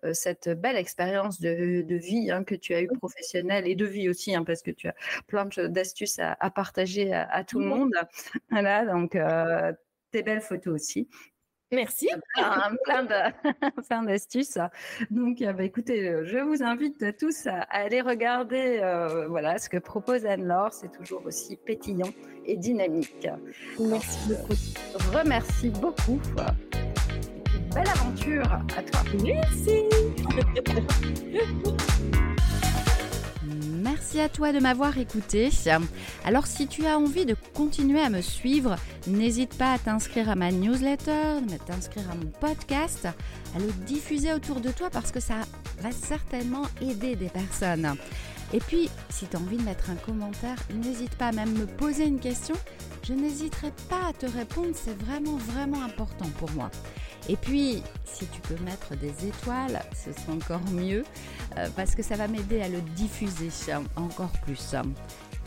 euh, 0.04 0.14
cette 0.14 0.50
belle 0.50 0.76
expérience 0.76 1.40
de, 1.42 1.84
vie 1.96 2.30
hein, 2.30 2.44
que 2.44 2.54
tu 2.54 2.76
as 2.76 2.82
eue 2.82 2.88
professionnelle 2.88 3.68
et 3.68 3.76
de 3.76 3.86
vie 3.86 4.08
aussi, 4.08 4.36
hein, 4.36 4.44
parce 4.44 4.62
que 4.62 4.70
tu 4.70 4.88
as 4.88 4.96
plein 5.26 5.46
d'astuces 5.46 6.20
à, 6.20 6.52
partager 6.52 7.12
à, 7.12 7.44
tout 7.44 7.60
le 7.60 7.66
monde. 7.66 7.94
Voilà, 8.52 8.86
donc 8.86 9.16
euh, 9.16 9.74
tes 10.12 10.22
belles 10.22 10.42
photos 10.42 10.76
aussi. 10.76 11.10
Merci. 11.72 12.10
Plein, 13.88 14.04
d'astuces. 14.04 14.58
Donc, 15.10 15.42
euh, 15.42 15.54
bah, 15.54 15.64
écoutez, 15.64 16.10
euh, 16.10 16.26
je 16.26 16.38
vous 16.38 16.64
invite 16.64 17.18
tous 17.18 17.48
à, 17.48 17.62
aller 17.70 18.02
regarder 18.02 18.80
euh, 18.82 19.28
voilà, 19.28 19.58
ce 19.58 19.70
que 19.70 19.78
propose 19.78 20.26
Anne-Laure. 20.26 20.74
C'est 20.74 20.92
toujours 20.92 21.26
aussi 21.26 21.56
pétillant 21.56 22.10
et 22.46 22.58
dynamique. 22.58 23.28
Merci 23.80 24.30
beaucoup. 24.30 25.18
Remercie 25.18 25.70
beaucoup. 25.70 26.20
Belle 27.74 27.88
aventure 27.88 28.52
à 28.52 28.84
toi. 28.84 29.02
Merci. 29.24 29.86
Merci 34.02 34.20
à 34.20 34.30
toi 34.30 34.52
de 34.52 34.60
m'avoir 34.60 34.98
écouté. 34.98 35.52
Alors 36.26 36.48
si 36.48 36.66
tu 36.66 36.88
as 36.88 36.98
envie 36.98 37.28
de 37.28 37.36
continuer 37.54 38.02
à 38.02 38.10
me 38.10 38.22
suivre, 38.22 38.76
n'hésite 39.06 39.56
pas 39.56 39.74
à 39.74 39.78
t'inscrire 39.78 40.28
à 40.28 40.36
ma 40.36 40.52
newsletter, 40.52 41.38
à 41.38 41.58
t'inscrire 41.68 42.10
à 42.10 42.16
mon 42.16 42.32
podcast, 42.40 43.06
à 43.06 43.60
le 43.60 43.72
diffuser 43.86 44.34
autour 44.34 44.60
de 44.60 44.72
toi 44.72 44.90
parce 44.90 45.12
que 45.12 45.20
ça 45.20 45.36
va 45.82 45.92
certainement 45.92 46.64
aider 46.82 47.16
des 47.16 47.30
personnes. 47.30 47.96
Et 48.54 48.60
puis, 48.60 48.90
si 49.10 49.28
tu 49.28 49.38
as 49.38 49.40
envie 49.40 49.58
de 49.58 49.64
mettre 49.64 49.92
un 49.92 49.96
commentaire, 49.96 50.58
n'hésite 50.74 51.14
pas 51.16 51.28
à 51.28 51.32
même 51.32 51.54
me 51.54 51.68
poser 51.68 52.06
une 52.06 52.20
question. 52.20 52.56
Je 53.04 53.14
n'hésiterai 53.14 53.72
pas 53.88 54.08
à 54.10 54.14
te 54.14 54.26
répondre, 54.26 54.74
c'est 54.74 54.98
vraiment, 54.98 55.38
vraiment 55.38 55.84
important 55.84 56.30
pour 56.40 56.50
moi. 56.52 56.72
Et 57.30 57.36
puis, 57.36 57.82
si 58.06 58.26
tu 58.28 58.42
peux 58.42 58.62
mettre 58.64 58.96
des 58.96 59.28
étoiles, 59.28 59.82
ce 59.94 60.12
sera 60.12 60.34
encore 60.34 60.72
mieux 60.72 61.04
euh, 61.58 61.68
parce 61.76 61.96
que 61.96 62.04
ça 62.04 62.16
va 62.16 62.28
m'aider 62.28 62.62
à 62.62 62.70
le 62.70 62.82
diffuser 62.96 63.50
encore 63.96 64.32
plus. 64.44 64.76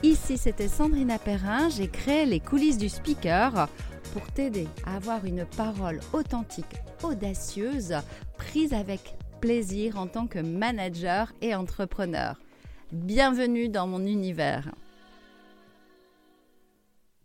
Ici, 0.03 0.39
c'était 0.39 0.69
Sandrina 0.69 1.19
Perrin. 1.19 1.69
J'ai 1.69 1.89
créé 1.89 2.27
les 2.27 2.41
coulisses 2.41 2.79
du 2.79 2.89
speaker 2.89 3.69
pour 4.13 4.27
t'aider 4.33 4.69
à 4.87 4.97
avoir 4.97 5.25
une 5.25 5.45
parole 5.45 6.01
authentique, 6.13 6.77
audacieuse, 7.03 7.95
prise 8.37 8.73
avec 8.73 9.17
plaisir 9.41 9.99
en 9.99 10.07
tant 10.07 10.27
que 10.27 10.39
manager 10.39 11.33
et 11.43 11.55
entrepreneur. 11.55 12.39
Bienvenue 12.93 13.69
dans 13.69 13.87
mon 13.87 14.07
univers. 14.07 14.71